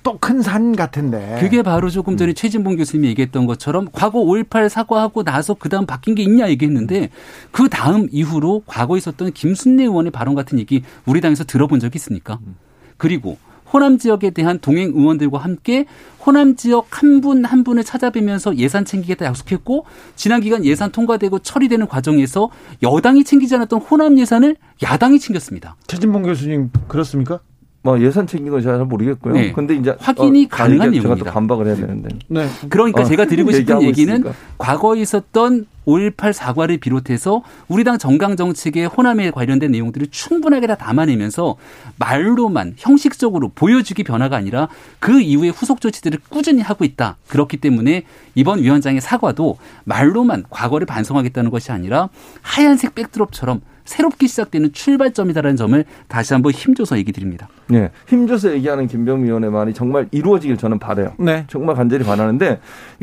또큰산 0.04 0.76
같은데. 0.76 1.38
그게 1.40 1.62
바로 1.62 1.88
조금 1.88 2.16
전에 2.16 2.32
음. 2.32 2.34
최진봉 2.34 2.76
교수님이 2.76 3.08
얘기했던 3.08 3.46
것처럼 3.46 3.88
과거 3.90 4.20
5.18 4.20 4.68
사과하고 4.68 5.24
나서 5.24 5.54
그 5.54 5.68
다음 5.70 5.86
바뀐 5.86 6.14
게 6.14 6.22
있냐 6.22 6.48
얘기했는데 6.50 7.08
그 7.50 7.68
다음 7.68 8.08
이후로 8.12 8.64
과거 8.66 8.98
있었던 8.98 9.32
김순례 9.32 9.84
의원의 9.84 10.12
발언 10.12 10.34
같은 10.34 10.58
얘기 10.58 10.82
우리 11.06 11.22
당에서 11.22 11.44
들어본 11.44 11.80
적이 11.80 11.96
있습니까? 11.96 12.38
음. 12.46 12.56
그리고 12.96 13.38
호남 13.72 13.98
지역에 13.98 14.30
대한 14.30 14.60
동행 14.60 14.92
의원들과 14.94 15.38
함께 15.38 15.86
호남 16.24 16.54
지역 16.54 16.86
한 16.90 17.20
분한 17.20 17.44
한 17.44 17.64
분을 17.64 17.82
찾아뵈면서 17.82 18.56
예산 18.56 18.84
챙기겠다 18.84 19.26
약속했고 19.26 19.84
지난 20.14 20.40
기간 20.40 20.64
예산 20.64 20.92
통과되고 20.92 21.40
처리되는 21.40 21.88
과정에서 21.88 22.50
여당이 22.82 23.24
챙기지 23.24 23.54
않았던 23.56 23.80
호남 23.80 24.18
예산을 24.18 24.56
야당이 24.82 25.18
챙겼습니다. 25.18 25.76
최진봉 25.88 26.22
교수님 26.22 26.70
그렇습니까? 26.86 27.40
뭐 27.84 28.00
예산 28.00 28.26
챙긴 28.26 28.50
건잘 28.50 28.82
모르겠고요. 28.86 29.34
네. 29.34 29.52
근데 29.52 29.74
이제 29.74 29.94
확인이 30.00 30.46
어, 30.46 30.48
가능한 30.50 30.90
내용입니다. 30.90 31.16
제가 31.16 31.30
또 31.30 31.34
반박을 31.34 31.66
해야 31.66 31.76
되는데. 31.76 32.08
네. 32.28 32.48
그러니까 32.70 33.02
어, 33.02 33.04
제가 33.04 33.26
드리고 33.26 33.52
싶은 33.52 33.82
얘기는 33.82 34.14
있으니까. 34.14 34.34
과거에 34.56 35.02
있었던 35.02 35.66
5.18 35.86 36.32
사과를 36.32 36.78
비롯해서 36.78 37.42
우리 37.68 37.84
당 37.84 37.98
정강 37.98 38.36
정책의 38.36 38.86
호남에 38.86 39.30
관련된 39.30 39.70
내용들을 39.70 40.06
충분하게 40.10 40.66
다 40.66 40.76
담아내면서 40.76 41.56
말로만 41.98 42.72
형식적으로 42.78 43.50
보여주기 43.54 44.02
변화가 44.02 44.34
아니라 44.34 44.68
그 44.98 45.20
이후에 45.20 45.50
후속 45.50 45.82
조치들을 45.82 46.20
꾸준히 46.30 46.62
하고 46.62 46.86
있다. 46.86 47.18
그렇기 47.28 47.58
때문에 47.58 48.04
이번 48.34 48.62
위원장의 48.62 49.02
사과도 49.02 49.58
말로만 49.84 50.44
과거를 50.48 50.86
반성하겠다는 50.86 51.50
것이 51.50 51.70
아니라 51.70 52.08
하얀색 52.40 52.94
백드롭처럼 52.94 53.60
새롭게 53.84 54.26
시작되는 54.26 54.72
출발점이다라는 54.72 55.56
점을 55.56 55.84
다시 56.08 56.32
한번 56.32 56.52
힘줘서 56.52 56.96
얘기 56.96 57.12
드립니다. 57.12 57.48
네. 57.68 57.90
힘줘서 58.08 58.52
얘기하는 58.52 58.86
김병미 58.86 59.26
의원의 59.26 59.50
말이 59.50 59.74
정말 59.74 60.08
이루어지길 60.10 60.56
저는 60.56 60.78
바래요. 60.78 61.12
네. 61.18 61.44
정말 61.48 61.76
간절히 61.76 62.04
바라는데 62.04 62.60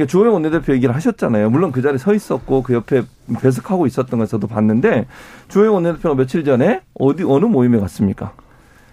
주호영 0.07 0.33
원내대표 0.33 0.73
얘기를 0.73 0.93
하셨잖아요. 0.95 1.49
물론 1.49 1.71
그 1.71 1.81
자리에 1.81 1.97
서 1.97 2.13
있었고 2.13 2.63
그 2.63 2.73
옆에 2.73 3.03
배석하고 3.39 3.85
있었던 3.87 4.17
걸 4.17 4.27
저도 4.27 4.47
봤는데 4.47 5.05
주호영 5.49 5.75
원내대표가 5.75 6.15
며칠 6.15 6.43
전에 6.43 6.81
어디 6.95 7.23
어느 7.23 7.45
모임에 7.45 7.79
갔습니까? 7.79 8.33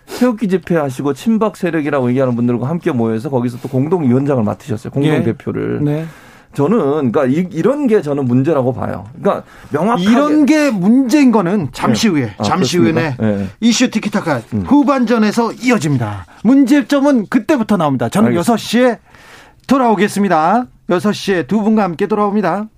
태극기 0.07 0.49
집회 0.49 0.76
하시고 0.76 1.12
친박 1.12 1.57
세력이라고 1.57 2.09
얘기하는 2.11 2.34
분들과 2.34 2.68
함께 2.68 2.93
모여서 2.93 3.28
거기서 3.30 3.59
또 3.61 3.68
공동위원장을 3.68 4.43
맡으셨어요. 4.43 4.91
공동대표를. 4.93 5.84
네. 5.84 5.93
네. 5.93 6.07
저는 6.55 7.12
그러니까 7.12 7.26
이, 7.26 7.62
런게 7.62 8.03
저는 8.03 8.24
문제라고 8.24 8.72
봐요. 8.72 9.07
그러니까 9.20 9.44
명확하게 9.70 10.11
이런 10.11 10.46
게 10.46 10.70
문제인 10.70 11.30
거는 11.30 11.68
잠시 11.72 12.09
네. 12.09 12.12
후에 12.12 12.34
아, 12.38 12.42
잠시 12.42 12.78
후에 12.78 12.92
네. 12.92 13.49
이슈 13.61 13.90
티키타카 13.90 14.40
음. 14.55 14.64
후반전에서 14.66 15.53
이어집니다. 15.53 16.26
문제점은 16.44 17.26
그때부터 17.28 17.76
나옵니다. 17.76 18.09
저는 18.09 18.28
알겠습니다. 18.28 18.55
6시에 18.57 18.99
돌아오겠습니다. 19.66 20.66
6시에 20.88 21.46
두 21.46 21.62
분과 21.62 21.82
함께 21.82 22.07
돌아옵니다. 22.07 22.68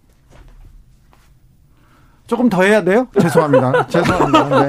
조금 2.31 2.49
더 2.49 2.63
해야 2.63 2.81
돼요? 2.85 3.09
죄송합니다. 3.21 3.87
죄송합니다. 3.91 4.49
네. 4.61 4.69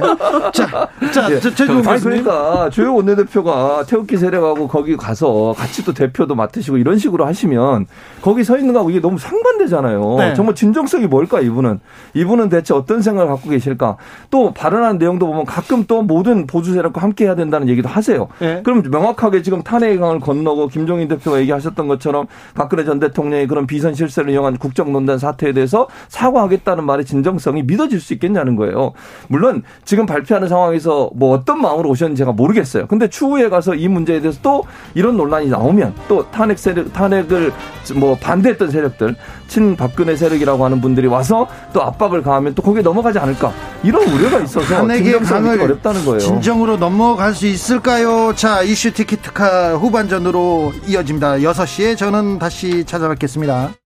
자, 0.52 0.90
자, 1.14 1.32
예. 1.32 1.40
최종 1.40 1.88
아니 1.88 2.02
그러니까 2.02 2.72
주요 2.72 2.92
원내대표가 2.96 3.84
태극기 3.86 4.18
세력하고 4.18 4.68
거기 4.68 4.98
가서 4.98 5.54
같이 5.56 5.86
또 5.86 5.94
대표도 5.94 6.34
맡으시고 6.34 6.78
이런 6.78 6.98
식으로 6.98 7.24
하시면 7.28 7.86
거기 8.24 8.44
서 8.44 8.58
있는 8.58 8.74
거하고 8.74 8.90
이게 8.90 9.00
너무 9.00 9.20
상반되잖아요. 9.20 10.16
네. 10.18 10.34
정말 10.34 10.56
진정성이 10.56 11.06
뭘까 11.06 11.40
이분은 11.40 11.82
이분은 12.16 12.50
대체 12.50 12.74
어떤 12.74 13.04
생각을 13.04 13.32
갖고 13.32 13.52
계실까? 13.52 13.98
또 14.32 14.54
발언한 14.54 14.98
내용도 14.98 15.28
보면 15.28 15.46
가끔 15.46 15.84
또 15.86 16.02
모든 16.02 16.48
보수 16.48 16.74
세력과 16.74 17.00
함께 17.00 17.26
해야 17.26 17.36
된다는 17.36 17.70
얘기도 17.70 17.88
하세요. 17.88 18.28
네. 18.40 18.62
그럼 18.64 18.82
명확하게 18.90 19.44
지금 19.44 19.62
탄핵의 19.62 20.00
강을 20.00 20.20
건너고 20.20 20.68
김종인 20.68 21.08
대표가 21.08 21.40
얘기하셨던 21.42 21.88
것처럼 21.88 22.26
박근혜 22.56 22.86
전 22.86 22.98
대통령이 22.98 23.46
그런 23.46 23.68
비선 23.68 23.94
실세를 23.94 24.32
이용한 24.32 24.58
국정농단 24.58 25.20
사태에 25.20 25.54
대해서 25.54 25.88
사과하겠다는 26.08 26.84
말의 26.86 27.06
진정성 27.06 27.51
이 27.58 27.64
믿어질 27.64 28.00
수 28.00 28.14
있겠냐는 28.14 28.56
거예요. 28.56 28.94
물론 29.28 29.64
지금 29.86 30.06
발표하는 30.06 30.48
상황에서 30.48 31.10
뭐 31.16 31.34
어떤 31.34 31.62
마음으로 31.62 31.90
오셨는지 31.90 32.20
제가 32.20 32.32
모르겠어요. 32.32 32.88
근데 32.88 33.10
추후에 33.10 33.50
가서 33.50 33.76
이 33.76 33.88
문제에 33.88 34.22
대해서 34.22 34.40
또 34.42 34.64
이런 34.94 35.18
논란이 35.18 35.50
나오면 35.50 35.94
또 36.08 36.30
탄핵 36.32 36.60
세력, 36.60 36.92
탄핵을 36.94 37.52
뭐 37.96 38.16
반대했던 38.16 38.72
세력들, 38.72 39.16
친 39.48 39.76
박근혜 39.76 40.16
세력이라고 40.16 40.64
하는 40.64 40.82
분들이 40.82 41.08
와서 41.08 41.48
또 41.74 41.82
압박을 41.84 42.22
가하면 42.22 42.56
또 42.56 42.62
거기에 42.62 42.82
넘어가지 42.82 43.20
않을까 43.20 43.52
이런 43.84 44.08
우려가 44.08 44.40
있어서 44.40 44.76
탄핵의 44.76 45.04
진정성이 45.04 45.48
강을 45.48 45.62
어렵다는 45.62 46.06
거예요. 46.06 46.20
진정으로 46.20 46.78
넘어갈 46.78 47.34
수 47.34 47.48
있을까요? 47.48 48.34
자, 48.36 48.62
이슈 48.62 48.94
티키트카 48.94 49.76
후반전으로 49.76 50.74
이어집니다. 50.88 51.38
6시에 51.38 51.98
저는 51.98 52.40
다시 52.40 52.86
찾아뵙겠습니다. 52.86 53.81